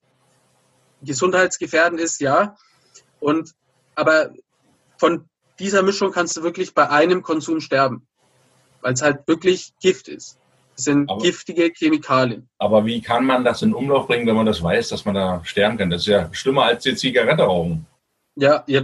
gesundheitsgefährdend 1.02 2.00
ist, 2.00 2.22
ja. 2.22 2.56
Und 3.20 3.54
aber 3.96 4.32
von 4.98 5.28
dieser 5.60 5.84
Mischung 5.84 6.12
kannst 6.12 6.38
du 6.38 6.44
wirklich 6.44 6.74
bei 6.74 6.90
einem 6.90 7.22
Konsum 7.22 7.60
sterben, 7.60 8.08
weil 8.82 8.94
es 8.94 9.02
halt 9.02 9.28
wirklich 9.28 9.74
Gift 9.82 10.08
ist. 10.08 10.39
Es 10.80 10.86
sind 10.86 11.10
aber, 11.10 11.22
giftige 11.22 11.74
Chemikalien. 11.76 12.48
Aber 12.58 12.86
wie 12.86 13.02
kann 13.02 13.26
man 13.26 13.44
das 13.44 13.62
in 13.62 13.74
Umlauf 13.74 14.08
bringen, 14.08 14.26
wenn 14.26 14.38
man 14.38 14.46
das 14.46 14.64
weiß, 14.64 14.88
dass 14.88 15.04
man 15.04 15.14
da 15.14 15.42
sterben 15.44 15.78
kann? 15.78 15.90
Das 15.90 16.04
ist 16.04 16.08
ja 16.08 16.34
schlimmer 16.34 16.64
als 16.64 16.84
die 16.84 16.96
Zigarette 16.96 17.44
rauchen. 17.44 17.86
Ja, 18.38 18.64
ja 18.66 18.82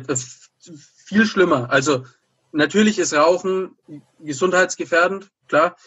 viel 1.05 1.25
schlimmer. 1.25 1.69
Also 1.71 2.03
natürlich 2.51 2.99
ist 2.99 3.13
Rauchen 3.13 3.77
gesundheitsgefährdend, 4.19 5.31
klar. 5.47 5.77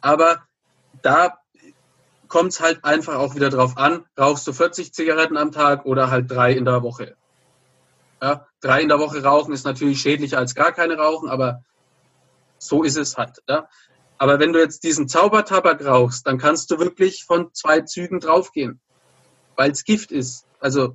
Aber 0.00 0.44
da 1.02 1.36
kommt 2.28 2.52
es 2.52 2.60
halt 2.60 2.82
einfach 2.82 3.16
auch 3.16 3.34
wieder 3.34 3.50
drauf 3.50 3.76
an, 3.76 4.06
rauchst 4.18 4.46
du 4.46 4.54
40 4.54 4.94
Zigaretten 4.94 5.36
am 5.36 5.52
Tag 5.52 5.84
oder 5.84 6.10
halt 6.10 6.30
drei 6.30 6.54
in 6.54 6.64
der 6.64 6.82
Woche. 6.82 7.16
Ja, 8.22 8.46
drei 8.62 8.80
in 8.80 8.88
der 8.88 8.98
Woche 8.98 9.22
rauchen 9.22 9.52
ist 9.52 9.66
natürlich 9.66 10.00
schädlicher 10.00 10.38
als 10.38 10.54
gar 10.54 10.72
keine 10.72 10.96
rauchen, 10.96 11.28
aber 11.28 11.62
so 12.56 12.82
ist 12.82 12.96
es 12.96 13.18
halt. 13.18 13.42
Ja. 13.46 13.68
Aber 14.20 14.38
wenn 14.38 14.52
du 14.52 14.58
jetzt 14.58 14.84
diesen 14.84 15.08
Zaubertabak 15.08 15.82
rauchst, 15.82 16.26
dann 16.26 16.36
kannst 16.36 16.70
du 16.70 16.78
wirklich 16.78 17.24
von 17.24 17.54
zwei 17.54 17.80
Zügen 17.80 18.20
draufgehen, 18.20 18.78
weil 19.56 19.70
es 19.70 19.82
Gift 19.82 20.12
ist. 20.12 20.44
Also 20.60 20.94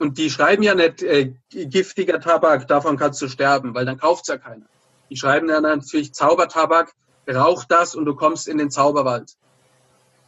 und 0.00 0.18
die 0.18 0.28
schreiben 0.28 0.64
ja 0.64 0.74
nicht 0.74 1.00
äh, 1.04 1.34
giftiger 1.48 2.18
Tabak, 2.18 2.66
davon 2.66 2.96
kannst 2.96 3.22
du 3.22 3.28
sterben, 3.28 3.72
weil 3.72 3.86
dann 3.86 3.98
kauft 3.98 4.22
es 4.22 4.34
ja 4.34 4.36
keiner. 4.36 4.66
Die 5.10 5.16
schreiben 5.16 5.48
ja 5.48 5.60
natürlich 5.60 6.12
Zaubertabak, 6.12 6.92
rauch 7.28 7.62
das 7.62 7.94
und 7.94 8.04
du 8.04 8.16
kommst 8.16 8.48
in 8.48 8.58
den 8.58 8.72
Zauberwald. 8.72 9.36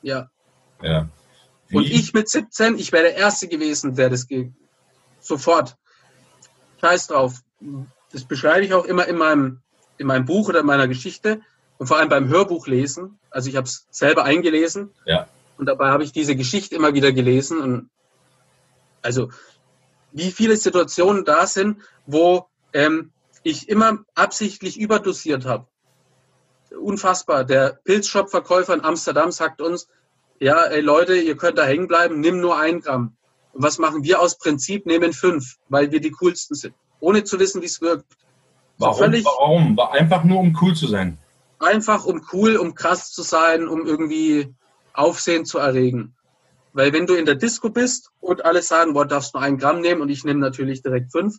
Ja. 0.00 0.30
Ja. 0.82 1.08
Wie? 1.66 1.76
Und 1.76 1.86
ich 1.90 2.14
mit 2.14 2.28
17, 2.28 2.78
ich 2.78 2.92
wäre 2.92 3.02
der 3.02 3.16
Erste 3.16 3.48
gewesen, 3.48 3.96
der 3.96 4.10
das 4.10 4.28
geht. 4.28 4.52
Sofort. 5.18 5.76
Scheiß 6.80 7.08
drauf. 7.08 7.40
Das 8.12 8.24
beschreibe 8.24 8.64
ich 8.64 8.74
auch 8.74 8.84
immer 8.84 9.08
in 9.08 9.16
meinem, 9.16 9.60
in 9.98 10.06
meinem 10.06 10.24
Buch 10.24 10.48
oder 10.48 10.60
in 10.60 10.66
meiner 10.66 10.86
Geschichte 10.86 11.40
und 11.80 11.86
vor 11.86 11.96
allem 11.96 12.10
beim 12.10 12.28
Hörbuch 12.28 12.66
lesen. 12.66 13.18
Also 13.30 13.48
ich 13.48 13.56
habe 13.56 13.64
es 13.64 13.86
selber 13.90 14.24
eingelesen. 14.24 14.90
Ja. 15.06 15.28
Und 15.56 15.64
dabei 15.64 15.88
habe 15.88 16.04
ich 16.04 16.12
diese 16.12 16.36
Geschichte 16.36 16.76
immer 16.76 16.92
wieder 16.92 17.10
gelesen. 17.10 17.58
Und 17.58 17.90
also 19.00 19.30
wie 20.12 20.30
viele 20.30 20.56
Situationen 20.56 21.24
da 21.24 21.46
sind, 21.46 21.78
wo 22.04 22.46
ähm, 22.74 23.12
ich 23.42 23.70
immer 23.70 24.00
absichtlich 24.14 24.78
überdosiert 24.78 25.46
habe 25.46 25.66
unfassbar. 26.70 27.44
Der 27.44 27.78
Pilzshop-Verkäufer 27.84 28.74
in 28.74 28.84
Amsterdam 28.84 29.32
sagt 29.32 29.62
uns, 29.62 29.88
ja, 30.38 30.64
ey 30.66 30.82
Leute, 30.82 31.16
ihr 31.16 31.36
könnt 31.36 31.56
da 31.56 31.64
hängen 31.64 31.88
bleiben, 31.88 32.20
nimm 32.20 32.40
nur 32.40 32.58
ein 32.58 32.82
Gramm. 32.82 33.16
Und 33.54 33.62
was 33.62 33.78
machen 33.78 34.04
wir 34.04 34.20
aus 34.20 34.36
Prinzip? 34.36 34.84
Nehmen 34.84 35.14
fünf, 35.14 35.56
weil 35.70 35.90
wir 35.92 36.00
die 36.00 36.10
coolsten 36.10 36.54
sind. 36.54 36.74
Ohne 37.00 37.24
zu 37.24 37.38
wissen, 37.38 37.62
wie 37.62 37.66
es 37.66 37.80
wirkt. 37.80 38.04
Warum? 38.76 38.98
Völlig, 38.98 39.24
warum? 39.24 39.78
Einfach 39.78 40.24
nur, 40.24 40.38
um 40.38 40.56
cool 40.60 40.74
zu 40.74 40.86
sein. 40.86 41.18
Einfach 41.60 42.04
um 42.04 42.26
cool, 42.32 42.56
um 42.56 42.74
krass 42.74 43.12
zu 43.12 43.22
sein, 43.22 43.68
um 43.68 43.86
irgendwie 43.86 44.54
Aufsehen 44.92 45.44
zu 45.44 45.58
erregen. 45.58 46.16
Weil 46.72 46.92
wenn 46.92 47.06
du 47.06 47.14
in 47.14 47.26
der 47.26 47.34
Disco 47.34 47.70
bist 47.70 48.10
und 48.20 48.44
alle 48.44 48.62
sagen, 48.62 48.94
boah, 48.94 49.06
darfst 49.06 49.34
nur 49.34 49.42
ein 49.42 49.58
Gramm 49.58 49.80
nehmen 49.80 50.00
und 50.00 50.08
ich 50.08 50.24
nehme 50.24 50.40
natürlich 50.40 50.82
direkt 50.82 51.12
fünf, 51.12 51.36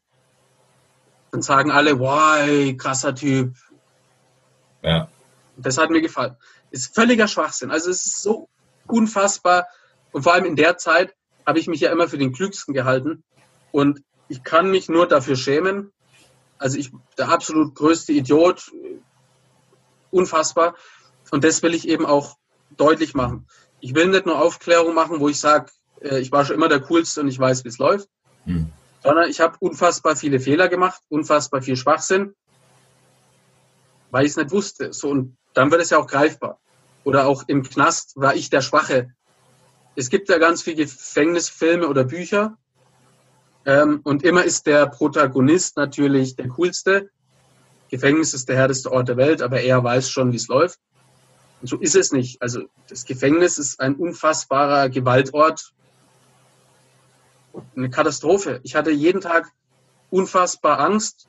dann 1.31 1.41
sagen 1.41 1.71
alle, 1.71 1.99
wow, 1.99 2.77
krasser 2.77 3.15
Typ. 3.15 3.55
Ja. 4.81 5.09
Das 5.57 5.77
hat 5.77 5.89
mir 5.89 6.01
gefallen. 6.01 6.35
Ist 6.71 6.93
völliger 6.93 7.27
Schwachsinn. 7.27 7.71
Also 7.71 7.89
es 7.89 8.05
ist 8.05 8.21
so 8.21 8.49
unfassbar. 8.87 9.67
Und 10.11 10.23
vor 10.23 10.33
allem 10.33 10.45
in 10.45 10.55
der 10.55 10.77
Zeit 10.77 11.15
habe 11.45 11.59
ich 11.59 11.67
mich 11.67 11.79
ja 11.81 11.91
immer 11.91 12.07
für 12.07 12.17
den 12.17 12.33
Klügsten 12.33 12.73
gehalten. 12.73 13.23
Und 13.71 14.03
ich 14.27 14.43
kann 14.43 14.69
mich 14.69 14.89
nur 14.89 15.07
dafür 15.07 15.35
schämen. 15.35 15.91
Also 16.57 16.77
ich, 16.77 16.91
der 17.17 17.29
absolut 17.29 17.75
größte 17.75 18.11
Idiot. 18.11 18.71
Unfassbar. 20.11 20.75
Und 21.31 21.43
das 21.43 21.63
will 21.63 21.73
ich 21.73 21.87
eben 21.87 22.05
auch 22.05 22.37
deutlich 22.77 23.13
machen. 23.13 23.47
Ich 23.79 23.95
will 23.95 24.07
nicht 24.07 24.25
nur 24.25 24.39
Aufklärung 24.39 24.93
machen, 24.93 25.19
wo 25.19 25.29
ich 25.29 25.39
sage, 25.39 25.71
äh, 26.01 26.19
ich 26.19 26.31
war 26.31 26.45
schon 26.45 26.55
immer 26.55 26.69
der 26.69 26.81
Coolste 26.81 27.21
und 27.21 27.27
ich 27.27 27.39
weiß, 27.39 27.63
wie 27.63 27.69
es 27.69 27.77
läuft. 27.79 28.09
Hm. 28.45 28.71
Sondern 29.03 29.29
ich 29.29 29.39
habe 29.39 29.57
unfassbar 29.59 30.15
viele 30.15 30.39
Fehler 30.39 30.67
gemacht, 30.67 31.01
unfassbar 31.09 31.61
viel 31.61 31.75
Schwachsinn. 31.75 32.35
weil 34.11 34.25
ich 34.25 34.31
es 34.31 34.37
nicht 34.37 34.51
wusste. 34.51 34.93
So, 34.93 35.09
und 35.09 35.37
dann 35.53 35.71
wird 35.71 35.81
es 35.81 35.89
ja 35.89 35.97
auch 35.97 36.07
greifbar. 36.07 36.59
Oder 37.03 37.27
auch 37.27 37.43
im 37.47 37.63
Knast 37.63 38.13
war 38.15 38.35
ich 38.35 38.49
der 38.49 38.61
Schwache. 38.61 39.09
Es 39.95 40.09
gibt 40.09 40.29
ja 40.29 40.37
ganz 40.37 40.61
viele 40.61 40.77
Gefängnisfilme 40.77 41.87
oder 41.87 42.03
Bücher. 42.03 42.57
Ähm, 43.65 44.01
und 44.03 44.23
immer 44.23 44.43
ist 44.43 44.65
der 44.67 44.87
Protagonist 44.87 45.77
natürlich 45.77 46.35
der 46.35 46.49
coolste. 46.49 47.09
Gefängnis 47.91 48.33
ist 48.33 48.47
der 48.47 48.55
härteste 48.55 48.91
Ort 48.91 49.09
der 49.09 49.17
Welt, 49.17 49.41
aber 49.41 49.61
er 49.61 49.83
weiß 49.83 50.09
schon, 50.09 50.31
wie 50.31 50.37
es 50.37 50.47
läuft. 50.47 50.79
Und 51.61 51.67
so 51.67 51.77
ist 51.77 51.95
es 51.95 52.13
nicht. 52.13 52.41
Also 52.41 52.63
das 52.87 53.05
Gefängnis 53.05 53.59
ist 53.59 53.81
ein 53.81 53.95
unfassbarer 53.95 54.89
Gewaltort. 54.89 55.73
Eine 57.75 57.89
Katastrophe. 57.89 58.61
Ich 58.63 58.75
hatte 58.75 58.91
jeden 58.91 59.19
Tag 59.19 59.51
unfassbar 60.09 60.79
Angst. 60.79 61.27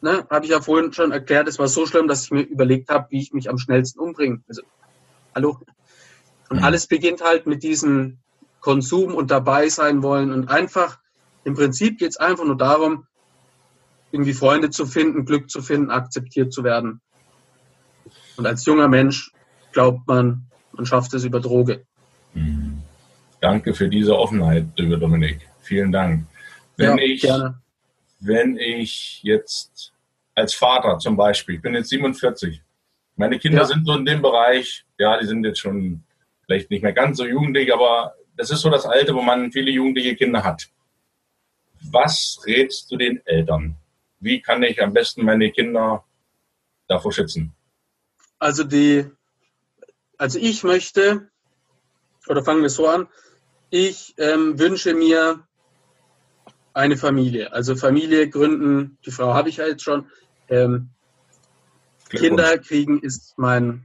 Ne, 0.00 0.26
habe 0.30 0.46
ich 0.46 0.50
ja 0.50 0.60
vorhin 0.60 0.92
schon 0.92 1.12
erklärt, 1.12 1.46
es 1.46 1.60
war 1.60 1.68
so 1.68 1.86
schlimm, 1.86 2.08
dass 2.08 2.24
ich 2.24 2.32
mir 2.32 2.42
überlegt 2.42 2.88
habe, 2.88 3.06
wie 3.10 3.20
ich 3.20 3.32
mich 3.32 3.48
am 3.48 3.58
schnellsten 3.58 4.00
umbringe. 4.00 4.42
Also, 4.48 4.62
hallo. 5.32 5.60
Und 6.48 6.56
mhm. 6.56 6.64
alles 6.64 6.88
beginnt 6.88 7.22
halt 7.22 7.46
mit 7.46 7.62
diesem 7.62 8.18
Konsum 8.60 9.14
und 9.14 9.30
dabei 9.30 9.68
sein 9.68 10.02
wollen. 10.02 10.32
Und 10.32 10.48
einfach, 10.48 10.98
im 11.44 11.54
Prinzip 11.54 11.98
geht 11.98 12.10
es 12.10 12.16
einfach 12.16 12.44
nur 12.44 12.56
darum, 12.56 13.06
irgendwie 14.12 14.34
Freunde 14.34 14.70
zu 14.70 14.86
finden, 14.86 15.24
Glück 15.24 15.50
zu 15.50 15.62
finden, 15.62 15.90
akzeptiert 15.90 16.52
zu 16.52 16.64
werden. 16.64 17.00
Und 18.36 18.46
als 18.46 18.64
junger 18.64 18.88
Mensch 18.88 19.30
glaubt 19.72 20.06
man, 20.06 20.46
man 20.72 20.86
schafft 20.86 21.14
es 21.14 21.24
über 21.24 21.40
Droge. 21.40 21.84
Mhm. 22.34 22.82
Danke 23.40 23.74
für 23.74 23.88
diese 23.88 24.16
Offenheit, 24.16 24.66
lieber 24.76 24.96
Dominik. 24.96 25.40
Vielen 25.60 25.90
Dank. 25.90 26.26
Wenn 26.76 26.98
ja, 26.98 27.04
ich, 27.04 27.20
gerne. 27.22 27.60
wenn 28.20 28.56
ich 28.56 29.20
jetzt 29.22 29.92
als 30.34 30.54
Vater 30.54 30.98
zum 30.98 31.16
Beispiel, 31.16 31.56
ich 31.56 31.62
bin 31.62 31.74
jetzt 31.74 31.88
47, 31.88 32.62
meine 33.16 33.38
Kinder 33.38 33.58
ja. 33.58 33.64
sind 33.64 33.84
so 33.84 33.94
in 33.94 34.04
dem 34.04 34.22
Bereich, 34.22 34.84
ja, 34.98 35.18
die 35.18 35.26
sind 35.26 35.44
jetzt 35.44 35.58
schon 35.58 36.04
vielleicht 36.46 36.70
nicht 36.70 36.82
mehr 36.82 36.92
ganz 36.92 37.18
so 37.18 37.26
jugendlich, 37.26 37.72
aber 37.72 38.14
das 38.36 38.50
ist 38.50 38.60
so 38.60 38.70
das 38.70 38.86
Alte, 38.86 39.14
wo 39.14 39.22
man 39.22 39.52
viele 39.52 39.70
jugendliche 39.70 40.16
Kinder 40.16 40.42
hat. 40.44 40.68
Was 41.90 42.40
rätst 42.46 42.90
du 42.90 42.96
den 42.96 43.20
Eltern? 43.26 43.76
Wie 44.22 44.40
kann 44.40 44.62
ich 44.62 44.80
am 44.80 44.92
besten 44.92 45.24
meine 45.24 45.50
Kinder 45.50 46.04
davor 46.86 47.12
schützen? 47.12 47.52
Also 48.38 48.62
die, 48.62 49.10
also 50.16 50.38
ich 50.38 50.62
möchte, 50.62 51.28
oder 52.28 52.44
fangen 52.44 52.62
wir 52.62 52.70
so 52.70 52.86
an, 52.86 53.08
ich 53.70 54.14
ähm, 54.18 54.58
wünsche 54.60 54.94
mir 54.94 55.46
eine 56.72 56.96
Familie. 56.96 57.52
Also 57.52 57.74
Familie 57.74 58.30
gründen, 58.30 58.96
die 59.04 59.10
Frau 59.10 59.34
habe 59.34 59.48
ich 59.48 59.56
ja 59.56 59.66
jetzt 59.66 59.82
schon. 59.82 60.06
Ähm, 60.48 60.90
Kinder 62.08 62.58
kriegen 62.58 63.00
ist 63.00 63.34
mein 63.38 63.84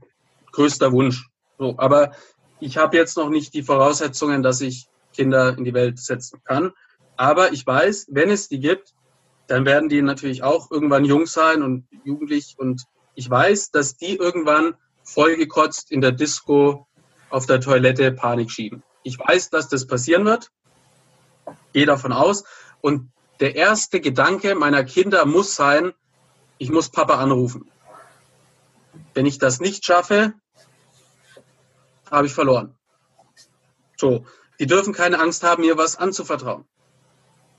größter 0.52 0.92
Wunsch. 0.92 1.28
So, 1.58 1.74
aber 1.78 2.12
ich 2.60 2.76
habe 2.76 2.96
jetzt 2.96 3.16
noch 3.16 3.28
nicht 3.28 3.54
die 3.54 3.64
Voraussetzungen, 3.64 4.44
dass 4.44 4.60
ich 4.60 4.86
Kinder 5.12 5.56
in 5.58 5.64
die 5.64 5.74
Welt 5.74 5.98
setzen 5.98 6.40
kann. 6.44 6.72
Aber 7.16 7.52
ich 7.52 7.66
weiß, 7.66 8.06
wenn 8.10 8.30
es 8.30 8.48
die 8.48 8.60
gibt, 8.60 8.94
dann 9.48 9.64
werden 9.64 9.88
die 9.88 10.02
natürlich 10.02 10.42
auch 10.42 10.70
irgendwann 10.70 11.04
jung 11.04 11.26
sein 11.26 11.62
und 11.62 11.88
jugendlich. 12.04 12.54
Und 12.58 12.84
ich 13.14 13.28
weiß, 13.28 13.70
dass 13.70 13.96
die 13.96 14.14
irgendwann 14.14 14.74
vollgekotzt 15.04 15.90
in 15.90 16.02
der 16.02 16.12
Disco 16.12 16.86
auf 17.30 17.46
der 17.46 17.60
Toilette 17.60 18.12
Panik 18.12 18.50
schieben. 18.50 18.82
Ich 19.02 19.18
weiß, 19.18 19.48
dass 19.50 19.68
das 19.68 19.86
passieren 19.86 20.26
wird. 20.26 20.50
Gehe 21.72 21.86
davon 21.86 22.12
aus. 22.12 22.44
Und 22.82 23.10
der 23.40 23.56
erste 23.56 24.00
Gedanke 24.00 24.54
meiner 24.54 24.84
Kinder 24.84 25.24
muss 25.24 25.54
sein, 25.54 25.94
ich 26.58 26.70
muss 26.70 26.90
Papa 26.90 27.14
anrufen. 27.14 27.70
Wenn 29.14 29.24
ich 29.24 29.38
das 29.38 29.60
nicht 29.60 29.84
schaffe, 29.84 30.34
habe 32.10 32.26
ich 32.26 32.34
verloren. 32.34 32.74
So, 33.96 34.26
die 34.60 34.66
dürfen 34.66 34.92
keine 34.92 35.20
Angst 35.20 35.42
haben, 35.42 35.62
mir 35.62 35.78
was 35.78 35.96
anzuvertrauen. 35.96 36.66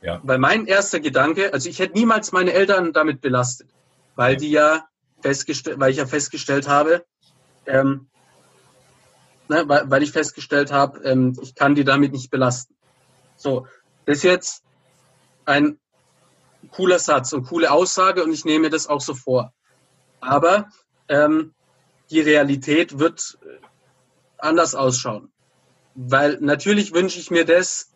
Ja. 0.01 0.21
Weil 0.23 0.37
mein 0.37 0.65
erster 0.65 0.99
Gedanke, 0.99 1.53
also 1.53 1.69
ich 1.69 1.79
hätte 1.79 1.93
niemals 1.93 2.31
meine 2.31 2.53
Eltern 2.53 2.93
damit 2.93 3.21
belastet, 3.21 3.67
weil 4.15 4.37
die 4.37 4.51
ja 4.51 4.87
festgestellt, 5.21 5.79
weil 5.79 5.91
ich 5.91 5.97
ja 5.97 6.05
festgestellt 6.05 6.67
habe, 6.67 7.05
ähm, 7.65 8.07
ne, 9.49 9.67
weil, 9.67 9.89
weil 9.89 10.03
ich 10.03 10.11
festgestellt 10.11 10.71
habe, 10.71 10.99
ähm, 11.03 11.37
ich 11.41 11.55
kann 11.55 11.75
die 11.75 11.83
damit 11.83 12.13
nicht 12.13 12.31
belasten. 12.31 12.75
So, 13.35 13.67
das 14.05 14.17
ist 14.17 14.23
jetzt 14.23 14.63
ein 15.45 15.79
cooler 16.71 16.99
Satz 16.99 17.33
und 17.33 17.47
coole 17.47 17.71
Aussage 17.71 18.23
und 18.23 18.31
ich 18.31 18.45
nehme 18.45 18.69
das 18.69 18.87
auch 18.87 19.01
so 19.01 19.13
vor. 19.13 19.53
Aber 20.21 20.67
ähm, 21.07 21.53
die 22.09 22.21
Realität 22.21 22.99
wird 22.99 23.37
anders 24.37 24.75
ausschauen. 24.75 25.31
Weil 25.95 26.37
natürlich 26.39 26.93
wünsche 26.93 27.19
ich 27.19 27.31
mir 27.31 27.45
das, 27.45 27.88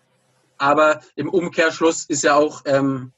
aber 0.58 1.02
im 1.16 1.30
Umkehrschluss 1.30 2.06
ist 2.06 2.24
ja 2.24 2.36
auch 2.36 2.62
ähm, 2.66 3.12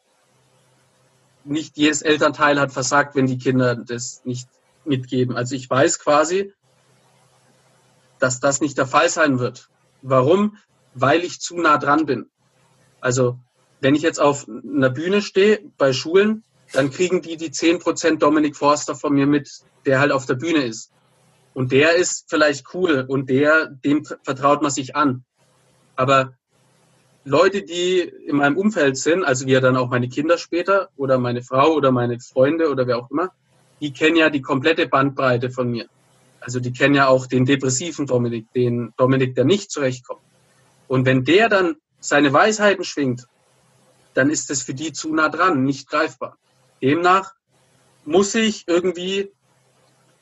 nicht 1.44 1.78
jedes 1.78 2.02
Elternteil 2.02 2.60
hat 2.60 2.72
versagt, 2.72 3.16
wenn 3.16 3.28
die 3.28 3.38
Kinder 3.38 3.76
das 3.76 4.24
nicht 4.26 4.50
mitgeben. 4.84 5.36
Also 5.36 5.56
ich 5.56 5.70
weiß 5.70 6.00
quasi, 6.00 6.54
dass 8.20 8.40
das 8.40 8.62
nicht 8.62 8.78
der 8.78 8.88
Fall 8.88 9.10
sein 9.10 9.40
wird. 9.40 9.70
Warum? 10.02 10.58
Weil 10.94 11.24
ich 11.24 11.40
zu 11.42 11.58
nah 11.58 11.78
dran 11.78 12.06
bin. 12.06 12.30
Also 13.02 13.40
wenn 13.82 13.96
ich 13.96 14.02
jetzt 14.02 14.20
auf 14.20 14.48
einer 14.48 14.90
Bühne 14.90 15.22
stehe 15.22 15.60
bei 15.78 15.94
Schulen, 15.94 16.44
dann 16.72 16.90
kriegen 16.90 17.22
die 17.22 17.38
die 17.38 17.52
10% 17.52 18.18
Dominik 18.18 18.56
Forster 18.56 18.96
von 18.96 19.14
mir 19.14 19.28
mit, 19.28 19.50
der 19.86 20.00
halt 20.00 20.12
auf 20.12 20.26
der 20.26 20.36
Bühne 20.36 20.64
ist. 20.64 20.92
Und 21.54 21.72
der 21.72 21.96
ist 21.96 22.26
vielleicht 22.28 22.74
cool 22.74 23.06
und 23.08 23.30
der, 23.30 23.68
dem 23.68 24.04
vertraut 24.24 24.62
man 24.62 24.72
sich 24.72 24.96
an. 24.96 25.24
Aber 25.96 26.34
Leute, 27.26 27.64
die 27.64 28.00
in 28.00 28.38
meinem 28.38 28.56
Umfeld 28.56 28.98
sind, 28.98 29.24
also 29.24 29.48
wie 29.48 29.52
ja 29.54 29.60
dann 29.60 29.78
auch 29.78 29.90
meine 29.90 30.08
Kinder 30.08 30.38
später 30.38 30.90
oder 30.96 31.18
meine 31.18 31.42
Frau 31.42 31.74
oder 31.74 31.92
meine 31.92 32.20
Freunde 32.20 32.70
oder 32.70 32.86
wer 32.86 33.00
auch 33.00 33.10
immer, 33.10 33.32
die 33.82 33.92
kennen 33.92 34.16
ja 34.16 34.30
die 34.30 34.42
komplette 34.42 34.88
Bandbreite 34.88 35.50
von 35.50 35.70
mir. 35.70 35.88
Also 36.40 36.60
die 36.60 36.72
kennen 36.72 36.94
ja 36.94 37.08
auch 37.08 37.26
den 37.26 37.46
depressiven 37.46 38.06
Dominik, 38.06 38.54
den 38.54 38.94
Dominik, 38.98 39.34
der 39.34 39.46
nicht 39.46 39.72
zurechtkommt. 39.72 40.22
Und 40.88 41.08
wenn 41.08 41.24
der 41.24 41.50
dann 41.50 41.78
seine 42.00 42.32
Weisheiten 42.32 42.84
schwingt, 42.84 43.26
dann 44.14 44.30
ist 44.30 44.52
das 44.52 44.62
für 44.62 44.76
die 44.76 44.94
zu 44.94 45.14
nah 45.14 45.30
dran, 45.30 45.64
nicht 45.64 45.90
greifbar. 45.90 46.38
Demnach 46.82 47.34
muss 48.06 48.36
ich 48.36 48.68
irgendwie 48.68 49.32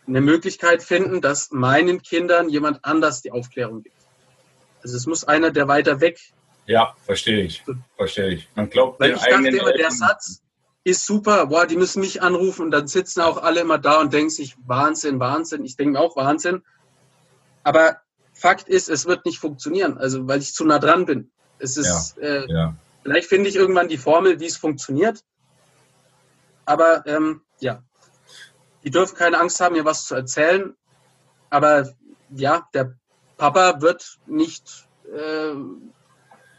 eine 0.08 0.22
Möglichkeit 0.22 0.82
finden, 0.82 1.20
dass 1.20 1.52
meinen 1.52 2.02
Kindern 2.02 2.48
jemand 2.48 2.84
anders 2.86 3.22
die 3.22 3.32
Aufklärung 3.32 3.84
gibt. 3.84 3.96
Also 4.82 4.98
es 4.98 5.06
muss 5.06 5.26
einer, 5.26 5.52
der 5.52 5.68
weiter 5.68 6.02
weg. 6.02 6.20
Ja, 6.66 6.96
verstehe 7.06 7.44
ich. 7.44 7.64
Verstehe 7.98 8.30
ich. 8.30 8.50
Man 8.56 8.70
glaubt, 8.70 9.00
Weil 9.00 9.12
ich 9.12 9.22
dachte 9.22 9.48
immer, 9.48 9.74
der 9.74 9.92
Satz 9.92 10.42
ist 10.84 11.06
super, 11.06 11.48
boah, 11.48 11.66
die 11.66 11.78
müssen 11.78 12.02
mich 12.02 12.22
anrufen 12.22 12.64
und 12.64 12.72
dann 12.72 12.88
sitzen 12.88 13.22
auch 13.22 13.42
alle 13.42 13.62
immer 13.62 13.78
da 13.78 14.00
und 14.00 14.14
denken 14.14 14.30
sich, 14.30 14.56
Wahnsinn, 14.66 15.20
Wahnsinn. 15.20 15.64
Ich 15.66 15.78
denke 15.78 16.00
auch 16.00 16.16
Wahnsinn. 16.16 16.64
Aber 17.64 17.98
Fakt 18.34 18.68
ist, 18.68 18.90
es 18.90 19.06
wird 19.06 19.26
nicht 19.26 19.40
funktionieren, 19.40 19.98
also 19.98 20.28
weil 20.28 20.42
ich 20.42 20.54
zu 20.54 20.66
nah 20.66 20.80
dran 20.80 21.06
bin. 21.06 21.32
Es 21.60 21.78
ist, 21.78 22.18
ja, 22.18 22.28
äh, 22.28 22.52
ja. 22.52 22.76
vielleicht 23.04 23.30
finde 23.30 23.50
ich 23.50 23.56
irgendwann 23.56 23.88
die 23.88 23.98
Formel, 23.98 24.40
wie 24.40 24.48
es 24.48 24.58
funktioniert. 24.58 25.24
Aber 26.66 27.06
ähm, 27.06 27.42
ja, 27.60 27.84
die 28.84 28.92
dürfen 28.92 29.16
keine 29.16 29.40
Angst 29.40 29.60
haben, 29.62 29.74
mir 29.74 29.86
was 29.86 30.06
zu 30.06 30.16
erzählen. 30.16 30.76
Aber 31.50 31.94
ja, 32.30 32.68
der 32.74 32.96
Papa 33.38 33.82
wird 33.82 34.20
nicht 34.26 34.88
äh, 35.06 35.54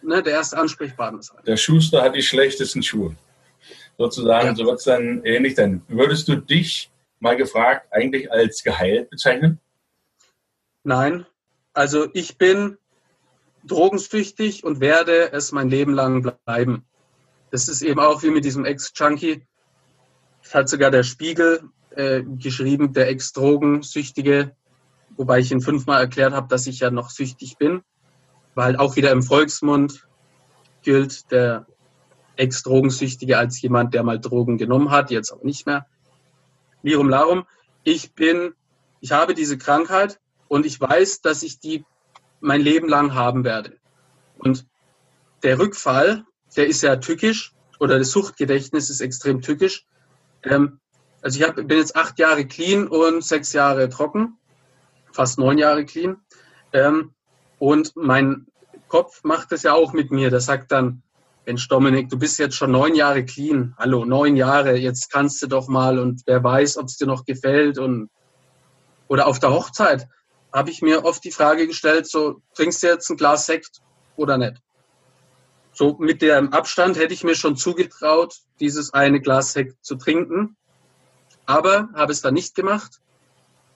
ne, 0.04 0.22
der 0.22 0.34
erste 0.34 0.58
Ansprechpartner 0.58 1.22
sein. 1.22 1.38
Der 1.46 1.56
Schuster 1.56 2.02
hat 2.02 2.14
die 2.14 2.22
schlechtesten 2.22 2.82
Schuhe. 2.82 3.16
Sozusagen, 3.96 4.48
ja. 4.48 4.54
so 4.54 4.64
wird 4.64 4.78
es 4.78 4.84
dann 4.84 5.22
ähnlich 5.24 5.54
sein. 5.54 5.82
Würdest 5.88 6.28
du 6.28 6.36
dich 6.36 6.90
mal 7.20 7.36
gefragt 7.36 7.86
eigentlich 7.92 8.30
als 8.30 8.62
geheilt 8.62 9.10
bezeichnen? 9.10 9.60
Nein. 10.82 11.26
Also 11.72 12.08
ich 12.12 12.38
bin 12.38 12.76
drogensüchtig 13.64 14.64
und 14.64 14.80
werde 14.80 15.32
es 15.32 15.52
mein 15.52 15.70
Leben 15.70 15.94
lang 15.94 16.34
bleiben. 16.44 16.84
Das 17.50 17.68
ist 17.68 17.82
eben 17.82 18.00
auch 18.00 18.22
wie 18.22 18.30
mit 18.30 18.44
diesem 18.44 18.64
Ex-Junkie. 18.64 19.46
Das 20.42 20.54
hat 20.54 20.68
sogar 20.68 20.90
der 20.90 21.02
Spiegel 21.02 21.62
äh, 21.90 22.22
geschrieben, 22.22 22.92
der 22.92 23.08
Ex-Drogensüchtige, 23.08 24.54
wobei 25.16 25.38
ich 25.38 25.50
ihn 25.52 25.60
fünfmal 25.60 26.00
erklärt 26.00 26.34
habe, 26.34 26.48
dass 26.48 26.66
ich 26.66 26.80
ja 26.80 26.90
noch 26.90 27.10
süchtig 27.10 27.56
bin, 27.56 27.82
weil 28.54 28.76
auch 28.76 28.96
wieder 28.96 29.10
im 29.10 29.22
Volksmund 29.22 30.06
gilt 30.82 31.30
der 31.30 31.66
Ex-Drogensüchtige 32.36 33.38
als 33.38 33.60
jemand, 33.62 33.94
der 33.94 34.02
mal 34.02 34.20
Drogen 34.20 34.58
genommen 34.58 34.90
hat, 34.90 35.10
jetzt 35.10 35.32
aber 35.32 35.44
nicht 35.44 35.66
mehr. 35.66 35.86
Lirum 36.82 37.08
Larum, 37.08 37.46
ich 37.82 38.14
bin, 38.14 38.54
ich 39.00 39.12
habe 39.12 39.34
diese 39.34 39.56
Krankheit 39.56 40.20
und 40.48 40.66
ich 40.66 40.80
weiß, 40.80 41.20
dass 41.20 41.42
ich 41.42 41.58
die 41.60 41.84
mein 42.40 42.60
Leben 42.60 42.88
lang 42.88 43.14
haben 43.14 43.44
werde. 43.44 43.78
Und 44.38 44.66
der 45.42 45.58
Rückfall, 45.58 46.24
der 46.56 46.66
ist 46.66 46.82
ja 46.82 46.96
tückisch 46.96 47.52
oder 47.80 47.98
das 47.98 48.10
Suchtgedächtnis 48.10 48.90
ist 48.90 49.00
extrem 49.00 49.40
tückisch. 49.40 49.86
Ähm, 50.42 50.80
Also 51.22 51.40
ich 51.40 51.48
hab, 51.48 51.56
bin 51.56 51.78
jetzt 51.78 51.96
acht 51.96 52.18
Jahre 52.18 52.44
clean 52.46 52.86
und 52.86 53.24
sechs 53.24 53.54
Jahre 53.54 53.88
trocken, 53.88 54.36
fast 55.10 55.38
neun 55.38 55.56
Jahre 55.56 55.86
clean. 55.86 56.18
Ähm, 56.72 57.14
und 57.64 57.96
mein 57.96 58.46
Kopf 58.88 59.24
macht 59.24 59.50
es 59.52 59.62
ja 59.62 59.72
auch 59.72 59.94
mit 59.94 60.10
mir. 60.10 60.28
Der 60.28 60.40
sagt 60.40 60.70
dann, 60.70 61.02
Mensch, 61.46 61.66
Dominik, 61.66 62.10
du 62.10 62.18
bist 62.18 62.38
jetzt 62.38 62.56
schon 62.56 62.70
neun 62.70 62.94
Jahre 62.94 63.24
clean. 63.24 63.74
Hallo, 63.78 64.04
neun 64.04 64.36
Jahre, 64.36 64.76
jetzt 64.76 65.10
kannst 65.10 65.40
du 65.40 65.46
doch 65.46 65.66
mal 65.66 65.98
und 65.98 66.20
wer 66.26 66.44
weiß, 66.44 66.76
ob 66.76 66.88
es 66.88 66.98
dir 66.98 67.06
noch 67.06 67.24
gefällt. 67.24 67.78
Und 67.78 68.10
oder 69.08 69.26
auf 69.26 69.38
der 69.38 69.50
Hochzeit 69.50 70.08
habe 70.52 70.68
ich 70.68 70.82
mir 70.82 71.06
oft 71.06 71.24
die 71.24 71.30
Frage 71.30 71.66
gestellt: 71.66 72.06
so, 72.06 72.42
trinkst 72.54 72.82
du 72.82 72.88
jetzt 72.88 73.08
ein 73.08 73.16
Glas 73.16 73.46
Sekt 73.46 73.80
oder 74.16 74.36
nicht? 74.36 74.60
So 75.72 75.96
mit 75.98 76.20
dem 76.20 76.52
Abstand 76.52 76.98
hätte 76.98 77.14
ich 77.14 77.24
mir 77.24 77.34
schon 77.34 77.56
zugetraut, 77.56 78.36
dieses 78.60 78.92
eine 78.92 79.22
Glas 79.22 79.54
Sekt 79.54 79.82
zu 79.82 79.96
trinken. 79.96 80.58
Aber 81.46 81.88
habe 81.94 82.12
es 82.12 82.20
dann 82.20 82.34
nicht 82.34 82.54
gemacht, 82.54 83.00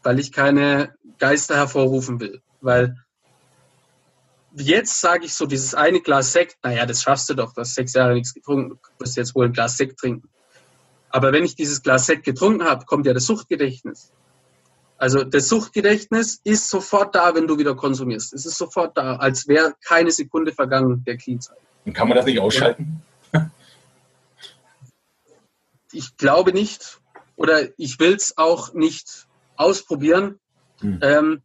weil 0.02 0.18
ich 0.18 0.30
keine 0.30 0.94
Geister 1.18 1.56
hervorrufen 1.56 2.20
will. 2.20 2.42
Weil 2.60 2.94
jetzt 4.54 5.00
sage 5.00 5.26
ich 5.26 5.34
so, 5.34 5.46
dieses 5.46 5.74
eine 5.74 6.00
Glas 6.00 6.32
Sekt, 6.32 6.56
naja, 6.62 6.86
das 6.86 7.02
schaffst 7.02 7.28
du 7.28 7.34
doch, 7.34 7.52
du 7.52 7.60
hast 7.60 7.74
sechs 7.74 7.92
Jahre 7.94 8.14
nichts 8.14 8.34
getrunken, 8.34 8.70
du 8.70 9.04
wirst 9.04 9.16
jetzt 9.16 9.34
wohl 9.34 9.46
ein 9.46 9.52
Glas 9.52 9.76
Sekt 9.76 9.98
trinken. 9.98 10.28
Aber 11.10 11.32
wenn 11.32 11.44
ich 11.44 11.54
dieses 11.54 11.82
Glas 11.82 12.06
Sekt 12.06 12.24
getrunken 12.24 12.64
habe, 12.64 12.84
kommt 12.84 13.06
ja 13.06 13.14
das 13.14 13.26
Suchtgedächtnis. 13.26 14.12
Also 14.98 15.22
das 15.22 15.48
Suchtgedächtnis 15.48 16.40
ist 16.42 16.68
sofort 16.68 17.14
da, 17.14 17.34
wenn 17.34 17.46
du 17.46 17.56
wieder 17.56 17.76
konsumierst. 17.76 18.34
Es 18.34 18.44
ist 18.44 18.58
sofort 18.58 18.96
da, 18.96 19.16
als 19.16 19.46
wäre 19.46 19.74
keine 19.86 20.10
Sekunde 20.10 20.52
vergangen 20.52 21.04
der 21.04 21.16
Clean-Zeit. 21.16 21.56
Und 21.84 21.92
kann 21.92 22.08
man 22.08 22.16
das 22.16 22.26
nicht 22.26 22.40
ausschalten? 22.40 23.02
Ich 25.90 26.18
glaube 26.18 26.52
nicht. 26.52 27.00
Oder 27.36 27.68
ich 27.78 27.98
will 27.98 28.14
es 28.14 28.36
auch 28.36 28.74
nicht 28.74 29.26
ausprobieren. 29.56 30.38
Hm. 30.80 30.98
Ähm, 31.00 31.42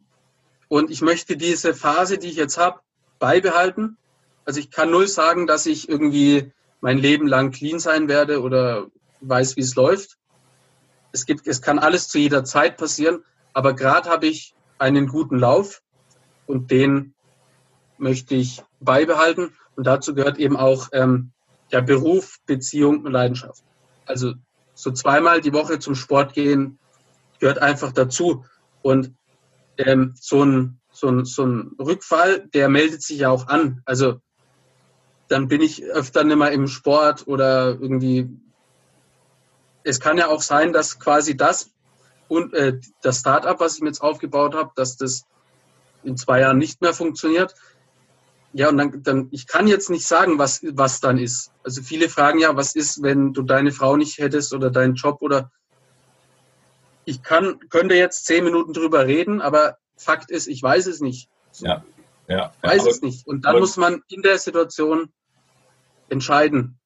und 0.68 0.92
ich 0.92 1.02
möchte 1.02 1.38
diese 1.38 1.74
Phase, 1.74 2.18
die 2.18 2.28
ich 2.28 2.36
jetzt 2.36 2.58
habe, 2.58 2.82
beibehalten. 3.24 3.98
Also 4.44 4.60
ich 4.60 4.70
kann 4.70 4.92
null 4.92 5.08
sagen, 5.08 5.48
dass 5.48 5.66
ich 5.66 5.88
irgendwie 5.88 6.52
mein 6.82 6.98
Leben 6.98 7.26
lang 7.26 7.52
clean 7.52 7.80
sein 7.80 8.10
werde 8.10 8.42
oder 8.42 8.88
weiß, 9.22 9.56
wie 9.56 9.62
es 9.62 9.76
läuft. 9.76 10.18
Es, 11.14 11.26
gibt, 11.26 11.48
es 11.48 11.62
kann 11.62 11.80
alles 11.80 12.10
zu 12.10 12.20
jeder 12.20 12.44
Zeit 12.44 12.76
passieren, 12.76 13.24
aber 13.54 13.76
gerade 13.76 14.10
habe 14.10 14.28
ich 14.28 14.54
einen 14.78 15.08
guten 15.08 15.40
Lauf 15.40 15.82
und 16.48 16.70
den 16.70 17.14
möchte 17.98 18.36
ich 18.36 18.62
beibehalten. 18.82 19.54
Und 19.78 19.88
dazu 19.88 20.14
gehört 20.14 20.38
eben 20.38 20.58
auch 20.58 20.90
ähm, 20.92 21.32
der 21.72 21.82
Beruf, 21.82 22.40
Beziehung 22.46 23.06
und 23.06 23.14
Leidenschaft. 23.14 23.64
Also 24.06 24.34
so 24.74 24.92
zweimal 24.92 25.40
die 25.40 25.54
Woche 25.54 25.80
zum 25.80 25.96
Sport 25.96 26.34
gehen 26.34 26.78
gehört 27.40 27.60
einfach 27.60 27.94
dazu. 27.94 28.44
Und 28.82 29.14
ähm, 29.78 30.14
so 30.20 30.44
ein 30.44 30.82
so 31.04 31.10
ein, 31.10 31.26
so 31.26 31.46
ein 31.46 31.76
Rückfall, 31.80 32.48
der 32.54 32.70
meldet 32.70 33.04
sich 33.04 33.20
ja 33.20 33.30
auch 33.30 33.48
an. 33.48 33.82
Also 33.86 34.22
dann 35.28 35.50
bin 35.50 35.62
ich 35.62 35.84
öfter 35.84 36.24
nicht 36.24 36.38
mehr 36.38 36.54
im 36.54 36.68
Sport 36.68 37.28
oder 37.28 37.72
irgendwie. 37.72 38.30
Es 39.84 40.00
kann 40.00 40.18
ja 40.18 40.28
auch 40.28 40.42
sein, 40.42 40.72
dass 40.72 41.00
quasi 41.00 41.36
das 41.36 41.72
und 42.30 42.54
äh, 42.54 42.80
das 43.02 43.20
Startup, 43.20 43.60
was 43.60 43.76
ich 43.76 43.82
mir 43.82 43.90
jetzt 43.90 44.02
aufgebaut 44.02 44.56
habe, 44.56 44.72
dass 44.76 44.96
das 44.96 45.26
in 46.04 46.16
zwei 46.16 46.40
Jahren 46.40 46.58
nicht 46.58 46.82
mehr 46.82 46.94
funktioniert. 46.94 47.54
Ja, 48.54 48.70
und 48.70 48.78
dann, 48.78 49.04
dann, 49.04 49.28
ich 49.32 49.46
kann 49.46 49.68
jetzt 49.68 49.90
nicht 49.90 50.08
sagen, 50.08 50.40
was, 50.40 50.62
was 50.64 51.02
dann 51.02 51.18
ist. 51.18 51.52
Also 51.64 51.82
viele 51.82 52.08
fragen 52.08 52.40
ja, 52.40 52.56
was 52.56 52.76
ist, 52.76 53.04
wenn 53.04 53.34
du 53.34 53.42
deine 53.42 53.74
Frau 53.74 53.98
nicht 53.98 54.20
hättest 54.20 54.54
oder 54.54 54.70
deinen 54.70 54.96
Job 54.96 55.18
oder 55.22 55.52
ich 57.04 57.24
kann, 57.24 57.60
könnte 57.70 57.96
jetzt 57.96 58.26
zehn 58.26 58.46
Minuten 58.46 58.72
drüber 58.72 59.06
reden, 59.06 59.42
aber 59.42 59.78
Fakt 60.04 60.32
ist, 60.32 60.48
ich 60.48 60.62
weiß 60.62 60.88
es 60.88 61.02
nicht. 61.02 61.30
So. 61.52 61.66
Ja, 61.66 61.84
ja. 62.28 62.54
Weiß 62.62 62.82
aber, 62.82 62.90
es 62.92 63.02
nicht. 63.02 63.28
Und 63.28 63.46
dann 63.46 63.60
muss 63.60 63.78
man 63.78 64.02
in 64.10 64.22
der 64.22 64.38
Situation 64.38 65.10
entscheiden. 66.10 66.78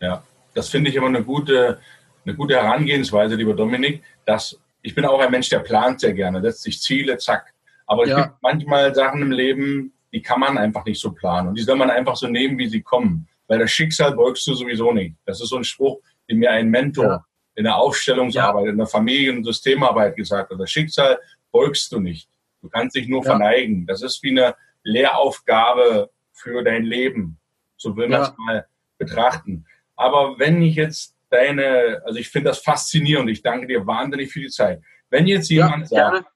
Ja, 0.00 0.22
das 0.54 0.68
finde 0.68 0.90
ich 0.90 0.96
immer 0.96 1.06
eine 1.06 1.24
gute, 1.24 1.80
eine 2.24 2.34
gute 2.34 2.54
Herangehensweise, 2.54 3.34
lieber 3.34 3.54
Dominik, 3.54 4.02
dass 4.24 4.58
ich 4.82 4.94
bin 4.94 5.04
auch 5.06 5.18
ein 5.18 5.30
Mensch, 5.30 5.48
der 5.48 5.60
plant 5.60 6.00
sehr 6.00 6.12
gerne, 6.12 6.42
setzt 6.42 6.62
sich 6.62 6.80
Ziele, 6.80 7.16
zack. 7.16 7.54
Aber 7.86 8.04
es 8.04 8.10
ja. 8.10 8.22
gibt 8.22 8.36
manchmal 8.42 8.94
Sachen 8.94 9.22
im 9.22 9.32
Leben, 9.32 9.92
die 10.12 10.22
kann 10.22 10.40
man 10.40 10.58
einfach 10.58 10.84
nicht 10.84 11.00
so 11.00 11.10
planen. 11.12 11.48
Und 11.48 11.58
die 11.58 11.62
soll 11.62 11.76
man 11.76 11.90
einfach 11.90 12.16
so 12.16 12.28
nehmen, 12.28 12.58
wie 12.58 12.68
sie 12.68 12.82
kommen. 12.82 13.26
Weil 13.48 13.58
das 13.58 13.70
Schicksal 13.70 14.14
beugst 14.14 14.46
du 14.46 14.54
sowieso 14.54 14.92
nicht. 14.92 15.16
Das 15.24 15.40
ist 15.40 15.48
so 15.48 15.56
ein 15.56 15.64
Spruch, 15.64 16.00
den 16.28 16.38
mir 16.38 16.50
ein 16.50 16.68
Mentor 16.68 17.04
ja. 17.04 17.24
in 17.54 17.64
der 17.64 17.76
Aufstellungsarbeit, 17.76 18.66
ja. 18.66 18.70
in 18.70 18.78
der 18.78 18.86
Familien- 18.86 19.38
und 19.38 19.44
Systemarbeit 19.44 20.16
gesagt 20.16 20.52
hat. 20.52 20.60
Das 20.60 20.70
Schicksal 20.70 21.18
beugst 21.54 21.92
du 21.92 22.00
nicht. 22.00 22.28
Du 22.60 22.68
kannst 22.68 22.96
dich 22.96 23.06
nur 23.06 23.22
ja. 23.22 23.30
verneigen. 23.30 23.86
Das 23.86 24.02
ist 24.02 24.22
wie 24.24 24.30
eine 24.30 24.56
Lehraufgabe 24.82 26.10
für 26.32 26.64
dein 26.64 26.84
Leben. 26.84 27.38
So 27.76 27.96
will 27.96 28.08
man 28.08 28.22
es 28.22 28.34
mal 28.36 28.66
betrachten. 28.98 29.64
Aber 29.94 30.38
wenn 30.38 30.60
ich 30.60 30.74
jetzt 30.74 31.16
deine, 31.30 32.02
also 32.04 32.18
ich 32.18 32.28
finde 32.28 32.50
das 32.50 32.58
faszinierend, 32.58 33.30
ich 33.30 33.42
danke 33.42 33.68
dir 33.68 33.86
wahnsinnig 33.86 34.32
für 34.32 34.40
die 34.40 34.48
Zeit. 34.48 34.82
Wenn 35.10 35.26
jetzt 35.26 35.48
jemand 35.48 35.90
ja, 35.90 36.10
sagt, 36.10 36.26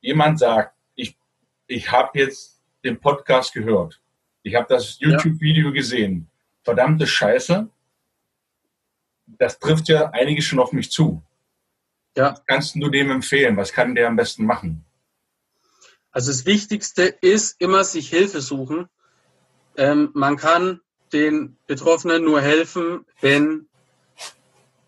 jemand 0.00 0.38
sagt, 0.38 0.74
ich, 0.94 1.18
ich 1.66 1.90
habe 1.92 2.18
jetzt 2.18 2.62
den 2.82 2.98
Podcast 2.98 3.52
gehört, 3.52 4.00
ich 4.42 4.54
habe 4.54 4.66
das 4.68 4.98
YouTube-Video 5.00 5.72
gesehen, 5.72 6.30
verdammte 6.62 7.06
Scheiße, 7.06 7.68
das 9.26 9.58
trifft 9.58 9.88
ja 9.88 10.10
einige 10.10 10.40
schon 10.40 10.60
auf 10.60 10.72
mich 10.72 10.90
zu. 10.90 11.22
Ja. 12.16 12.32
Was 12.32 12.46
kannst 12.46 12.74
du 12.76 12.88
dem 12.88 13.10
empfehlen? 13.10 13.56
Was 13.56 13.72
kann 13.72 13.94
der 13.94 14.08
am 14.08 14.16
besten 14.16 14.46
machen? 14.46 14.84
Also 16.10 16.30
das 16.30 16.46
Wichtigste 16.46 17.02
ist 17.02 17.60
immer 17.60 17.84
sich 17.84 18.08
Hilfe 18.08 18.40
suchen. 18.40 18.88
Ähm, 19.76 20.10
man 20.14 20.36
kann 20.36 20.80
den 21.12 21.58
Betroffenen 21.66 22.24
nur 22.24 22.40
helfen, 22.40 23.04
wenn 23.20 23.68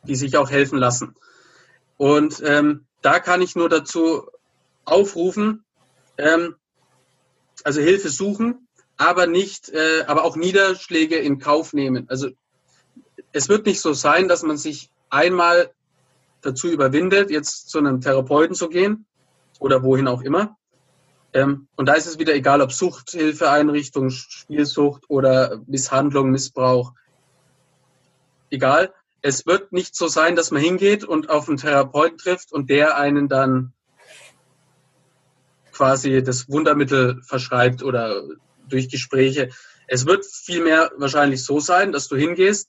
die 0.04 0.16
sich 0.16 0.38
auch 0.38 0.50
helfen 0.50 0.78
lassen. 0.78 1.14
Und 1.98 2.42
ähm, 2.44 2.86
da 3.02 3.20
kann 3.20 3.42
ich 3.42 3.54
nur 3.56 3.68
dazu 3.68 4.26
aufrufen, 4.86 5.64
ähm, 6.16 6.56
also 7.62 7.80
Hilfe 7.80 8.08
suchen, 8.08 8.66
aber 8.96 9.26
nicht, 9.26 9.68
äh, 9.68 10.04
aber 10.06 10.24
auch 10.24 10.36
Niederschläge 10.36 11.16
in 11.18 11.38
Kauf 11.38 11.74
nehmen. 11.74 12.08
Also 12.08 12.30
es 13.32 13.48
wird 13.48 13.66
nicht 13.66 13.80
so 13.80 13.92
sein, 13.92 14.28
dass 14.28 14.42
man 14.42 14.56
sich 14.56 14.90
einmal 15.10 15.72
dazu 16.42 16.68
überwindet, 16.68 17.30
jetzt 17.30 17.68
zu 17.68 17.78
einem 17.78 18.00
Therapeuten 18.00 18.54
zu 18.54 18.68
gehen 18.68 19.06
oder 19.58 19.82
wohin 19.82 20.08
auch 20.08 20.22
immer. 20.22 20.56
Ähm, 21.32 21.68
und 21.76 21.86
da 21.86 21.94
ist 21.94 22.06
es 22.06 22.18
wieder 22.18 22.34
egal, 22.34 22.60
ob 22.60 22.72
Suchthilfeeinrichtung, 22.72 24.10
Spielsucht 24.10 25.04
oder 25.08 25.60
Misshandlung, 25.66 26.30
Missbrauch. 26.30 26.92
Egal. 28.50 28.94
Es 29.20 29.46
wird 29.46 29.72
nicht 29.72 29.96
so 29.96 30.06
sein, 30.06 30.36
dass 30.36 30.52
man 30.52 30.62
hingeht 30.62 31.04
und 31.04 31.28
auf 31.28 31.48
einen 31.48 31.58
Therapeuten 31.58 32.18
trifft 32.18 32.52
und 32.52 32.70
der 32.70 32.96
einen 32.96 33.28
dann 33.28 33.72
quasi 35.72 36.22
das 36.22 36.48
Wundermittel 36.48 37.20
verschreibt 37.22 37.82
oder 37.82 38.22
durch 38.68 38.88
Gespräche. 38.88 39.50
Es 39.86 40.06
wird 40.06 40.24
vielmehr 40.24 40.92
wahrscheinlich 40.96 41.44
so 41.44 41.60
sein, 41.60 41.92
dass 41.92 42.08
du 42.08 42.16
hingehst 42.16 42.68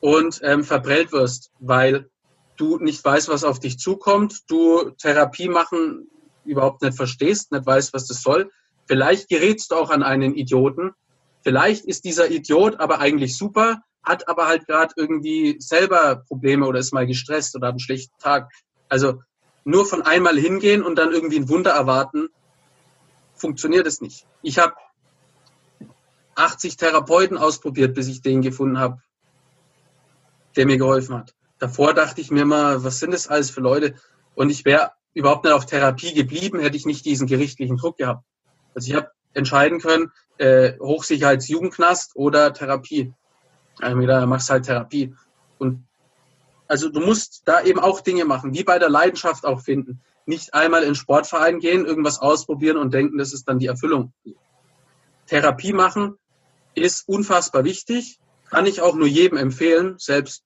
und 0.00 0.40
ähm, 0.42 0.64
verprellt 0.64 1.12
wirst, 1.12 1.50
weil 1.58 2.10
du 2.56 2.78
nicht 2.78 3.04
weißt, 3.04 3.28
was 3.28 3.44
auf 3.44 3.58
dich 3.58 3.78
zukommt, 3.78 4.42
du 4.48 4.90
Therapie 4.90 5.48
machen 5.48 6.08
überhaupt 6.44 6.82
nicht 6.82 6.96
verstehst, 6.96 7.52
nicht 7.52 7.66
weißt, 7.66 7.94
was 7.94 8.06
das 8.06 8.22
soll. 8.22 8.50
Vielleicht 8.86 9.28
gerätst 9.28 9.70
du 9.70 9.76
auch 9.76 9.90
an 9.90 10.02
einen 10.02 10.34
Idioten. 10.34 10.92
Vielleicht 11.42 11.84
ist 11.84 12.04
dieser 12.04 12.30
Idiot 12.30 12.80
aber 12.80 13.00
eigentlich 13.00 13.36
super, 13.36 13.82
hat 14.02 14.28
aber 14.28 14.46
halt 14.46 14.66
gerade 14.66 14.92
irgendwie 14.96 15.56
selber 15.58 16.16
Probleme 16.28 16.66
oder 16.66 16.78
ist 16.78 16.92
mal 16.92 17.06
gestresst 17.06 17.56
oder 17.56 17.68
hat 17.68 17.72
einen 17.72 17.80
schlechten 17.80 18.16
Tag. 18.18 18.50
Also 18.88 19.22
nur 19.64 19.86
von 19.86 20.02
einmal 20.02 20.38
hingehen 20.38 20.82
und 20.82 20.96
dann 20.96 21.12
irgendwie 21.12 21.38
ein 21.38 21.48
Wunder 21.48 21.72
erwarten, 21.72 22.28
funktioniert 23.34 23.86
es 23.86 24.00
nicht. 24.00 24.26
Ich 24.42 24.58
habe 24.58 24.74
80 26.34 26.76
Therapeuten 26.76 27.38
ausprobiert, 27.38 27.94
bis 27.94 28.08
ich 28.08 28.20
den 28.20 28.42
gefunden 28.42 28.78
habe, 28.78 29.00
der 30.56 30.66
mir 30.66 30.76
geholfen 30.76 31.16
hat. 31.16 31.34
Davor 31.64 31.94
dachte 31.94 32.20
ich 32.20 32.30
mir 32.30 32.44
mal, 32.44 32.84
was 32.84 32.98
sind 32.98 33.14
das 33.14 33.26
alles 33.26 33.48
für 33.48 33.62
Leute? 33.62 33.94
Und 34.34 34.50
ich 34.50 34.66
wäre 34.66 34.92
überhaupt 35.14 35.44
nicht 35.44 35.54
auf 35.54 35.64
Therapie 35.64 36.12
geblieben, 36.12 36.60
hätte 36.60 36.76
ich 36.76 36.84
nicht 36.84 37.06
diesen 37.06 37.26
gerichtlichen 37.26 37.78
Druck 37.78 37.96
gehabt. 37.96 38.22
Also 38.74 38.90
ich 38.90 38.94
habe 38.94 39.10
entscheiden 39.32 39.80
können, 39.80 40.12
äh, 40.36 40.78
Hochsicherheitsjugendknast 40.78 42.16
oder 42.16 42.52
Therapie. 42.52 43.14
Also 43.80 43.98
da 44.02 44.26
machst 44.26 44.50
halt 44.50 44.66
Therapie. 44.66 45.14
Und 45.56 45.86
also 46.68 46.90
du 46.90 47.00
musst 47.00 47.40
da 47.46 47.62
eben 47.62 47.80
auch 47.80 48.02
Dinge 48.02 48.26
machen, 48.26 48.52
wie 48.52 48.64
bei 48.64 48.78
der 48.78 48.90
Leidenschaft 48.90 49.46
auch 49.46 49.62
finden. 49.62 50.02
Nicht 50.26 50.52
einmal 50.52 50.82
in 50.82 50.94
Sportverein 50.94 51.60
gehen, 51.60 51.86
irgendwas 51.86 52.18
ausprobieren 52.18 52.76
und 52.76 52.92
denken, 52.92 53.16
das 53.16 53.32
ist 53.32 53.48
dann 53.48 53.58
die 53.58 53.68
Erfüllung. 53.68 54.12
Therapie 55.28 55.72
machen 55.72 56.18
ist 56.74 57.08
unfassbar 57.08 57.64
wichtig, 57.64 58.18
kann 58.50 58.66
ich 58.66 58.82
auch 58.82 58.96
nur 58.96 59.08
jedem 59.08 59.38
empfehlen, 59.38 59.94
selbst 59.96 60.44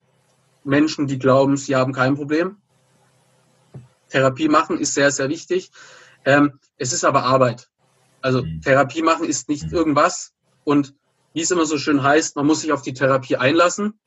Menschen, 0.68 1.06
die 1.06 1.18
glauben, 1.18 1.56
sie 1.56 1.74
haben 1.74 1.92
kein 1.92 2.14
Problem. 2.14 2.58
Therapie 4.10 4.48
machen 4.48 4.78
ist 4.78 4.94
sehr, 4.94 5.10
sehr 5.10 5.28
wichtig. 5.28 5.70
Ähm, 6.24 6.58
es 6.76 6.92
ist 6.92 7.04
aber 7.04 7.24
Arbeit. 7.24 7.68
Also 8.20 8.42
mhm. 8.42 8.60
Therapie 8.60 9.02
machen 9.02 9.26
ist 9.26 9.48
nicht 9.48 9.66
mhm. 9.66 9.74
irgendwas. 9.74 10.32
Und 10.64 10.94
wie 11.32 11.42
es 11.42 11.50
immer 11.50 11.66
so 11.66 11.78
schön 11.78 12.02
heißt, 12.02 12.36
man 12.36 12.46
muss 12.46 12.60
sich 12.60 12.72
auf 12.72 12.82
die 12.82 12.92
Therapie 12.92 13.36
einlassen. 13.36 13.98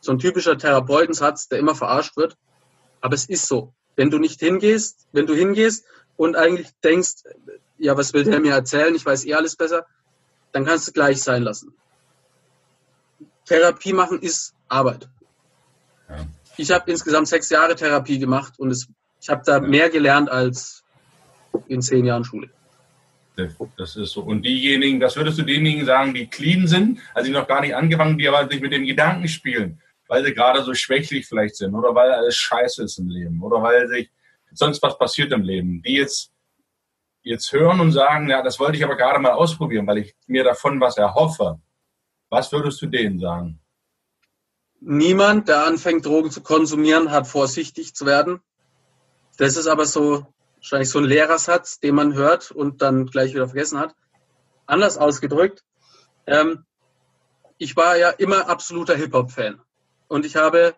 So 0.00 0.12
ein 0.12 0.18
typischer 0.18 0.56
Therapeutensatz, 0.56 1.48
der 1.48 1.58
immer 1.58 1.74
verarscht 1.74 2.16
wird. 2.16 2.36
Aber 3.00 3.14
es 3.14 3.28
ist 3.28 3.46
so. 3.46 3.74
Wenn 3.96 4.10
du 4.10 4.18
nicht 4.18 4.40
hingehst, 4.40 5.08
wenn 5.12 5.26
du 5.26 5.34
hingehst 5.34 5.84
und 6.16 6.36
eigentlich 6.36 6.68
denkst, 6.84 7.24
ja, 7.78 7.96
was 7.96 8.12
will 8.12 8.24
der 8.24 8.40
mir 8.40 8.52
erzählen? 8.52 8.94
Ich 8.94 9.04
weiß 9.04 9.24
eh 9.26 9.34
alles 9.34 9.56
besser, 9.56 9.86
dann 10.52 10.64
kannst 10.64 10.86
du 10.88 10.92
gleich 10.92 11.22
sein 11.22 11.42
lassen. 11.42 11.74
Therapie 13.46 13.92
machen 13.92 14.20
ist 14.20 14.54
Arbeit. 14.68 15.08
Ja. 16.08 16.26
Ich 16.56 16.70
habe 16.70 16.90
insgesamt 16.90 17.28
sechs 17.28 17.50
Jahre 17.50 17.74
Therapie 17.74 18.18
gemacht 18.18 18.58
und 18.58 18.70
es, 18.70 18.88
ich 19.20 19.28
habe 19.28 19.42
da 19.44 19.60
mehr 19.60 19.90
gelernt 19.90 20.30
als 20.30 20.84
in 21.68 21.82
zehn 21.82 22.04
Jahren 22.04 22.24
Schule. 22.24 22.50
Das 23.76 23.96
ist 23.96 24.12
so. 24.12 24.22
Und 24.22 24.42
diejenigen, 24.42 25.00
was 25.00 25.16
würdest 25.16 25.38
du 25.38 25.42
denjenigen 25.42 25.84
sagen, 25.84 26.14
die 26.14 26.26
clean 26.26 26.66
sind, 26.66 27.00
also 27.14 27.26
die 27.26 27.34
noch 27.34 27.46
gar 27.46 27.60
nicht 27.60 27.74
angefangen, 27.74 28.16
die 28.16 28.26
aber 28.26 28.48
sich 28.48 28.62
mit 28.62 28.72
dem 28.72 28.86
Gedanken 28.86 29.28
spielen, 29.28 29.82
weil 30.08 30.24
sie 30.24 30.32
gerade 30.32 30.62
so 30.62 30.72
schwächlich 30.72 31.26
vielleicht 31.26 31.56
sind 31.56 31.74
oder 31.74 31.94
weil 31.94 32.12
alles 32.12 32.36
scheiße 32.36 32.84
ist 32.84 32.98
im 32.98 33.08
Leben 33.08 33.42
oder 33.42 33.62
weil 33.62 33.88
sich 33.88 34.10
sonst 34.52 34.82
was 34.82 34.96
passiert 34.96 35.32
im 35.32 35.42
Leben, 35.42 35.82
die 35.82 35.96
jetzt, 35.96 36.32
jetzt 37.22 37.52
hören 37.52 37.80
und 37.80 37.92
sagen, 37.92 38.30
ja, 38.30 38.42
das 38.42 38.58
wollte 38.58 38.78
ich 38.78 38.84
aber 38.84 38.96
gerade 38.96 39.18
mal 39.18 39.32
ausprobieren, 39.32 39.86
weil 39.86 39.98
ich 39.98 40.14
mir 40.26 40.44
davon 40.44 40.80
was 40.80 40.96
erhoffe. 40.96 41.60
Was 42.30 42.50
würdest 42.52 42.80
du 42.80 42.86
denen 42.86 43.20
sagen? 43.20 43.60
Niemand, 44.88 45.48
der 45.48 45.66
anfängt, 45.66 46.06
Drogen 46.06 46.30
zu 46.30 46.42
konsumieren, 46.42 47.10
hat 47.10 47.26
vorsichtig 47.26 47.96
zu 47.96 48.06
werden. 48.06 48.40
Das 49.36 49.56
ist 49.56 49.66
aber 49.66 49.84
so 49.84 50.28
wahrscheinlich 50.58 50.90
so 50.90 51.00
ein 51.00 51.04
Lehrersatz, 51.04 51.80
den 51.80 51.96
man 51.96 52.14
hört 52.14 52.52
und 52.52 52.82
dann 52.82 53.06
gleich 53.06 53.34
wieder 53.34 53.48
vergessen 53.48 53.80
hat. 53.80 53.96
Anders 54.64 54.96
ausgedrückt, 54.96 55.64
ähm, 56.28 56.64
ich 57.58 57.74
war 57.76 57.96
ja 57.96 58.10
immer 58.10 58.48
absoluter 58.48 58.94
Hip-Hop-Fan 58.94 59.60
und 60.06 60.24
ich 60.24 60.36
habe 60.36 60.76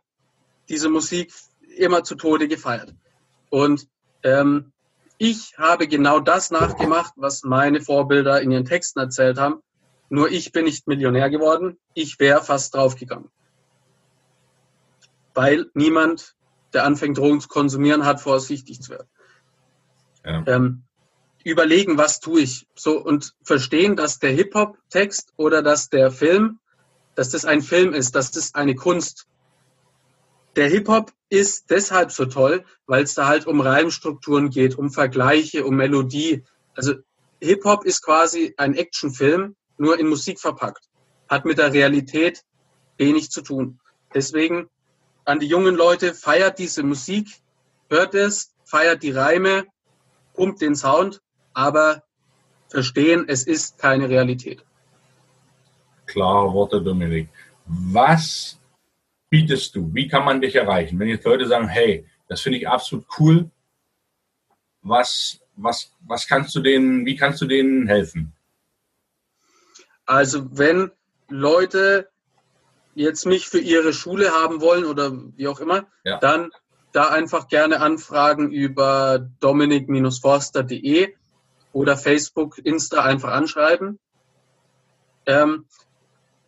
diese 0.70 0.88
Musik 0.88 1.30
immer 1.76 2.02
zu 2.02 2.14
Tode 2.14 2.48
gefeiert. 2.48 2.94
Und 3.50 3.88
ähm, 4.22 4.72
ich 5.18 5.58
habe 5.58 5.86
genau 5.86 6.18
das 6.18 6.50
nachgemacht, 6.50 7.12
was 7.16 7.42
meine 7.42 7.82
Vorbilder 7.82 8.40
in 8.40 8.52
ihren 8.52 8.64
Texten 8.64 9.00
erzählt 9.00 9.38
haben. 9.38 9.60
Nur 10.08 10.30
ich 10.30 10.50
bin 10.50 10.64
nicht 10.64 10.86
Millionär 10.86 11.28
geworden. 11.28 11.76
Ich 11.92 12.18
wäre 12.18 12.42
fast 12.42 12.74
draufgegangen. 12.74 13.30
Weil 15.38 15.70
niemand, 15.72 16.34
der 16.72 16.82
anfängt, 16.82 17.16
Drogen 17.16 17.40
zu 17.40 17.46
konsumieren, 17.46 18.04
hat 18.04 18.20
vorsichtig 18.20 18.82
zu 18.82 18.90
werden. 18.90 19.08
Ja. 20.24 20.42
Ähm, 20.48 20.82
überlegen, 21.44 21.96
was 21.96 22.18
tue 22.18 22.40
ich. 22.40 22.66
So 22.74 23.00
und 23.00 23.36
verstehen, 23.44 23.94
dass 23.94 24.18
der 24.18 24.32
Hip-Hop-Text 24.32 25.34
oder 25.36 25.62
dass 25.62 25.90
der 25.90 26.10
Film, 26.10 26.58
dass 27.14 27.30
das 27.30 27.44
ein 27.44 27.62
Film 27.62 27.94
ist, 27.94 28.16
dass 28.16 28.32
das 28.32 28.56
eine 28.56 28.74
Kunst. 28.74 29.28
Der 30.56 30.68
Hip-Hop 30.68 31.12
ist 31.28 31.70
deshalb 31.70 32.10
so 32.10 32.24
toll, 32.24 32.64
weil 32.86 33.04
es 33.04 33.14
da 33.14 33.28
halt 33.28 33.46
um 33.46 33.60
Reimstrukturen 33.60 34.50
geht, 34.50 34.76
um 34.76 34.90
Vergleiche, 34.90 35.64
um 35.64 35.76
Melodie. 35.76 36.42
Also 36.74 36.94
Hip-Hop 37.40 37.84
ist 37.84 38.02
quasi 38.02 38.54
ein 38.56 38.74
Actionfilm, 38.74 39.54
nur 39.76 40.00
in 40.00 40.08
Musik 40.08 40.40
verpackt. 40.40 40.88
Hat 41.28 41.44
mit 41.44 41.58
der 41.58 41.72
Realität 41.72 42.42
wenig 42.96 43.30
zu 43.30 43.42
tun. 43.42 43.78
Deswegen 44.12 44.68
an 45.28 45.40
die 45.40 45.46
jungen 45.46 45.74
Leute, 45.74 46.14
feiert 46.14 46.58
diese 46.58 46.82
Musik, 46.82 47.28
hört 47.90 48.14
es, 48.14 48.54
feiert 48.64 49.02
die 49.02 49.10
Reime, 49.10 49.66
pumpt 50.32 50.62
den 50.62 50.74
Sound, 50.74 51.20
aber 51.52 52.02
verstehen, 52.68 53.26
es 53.28 53.46
ist 53.46 53.78
keine 53.78 54.08
Realität. 54.08 54.64
Klare 56.06 56.50
Worte, 56.54 56.80
Dominik. 56.80 57.28
Was 57.66 58.58
bietest 59.28 59.76
du? 59.76 59.92
Wie 59.92 60.08
kann 60.08 60.24
man 60.24 60.40
dich 60.40 60.54
erreichen? 60.54 60.98
Wenn 60.98 61.08
jetzt 61.08 61.26
Leute 61.26 61.46
sagen, 61.46 61.68
hey, 61.68 62.06
das 62.28 62.40
finde 62.40 62.56
ich 62.56 62.66
absolut 62.66 63.04
cool, 63.18 63.50
was, 64.80 65.40
was, 65.56 65.92
was 66.06 66.26
kannst 66.26 66.54
du 66.54 66.60
denen, 66.60 67.04
wie 67.04 67.16
kannst 67.16 67.42
du 67.42 67.46
denen 67.46 67.86
helfen? 67.86 68.32
Also 70.06 70.56
wenn 70.56 70.90
Leute 71.28 72.08
jetzt 72.98 73.26
mich 73.26 73.48
für 73.48 73.58
ihre 73.58 73.92
Schule 73.92 74.30
haben 74.32 74.60
wollen 74.60 74.84
oder 74.84 75.12
wie 75.36 75.48
auch 75.48 75.60
immer, 75.60 75.86
ja. 76.04 76.18
dann 76.18 76.50
da 76.92 77.08
einfach 77.08 77.48
gerne 77.48 77.80
anfragen 77.80 78.50
über 78.50 79.28
dominik-forster.de 79.40 81.14
oder 81.72 81.96
Facebook, 81.96 82.58
Insta 82.58 83.02
einfach 83.02 83.30
anschreiben. 83.30 83.98
Ähm, 85.26 85.66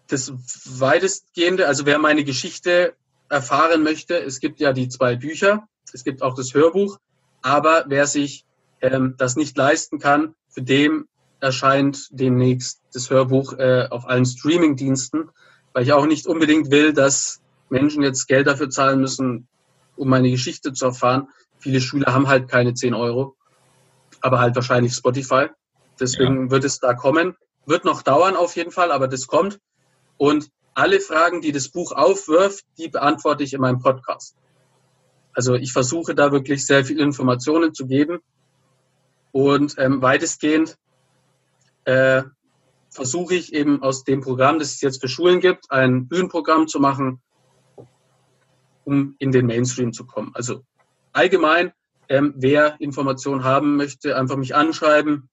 das 0.08 0.32
weitestgehende, 0.80 1.66
also 1.68 1.86
wer 1.86 1.98
meine 1.98 2.24
Geschichte 2.24 2.94
erfahren 3.28 3.82
möchte, 3.82 4.18
es 4.18 4.40
gibt 4.40 4.58
ja 4.58 4.72
die 4.72 4.88
zwei 4.88 5.14
Bücher, 5.14 5.68
es 5.92 6.02
gibt 6.02 6.22
auch 6.22 6.34
das 6.34 6.54
Hörbuch, 6.54 6.98
aber 7.42 7.84
wer 7.86 8.06
sich 8.06 8.44
ähm, 8.80 9.14
das 9.18 9.36
nicht 9.36 9.56
leisten 9.56 9.98
kann, 9.98 10.34
für 10.48 10.62
den 10.62 11.04
erscheint 11.40 12.08
demnächst 12.10 12.82
das 12.92 13.10
Hörbuch 13.10 13.54
äh, 13.54 13.86
auf 13.90 14.06
allen 14.08 14.26
Streaming-Diensten, 14.26 15.30
weil 15.72 15.84
ich 15.84 15.92
auch 15.92 16.06
nicht 16.06 16.26
unbedingt 16.26 16.70
will, 16.70 16.92
dass 16.92 17.40
Menschen 17.68 18.02
jetzt 18.02 18.26
Geld 18.26 18.46
dafür 18.46 18.70
zahlen 18.70 19.00
müssen, 19.00 19.48
um 19.96 20.08
meine 20.08 20.30
Geschichte 20.30 20.72
zu 20.72 20.86
erfahren. 20.86 21.28
Viele 21.58 21.80
Schüler 21.80 22.12
haben 22.12 22.28
halt 22.28 22.48
keine 22.48 22.74
10 22.74 22.94
Euro, 22.94 23.36
aber 24.20 24.40
halt 24.40 24.54
wahrscheinlich 24.56 24.94
Spotify. 24.94 25.48
Deswegen 25.98 26.44
ja. 26.44 26.50
wird 26.50 26.64
es 26.64 26.80
da 26.80 26.94
kommen. 26.94 27.36
Wird 27.66 27.84
noch 27.84 28.02
dauern 28.02 28.36
auf 28.36 28.56
jeden 28.56 28.70
Fall, 28.70 28.90
aber 28.90 29.06
das 29.06 29.26
kommt. 29.26 29.60
Und 30.16 30.48
alle 30.74 31.00
Fragen, 31.00 31.40
die 31.40 31.52
das 31.52 31.68
Buch 31.68 31.92
aufwirft, 31.92 32.64
die 32.78 32.88
beantworte 32.88 33.44
ich 33.44 33.52
in 33.52 33.60
meinem 33.60 33.80
Podcast. 33.80 34.34
Also 35.32 35.54
ich 35.54 35.72
versuche 35.72 36.14
da 36.14 36.32
wirklich 36.32 36.66
sehr 36.66 36.84
viele 36.84 37.02
Informationen 37.02 37.74
zu 37.74 37.86
geben. 37.86 38.20
Und 39.32 39.76
ähm, 39.78 40.02
weitestgehend 40.02 40.76
äh, 41.84 42.22
versuche 42.90 43.34
ich 43.34 43.54
eben 43.54 43.82
aus 43.82 44.04
dem 44.04 44.20
Programm, 44.20 44.58
das 44.58 44.72
es 44.72 44.80
jetzt 44.80 45.00
für 45.00 45.08
Schulen 45.08 45.40
gibt, 45.40 45.70
ein 45.70 46.08
Bühnenprogramm 46.08 46.68
zu 46.68 46.80
machen, 46.80 47.22
um 48.84 49.14
in 49.18 49.32
den 49.32 49.46
Mainstream 49.46 49.92
zu 49.92 50.04
kommen. 50.04 50.32
Also 50.34 50.64
allgemein, 51.12 51.72
ähm, 52.08 52.34
wer 52.36 52.80
Informationen 52.80 53.44
haben 53.44 53.76
möchte, 53.76 54.16
einfach 54.16 54.36
mich 54.36 54.54
anschreiben. 54.54 55.28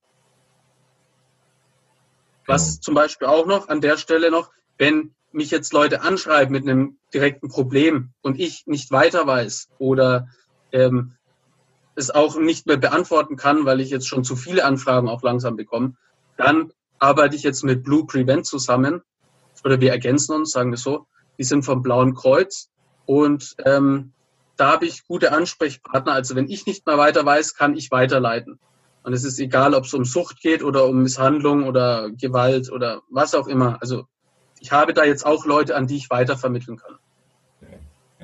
Was 2.46 2.66
genau. 2.66 2.80
zum 2.80 2.94
Beispiel 2.94 3.26
auch 3.26 3.46
noch 3.46 3.68
an 3.68 3.80
der 3.80 3.96
Stelle 3.96 4.30
noch, 4.30 4.52
wenn 4.78 5.14
mich 5.32 5.50
jetzt 5.50 5.72
Leute 5.72 6.02
anschreiben 6.02 6.52
mit 6.52 6.62
einem 6.62 6.98
direkten 7.12 7.48
Problem 7.48 8.12
und 8.22 8.38
ich 8.38 8.66
nicht 8.66 8.90
weiter 8.90 9.26
weiß 9.26 9.68
oder 9.78 10.28
ähm, 10.72 11.14
es 11.96 12.10
auch 12.10 12.38
nicht 12.38 12.66
mehr 12.66 12.76
beantworten 12.76 13.36
kann, 13.36 13.64
weil 13.66 13.80
ich 13.80 13.90
jetzt 13.90 14.06
schon 14.06 14.24
zu 14.24 14.36
viele 14.36 14.64
Anfragen 14.64 15.08
auch 15.08 15.22
langsam 15.22 15.56
bekomme, 15.56 15.96
dann 16.36 16.72
arbeite 16.98 17.36
ich 17.36 17.42
jetzt 17.42 17.64
mit 17.64 17.84
Blue 17.84 18.06
Prevent 18.06 18.46
zusammen 18.46 19.02
oder 19.64 19.80
wir 19.80 19.90
ergänzen 19.90 20.34
uns, 20.34 20.52
sagen 20.52 20.70
wir 20.70 20.78
so. 20.78 21.06
Die 21.38 21.44
sind 21.44 21.64
vom 21.64 21.82
Blauen 21.82 22.14
Kreuz 22.14 22.68
und 23.06 23.54
ähm, 23.64 24.12
da 24.56 24.72
habe 24.72 24.86
ich 24.86 25.06
gute 25.06 25.32
Ansprechpartner. 25.32 26.12
Also 26.12 26.34
wenn 26.34 26.50
ich 26.50 26.66
nicht 26.66 26.86
mehr 26.86 26.98
weiter 26.98 27.24
weiß, 27.24 27.54
kann 27.54 27.76
ich 27.76 27.90
weiterleiten. 27.90 28.58
Und 29.04 29.12
es 29.12 29.24
ist 29.24 29.38
egal, 29.38 29.74
ob 29.74 29.84
es 29.84 29.94
um 29.94 30.04
Sucht 30.04 30.40
geht 30.40 30.62
oder 30.62 30.86
um 30.86 31.02
Misshandlung 31.02 31.66
oder 31.66 32.10
Gewalt 32.10 32.70
oder 32.70 33.02
was 33.08 33.34
auch 33.34 33.46
immer. 33.46 33.78
Also 33.80 34.06
ich 34.60 34.72
habe 34.72 34.92
da 34.92 35.04
jetzt 35.04 35.24
auch 35.24 35.46
Leute, 35.46 35.76
an 35.76 35.86
die 35.86 35.96
ich 35.96 36.10
weitervermitteln 36.10 36.78
kann. 36.78 36.98
Ja, 37.60 37.68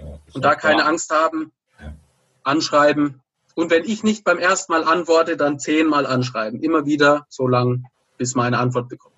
ja, 0.03 0.18
und 0.35 0.45
da 0.45 0.57
keine 0.57 0.85
Angst 0.85 1.11
haben, 1.11 1.53
ja. 1.81 1.95
anschreiben. 2.43 3.22
Und 3.55 3.70
wenn 3.70 3.85
ich 3.85 4.03
nicht 4.03 4.25
beim 4.25 4.39
ersten 4.39 4.72
Mal 4.72 4.83
antworte, 4.83 5.37
dann 5.37 5.61
zehnmal 5.61 6.07
anschreiben. 6.07 6.61
Immer 6.61 6.85
wieder, 6.85 7.27
so 7.29 7.47
lange, 7.47 7.85
bis 8.16 8.34
meine 8.34 8.58
Antwort 8.58 8.88
bekommt. 8.88 9.14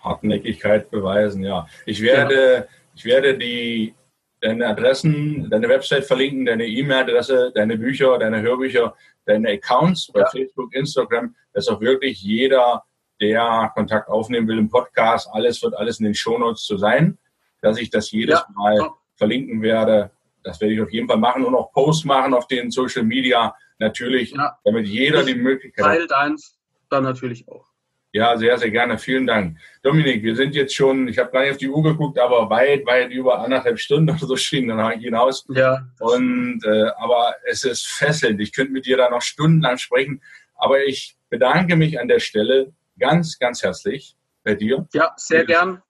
Hartnäckigkeit 0.00 0.90
beweisen, 0.90 1.42
ja. 1.42 1.66
Ich 1.86 2.00
werde, 2.00 2.34
genau. 2.34 2.66
ich 2.94 3.04
werde 3.04 3.38
die 3.38 3.94
deine 4.40 4.68
Adressen, 4.68 5.48
deine 5.50 5.68
Website 5.68 6.04
verlinken, 6.04 6.46
deine 6.46 6.66
E-Mail-Adresse, 6.66 7.52
deine 7.54 7.76
Bücher, 7.76 8.18
deine 8.18 8.40
Hörbücher, 8.40 8.94
deine 9.26 9.50
Accounts 9.50 10.10
bei 10.12 10.20
ja. 10.20 10.30
Facebook, 10.30 10.74
Instagram, 10.74 11.34
dass 11.52 11.68
auch 11.68 11.80
wirklich 11.80 12.22
jeder, 12.22 12.82
der 13.20 13.70
Kontakt 13.74 14.08
aufnehmen 14.08 14.48
will 14.48 14.58
im 14.58 14.70
Podcast, 14.70 15.28
alles 15.32 15.62
wird 15.62 15.74
alles 15.74 15.98
in 16.00 16.06
den 16.06 16.14
Shownotes 16.14 16.64
zu 16.64 16.78
sein, 16.78 17.18
dass 17.60 17.78
ich 17.78 17.90
das 17.90 18.10
jedes 18.10 18.40
ja. 18.40 18.46
Mal 18.54 18.76
ja. 18.76 18.94
verlinken 19.16 19.60
werde. 19.60 20.10
Das 20.42 20.58
werde 20.60 20.72
ich 20.72 20.80
auf 20.80 20.90
jeden 20.90 21.06
Fall 21.06 21.18
machen 21.18 21.44
und 21.44 21.54
auch 21.54 21.70
Posts 21.72 22.06
machen 22.06 22.32
auf 22.32 22.46
den 22.46 22.70
Social 22.70 23.04
Media 23.04 23.54
natürlich, 23.78 24.34
damit 24.64 24.86
jeder 24.86 25.20
ich 25.20 25.26
die 25.26 25.34
Möglichkeit 25.34 25.84
hat. 25.84 25.92
Teil 25.92 26.06
deins 26.06 26.58
dann 26.88 27.04
natürlich 27.04 27.46
auch. 27.46 27.69
Ja, 28.12 28.36
sehr, 28.36 28.58
sehr 28.58 28.70
gerne. 28.70 28.98
Vielen 28.98 29.26
Dank. 29.26 29.58
Dominik, 29.82 30.24
wir 30.24 30.34
sind 30.34 30.54
jetzt 30.56 30.74
schon, 30.74 31.06
ich 31.06 31.18
habe 31.18 31.30
gar 31.30 31.42
nicht 31.42 31.52
auf 31.52 31.56
die 31.58 31.68
Uhr 31.68 31.82
geguckt, 31.82 32.18
aber 32.18 32.50
weit, 32.50 32.84
weit 32.84 33.10
über 33.12 33.38
anderthalb 33.38 33.78
Stunden 33.78 34.10
oder 34.10 34.26
so 34.26 34.36
stehen 34.36 34.66
dann 34.66 34.98
hinaus. 34.98 35.46
Ja. 35.48 35.86
Und 36.00 36.64
äh, 36.64 36.88
aber 36.96 37.36
es 37.44 37.62
ist 37.62 37.86
fesselnd. 37.86 38.40
Ich 38.40 38.52
könnte 38.52 38.72
mit 38.72 38.86
dir 38.86 38.96
da 38.96 39.10
noch 39.10 39.22
stundenlang 39.22 39.78
sprechen. 39.78 40.22
Aber 40.56 40.82
ich 40.84 41.16
bedanke 41.28 41.76
mich 41.76 42.00
an 42.00 42.08
der 42.08 42.18
Stelle 42.18 42.72
ganz, 42.98 43.38
ganz 43.38 43.62
herzlich 43.62 44.16
bei 44.42 44.54
dir. 44.54 44.88
Ja, 44.92 45.12
sehr 45.16 45.44
gern. 45.44 45.80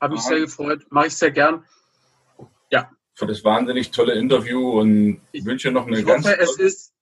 Habe 0.00 0.14
mich 0.14 0.22
sehr 0.22 0.40
gefreut. 0.40 0.86
Mache 0.90 1.08
ich 1.08 1.16
sehr 1.16 1.32
gern. 1.32 1.64
Ja. 2.70 2.90
Für 3.14 3.26
das 3.26 3.42
wahnsinnig 3.42 3.90
tolle 3.90 4.14
Interview 4.14 4.78
und 4.80 5.20
ich 5.32 5.44
wünsche 5.44 5.72
noch 5.72 5.86
eine 5.86 5.98
ich 5.98 6.06
ganz. 6.06 6.26
Hoffe, 6.26 6.38
es 6.38 6.58
ist, 6.58 6.92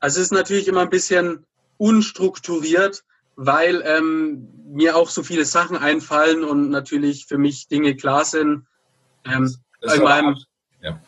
also 0.00 0.20
es 0.20 0.26
ist 0.28 0.32
natürlich 0.32 0.66
immer 0.66 0.80
ein 0.80 0.90
bisschen 0.90 1.44
unstrukturiert 1.76 3.04
weil 3.36 3.82
ähm, 3.84 4.48
mir 4.66 4.96
auch 4.96 5.10
so 5.10 5.22
viele 5.22 5.44
Sachen 5.44 5.76
einfallen 5.76 6.44
und 6.44 6.70
natürlich 6.70 7.26
für 7.26 7.38
mich 7.38 7.68
Dinge 7.68 7.96
klar 7.96 8.24
sind. 8.24 8.66
Ähm, 9.24 9.54
in 9.80 10.02
meinem 10.02 10.36
ja. 10.80 11.00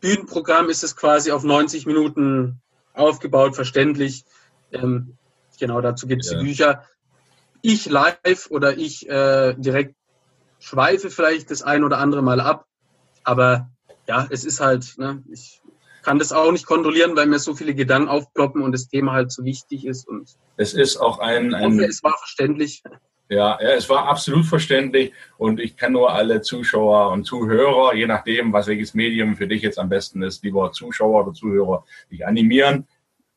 Bühnenprogramm 0.00 0.68
ist 0.68 0.84
es 0.84 0.96
quasi 0.96 1.32
auf 1.32 1.44
90 1.44 1.86
Minuten 1.86 2.60
aufgebaut, 2.94 3.54
verständlich. 3.54 4.24
Ähm, 4.72 5.16
genau, 5.58 5.80
dazu 5.80 6.06
gibt 6.06 6.24
es 6.24 6.32
ja. 6.32 6.38
die 6.38 6.44
Bücher. 6.44 6.84
Ich 7.62 7.86
live 7.86 8.48
oder 8.50 8.76
ich 8.76 9.08
äh, 9.08 9.54
direkt 9.56 9.94
schweife 10.58 11.10
vielleicht 11.10 11.50
das 11.50 11.62
ein 11.62 11.84
oder 11.84 11.98
andere 11.98 12.22
Mal 12.22 12.40
ab, 12.40 12.66
aber 13.24 13.70
ja, 14.06 14.26
es 14.30 14.44
ist 14.44 14.60
halt, 14.60 14.94
ne, 14.98 15.22
ich 15.30 15.61
kann 16.02 16.18
das 16.18 16.32
auch 16.32 16.52
nicht 16.52 16.66
kontrollieren, 16.66 17.16
weil 17.16 17.26
mir 17.26 17.38
so 17.38 17.54
viele 17.54 17.74
Gedanken 17.74 18.08
aufploppen 18.08 18.62
und 18.62 18.72
das 18.72 18.88
Thema 18.88 19.12
halt 19.12 19.32
so 19.32 19.44
wichtig 19.44 19.86
ist. 19.86 20.06
Und 20.08 20.36
es 20.56 20.74
ist 20.74 20.96
auch 20.96 21.18
ein, 21.18 21.54
ein 21.54 21.74
hoffe, 21.74 21.84
es 21.86 22.02
war 22.02 22.16
verständlich. 22.18 22.82
Ja, 23.28 23.58
ja, 23.62 23.70
es 23.70 23.88
war 23.88 24.08
absolut 24.08 24.44
verständlich 24.44 25.12
und 25.38 25.58
ich 25.58 25.76
kann 25.76 25.92
nur 25.92 26.12
alle 26.12 26.42
Zuschauer 26.42 27.12
und 27.12 27.24
Zuhörer, 27.24 27.94
je 27.94 28.06
nachdem, 28.06 28.52
was 28.52 28.66
welches 28.66 28.92
Medium 28.92 29.36
für 29.36 29.46
dich 29.46 29.62
jetzt 29.62 29.78
am 29.78 29.88
besten 29.88 30.22
ist, 30.22 30.44
lieber 30.44 30.70
Zuschauer 30.72 31.24
oder 31.24 31.32
Zuhörer, 31.32 31.84
dich 32.10 32.26
animieren. 32.26 32.86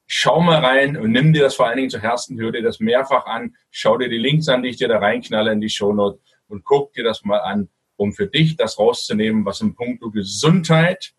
Schau 0.06 0.42
mal 0.42 0.64
rein 0.64 0.98
und 0.98 1.12
nimm 1.12 1.32
dir 1.32 1.44
das 1.44 1.56
vor 1.56 1.68
allen 1.68 1.78
Dingen 1.78 1.90
zu 1.90 2.02
Herzen, 2.02 2.38
hör 2.40 2.52
dir 2.52 2.62
das 2.62 2.82
mehrfach 2.82 3.26
an, 3.26 3.56
schau 3.72 3.98
dir 3.98 4.10
die 4.10 4.18
Links 4.18 4.50
an, 4.50 4.64
die 4.64 4.70
ich 4.70 4.78
dir 4.78 4.90
da 4.90 5.00
reinknalle 5.00 5.54
in 5.54 5.62
die 5.62 5.70
Shownote 5.70 6.20
und 6.50 6.66
guck 6.66 6.92
dir 6.94 7.06
das 7.06 7.24
mal 7.24 7.40
an, 7.40 7.70
um 7.96 8.12
für 8.12 8.28
dich 8.28 8.58
das 8.58 8.78
rauszunehmen, 8.78 9.46
was 9.46 9.62
im 9.62 9.76
Punkto 9.76 10.12
Gesundheit 10.12 11.14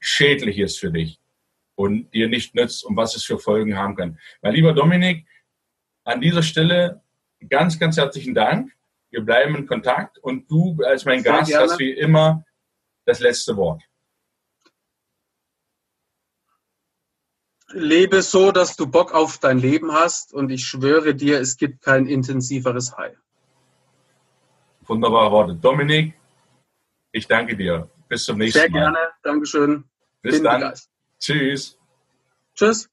schädlich 0.00 0.58
ist 0.58 0.78
für 0.78 0.90
dich 0.90 1.20
und 1.74 2.12
dir 2.12 2.28
nicht 2.28 2.54
nützt 2.54 2.84
und 2.84 2.96
was 2.96 3.14
es 3.14 3.24
für 3.24 3.38
Folgen 3.38 3.76
haben 3.76 3.96
kann. 3.96 4.18
Mein 4.42 4.54
lieber 4.54 4.72
Dominik, 4.72 5.26
an 6.04 6.20
dieser 6.20 6.42
Stelle 6.42 7.02
ganz, 7.48 7.78
ganz 7.78 7.96
herzlichen 7.96 8.34
Dank. 8.34 8.72
Wir 9.10 9.22
bleiben 9.22 9.54
in 9.54 9.66
Kontakt 9.66 10.18
und 10.18 10.50
du 10.50 10.78
als 10.84 11.04
mein 11.04 11.22
Sehr 11.22 11.32
Gast 11.32 11.50
gerne. 11.50 11.64
hast 11.64 11.78
wie 11.78 11.92
immer 11.92 12.44
das 13.04 13.20
letzte 13.20 13.56
Wort. 13.56 13.82
Lebe 17.72 18.22
so, 18.22 18.50
dass 18.50 18.76
du 18.76 18.86
Bock 18.86 19.14
auf 19.14 19.38
dein 19.38 19.58
Leben 19.58 19.92
hast 19.92 20.32
und 20.32 20.50
ich 20.50 20.64
schwöre 20.66 21.14
dir, 21.14 21.40
es 21.40 21.56
gibt 21.56 21.82
kein 21.82 22.06
intensiveres 22.06 22.96
High. 22.96 23.16
Wunderbare 24.82 25.30
Worte. 25.30 25.54
Dominik, 25.54 26.14
ich 27.12 27.28
danke 27.28 27.56
dir. 27.56 27.88
Bis 28.08 28.24
zum 28.24 28.38
nächsten 28.38 28.58
Mal. 28.58 28.62
Sehr 28.62 28.70
gerne. 28.70 28.98
Dankeschön. 29.22 29.89
Bis 30.22 30.34
Bin 30.34 30.44
dann. 30.44 30.60
Begeistert. 30.60 30.90
Tschüss. 31.18 31.78
Tschüss. 32.54 32.88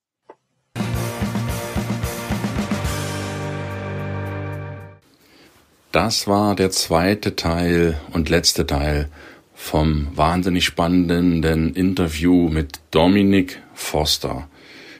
Das 5.91 6.27
war 6.27 6.55
der 6.55 6.69
zweite 6.71 7.35
Teil 7.35 7.99
und 8.11 8.29
letzte 8.29 8.67
Teil 8.67 9.09
vom 9.55 10.09
wahnsinnig 10.15 10.65
spannenden 10.65 11.73
Interview 11.73 12.49
mit 12.49 12.79
Dominik 12.91 13.61
Foster. 13.73 14.47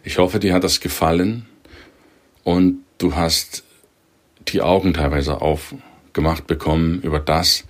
Ich 0.04 0.18
hoffe, 0.18 0.40
dir 0.40 0.54
hat 0.54 0.64
das 0.64 0.80
gefallen 0.80 1.46
und 2.44 2.80
du 2.98 3.16
hast 3.16 3.64
die 4.48 4.62
Augen 4.62 4.94
teilweise 4.94 5.42
aufgemacht 5.42 6.48
bekommen 6.48 7.02
über 7.02 7.20
das, 7.20 7.66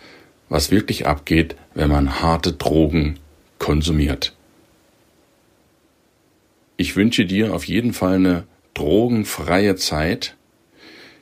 was 0.48 0.72
wirklich 0.72 1.06
abgeht, 1.06 1.56
wenn 1.74 1.90
man 1.90 2.22
harte 2.22 2.54
Drogen 2.54 3.20
konsumiert. 3.60 4.37
Ich 6.80 6.96
wünsche 6.96 7.26
dir 7.26 7.56
auf 7.56 7.64
jeden 7.64 7.92
Fall 7.92 8.14
eine 8.14 8.44
drogenfreie 8.76 9.76
Zeit. 9.78 10.36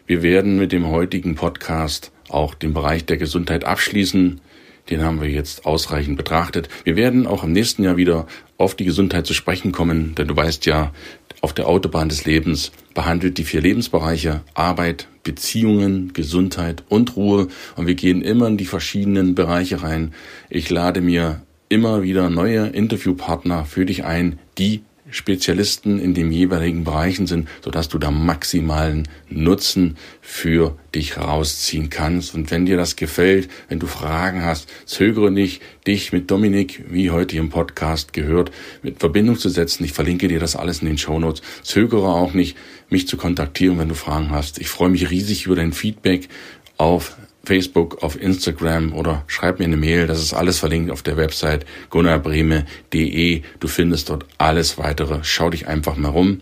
Wir 0.06 0.22
werden 0.22 0.58
mit 0.58 0.74
dem 0.74 0.88
heutigen 0.88 1.36
Podcast 1.36 2.12
auch 2.28 2.56
den 2.56 2.74
Bereich 2.74 3.06
der 3.06 3.16
Gesundheit 3.16 3.64
abschließen. 3.64 4.42
Den 4.90 5.02
haben 5.02 5.22
wir 5.22 5.30
jetzt 5.30 5.66
ausreichend 5.66 6.18
betrachtet. 6.18 6.68
Wir 6.84 6.98
werden 6.98 7.26
auch 7.26 7.46
im 7.46 7.54
nächsten 7.54 7.84
Jahr 7.84 7.96
wieder 7.96 8.28
auf 8.58 8.76
die 8.76 8.84
Gesundheit 8.84 9.26
zu 9.26 9.34
sprechen 9.34 9.72
kommen, 9.72 10.14
denn 10.16 10.28
du 10.28 10.36
weißt 10.36 10.66
ja, 10.66 10.92
auf 11.40 11.54
der 11.54 11.70
Autobahn 11.70 12.10
des 12.10 12.26
Lebens 12.26 12.74
behandelt 12.94 13.38
die 13.38 13.46
vier 13.46 13.62
Lebensbereiche 13.62 14.42
Arbeit, 14.56 15.08
Beziehungen, 15.24 16.12
Gesundheit 16.12 16.84
und 16.90 17.16
Ruhe 17.16 17.48
und 17.78 17.88
wir 17.88 17.96
gehen 17.96 18.22
immer 18.22 18.48
in 18.48 18.58
die 18.58 18.66
verschiedenen 18.66 19.36
Bereiche 19.36 19.84
rein. 19.84 20.14
Ich 20.50 20.70
lade 20.70 21.00
mir 21.00 21.44
immer 21.70 22.04
wieder 22.04 22.30
neue 22.30 22.68
Interviewpartner 22.68 23.64
für 23.64 23.86
dich 23.86 24.04
ein, 24.04 24.38
die 24.58 24.82
Spezialisten 25.12 26.00
in 26.00 26.16
den 26.16 26.32
jeweiligen 26.32 26.84
Bereichen 26.84 27.28
sind, 27.28 27.48
sodass 27.64 27.90
du 27.90 28.00
da 28.00 28.10
maximalen 28.10 29.08
Nutzen 29.30 29.98
für 30.20 30.78
dich 30.96 31.18
rausziehen 31.18 31.92
kannst. 31.92 32.34
Und 32.34 32.50
wenn 32.50 32.66
dir 32.66 32.76
das 32.76 32.96
gefällt, 32.96 33.48
wenn 33.70 33.80
du 33.80 33.86
Fragen 33.86 34.44
hast, 34.44 34.68
zögere 34.86 35.30
nicht, 35.30 35.62
dich 35.86 36.12
mit 36.12 36.32
Dominik, 36.32 36.86
wie 36.90 37.12
heute 37.12 37.38
im 37.38 37.50
Podcast 37.50 38.14
gehört, 38.14 38.52
mit 38.82 39.00
Verbindung 39.00 39.38
zu 39.38 39.50
setzen. 39.50 39.84
Ich 39.84 39.94
verlinke 39.94 40.28
dir 40.28 40.40
das 40.40 40.56
alles 40.56 40.82
in 40.82 40.88
den 40.88 40.98
Show 40.98 41.20
Notes. 41.20 41.44
Zögere 41.62 42.08
auch 42.08 42.34
nicht, 42.34 42.58
mich 42.90 43.08
zu 43.08 43.16
kontaktieren, 43.16 43.78
wenn 43.78 43.90
du 43.90 43.96
Fragen 43.96 44.32
hast. 44.32 44.60
Ich 44.60 44.70
freue 44.70 44.90
mich 44.90 45.12
riesig 45.12 45.46
über 45.46 45.56
dein 45.56 45.74
Feedback 45.74 46.30
auf 46.78 47.16
Facebook, 47.46 48.04
auf 48.04 48.20
Instagram 48.20 48.94
oder 48.94 49.24
schreib 49.28 49.60
mir 49.60 49.66
eine 49.66 49.78
Mail. 49.78 50.08
Das 50.08 50.22
ist 50.22 50.34
alles 50.34 50.60
verlinkt 50.60 50.92
auf 50.92 51.04
der 51.04 51.18
Website 51.18 51.66
gunnarbreme.de. 51.90 53.42
Du 53.60 53.68
findest 53.68 54.10
dort 54.10 54.26
alles 54.38 54.78
weitere. 54.78 55.20
Schau 55.24 55.50
dich 55.50 55.68
einfach 55.68 55.96
mal 55.96 56.10
rum, 56.10 56.42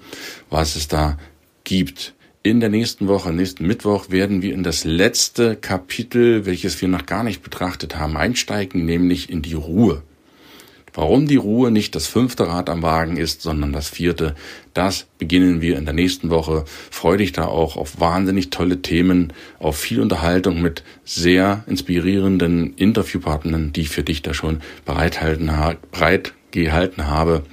was 0.49 0.76
es 0.76 0.88
da 0.88 1.18
gibt. 1.64 2.14
In 2.45 2.60
der 2.60 2.70
nächsten 2.70 3.08
Woche, 3.08 3.32
nächsten 3.32 3.66
Mittwoch, 3.66 4.10
werden 4.10 4.41
wir 4.41 4.54
in 4.54 4.64
das 4.64 4.84
letzte 4.84 5.56
Kapitel, 5.56 6.45
welches 6.45 6.82
wir 6.82 6.89
noch 6.89 7.06
gar 7.06 7.24
nicht 7.24 7.41
betrachtet 7.41 7.95
haben, 7.95 8.18
einsteigen, 8.18 8.86
nämlich 8.86 9.30
in 9.30 9.41
die 9.41 9.54
Ruhe. 9.54 10.04
Warum 10.93 11.27
die 11.27 11.37
Ruhe 11.37 11.71
nicht 11.71 11.95
das 11.95 12.05
fünfte 12.05 12.47
Rad 12.47 12.69
am 12.69 12.83
Wagen 12.83 13.17
ist, 13.17 13.41
sondern 13.41 13.73
das 13.73 13.89
vierte, 13.89 14.35
das 14.73 15.07
beginnen 15.17 15.59
wir 15.59 15.77
in 15.77 15.85
der 15.85 15.93
nächsten 15.93 16.29
Woche. 16.29 16.65
Freu 16.91 17.17
dich 17.17 17.31
da 17.31 17.45
auch 17.45 17.77
auf 17.77 17.99
wahnsinnig 17.99 18.51
tolle 18.51 18.81
Themen, 18.81 19.33
auf 19.57 19.77
viel 19.77 20.01
Unterhaltung 20.01 20.61
mit 20.61 20.83
sehr 21.03 21.63
inspirierenden 21.65 22.75
Interviewpartnern, 22.75 23.73
die 23.73 23.81
ich 23.81 23.89
für 23.89 24.03
dich 24.03 24.21
da 24.21 24.33
schon 24.33 24.61
bereithalten, 24.85 25.51
bereit 25.91 26.33
gehalten 26.51 27.07
habe 27.07 27.43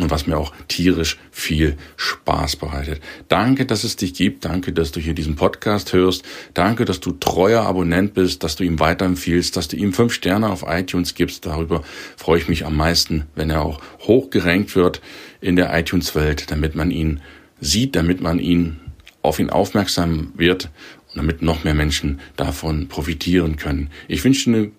und 0.00 0.10
was 0.10 0.26
mir 0.26 0.36
auch 0.36 0.52
tierisch 0.66 1.18
viel 1.30 1.76
Spaß 1.96 2.56
bereitet. 2.56 3.00
Danke, 3.28 3.64
dass 3.64 3.84
es 3.84 3.96
dich 3.96 4.14
gibt. 4.14 4.44
Danke, 4.44 4.72
dass 4.72 4.92
du 4.92 5.00
hier 5.00 5.14
diesen 5.14 5.36
Podcast 5.36 5.92
hörst. 5.92 6.24
Danke, 6.52 6.84
dass 6.84 7.00
du 7.00 7.12
treuer 7.12 7.62
Abonnent 7.62 8.14
bist, 8.14 8.42
dass 8.42 8.56
du 8.56 8.64
ihm 8.64 8.80
weiterempfiehlst, 8.80 9.56
dass 9.56 9.68
du 9.68 9.76
ihm 9.76 9.92
fünf 9.92 10.12
Sterne 10.12 10.50
auf 10.50 10.64
iTunes 10.66 11.14
gibst. 11.14 11.46
Darüber 11.46 11.82
freue 12.16 12.38
ich 12.38 12.48
mich 12.48 12.66
am 12.66 12.76
meisten, 12.76 13.24
wenn 13.34 13.50
er 13.50 13.62
auch 13.62 13.80
hochgerankt 14.00 14.74
wird 14.74 15.00
in 15.40 15.56
der 15.56 15.76
iTunes-Welt, 15.78 16.50
damit 16.50 16.74
man 16.74 16.90
ihn 16.90 17.20
sieht, 17.60 17.94
damit 17.94 18.20
man 18.20 18.38
ihn 18.38 18.80
auf 19.22 19.38
ihn 19.38 19.50
aufmerksam 19.50 20.32
wird 20.36 20.70
und 21.08 21.16
damit 21.16 21.40
noch 21.40 21.64
mehr 21.64 21.74
Menschen 21.74 22.20
davon 22.36 22.88
profitieren 22.88 23.56
können. 23.56 23.90
Ich 24.08 24.24
wünsche 24.24 24.50
eine 24.50 24.70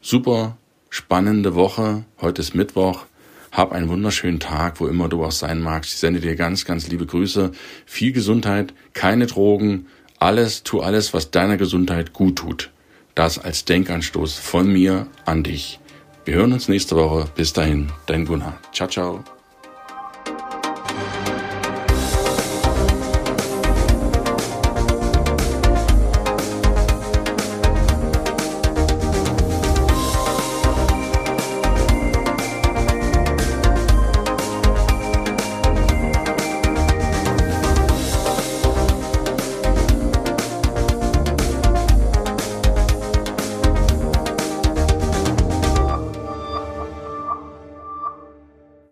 super 0.00 0.58
spannende 0.90 1.54
Woche. 1.54 2.04
Heute 2.20 2.42
ist 2.42 2.54
Mittwoch. 2.54 3.06
Hab 3.52 3.72
einen 3.72 3.88
wunderschönen 3.88 4.40
Tag, 4.40 4.80
wo 4.80 4.86
immer 4.86 5.08
du 5.08 5.24
auch 5.24 5.32
sein 5.32 5.60
magst. 5.60 5.94
Ich 5.94 6.00
sende 6.00 6.20
dir 6.20 6.36
ganz, 6.36 6.64
ganz 6.64 6.88
liebe 6.88 7.06
Grüße. 7.06 7.52
Viel 7.86 8.12
Gesundheit, 8.12 8.74
keine 8.92 9.26
Drogen, 9.26 9.86
alles, 10.18 10.62
tu 10.62 10.80
alles, 10.80 11.14
was 11.14 11.30
deiner 11.30 11.56
Gesundheit 11.56 12.12
gut 12.12 12.36
tut. 12.36 12.70
Das 13.14 13.38
als 13.38 13.64
Denkanstoß 13.64 14.38
von 14.38 14.72
mir 14.72 15.06
an 15.24 15.42
dich. 15.42 15.80
Wir 16.24 16.34
hören 16.34 16.52
uns 16.52 16.68
nächste 16.68 16.94
Woche. 16.94 17.28
Bis 17.34 17.52
dahin, 17.52 17.90
dein 18.06 18.26
Gunnar. 18.26 18.58
Ciao, 18.72 18.88
ciao. 18.88 19.37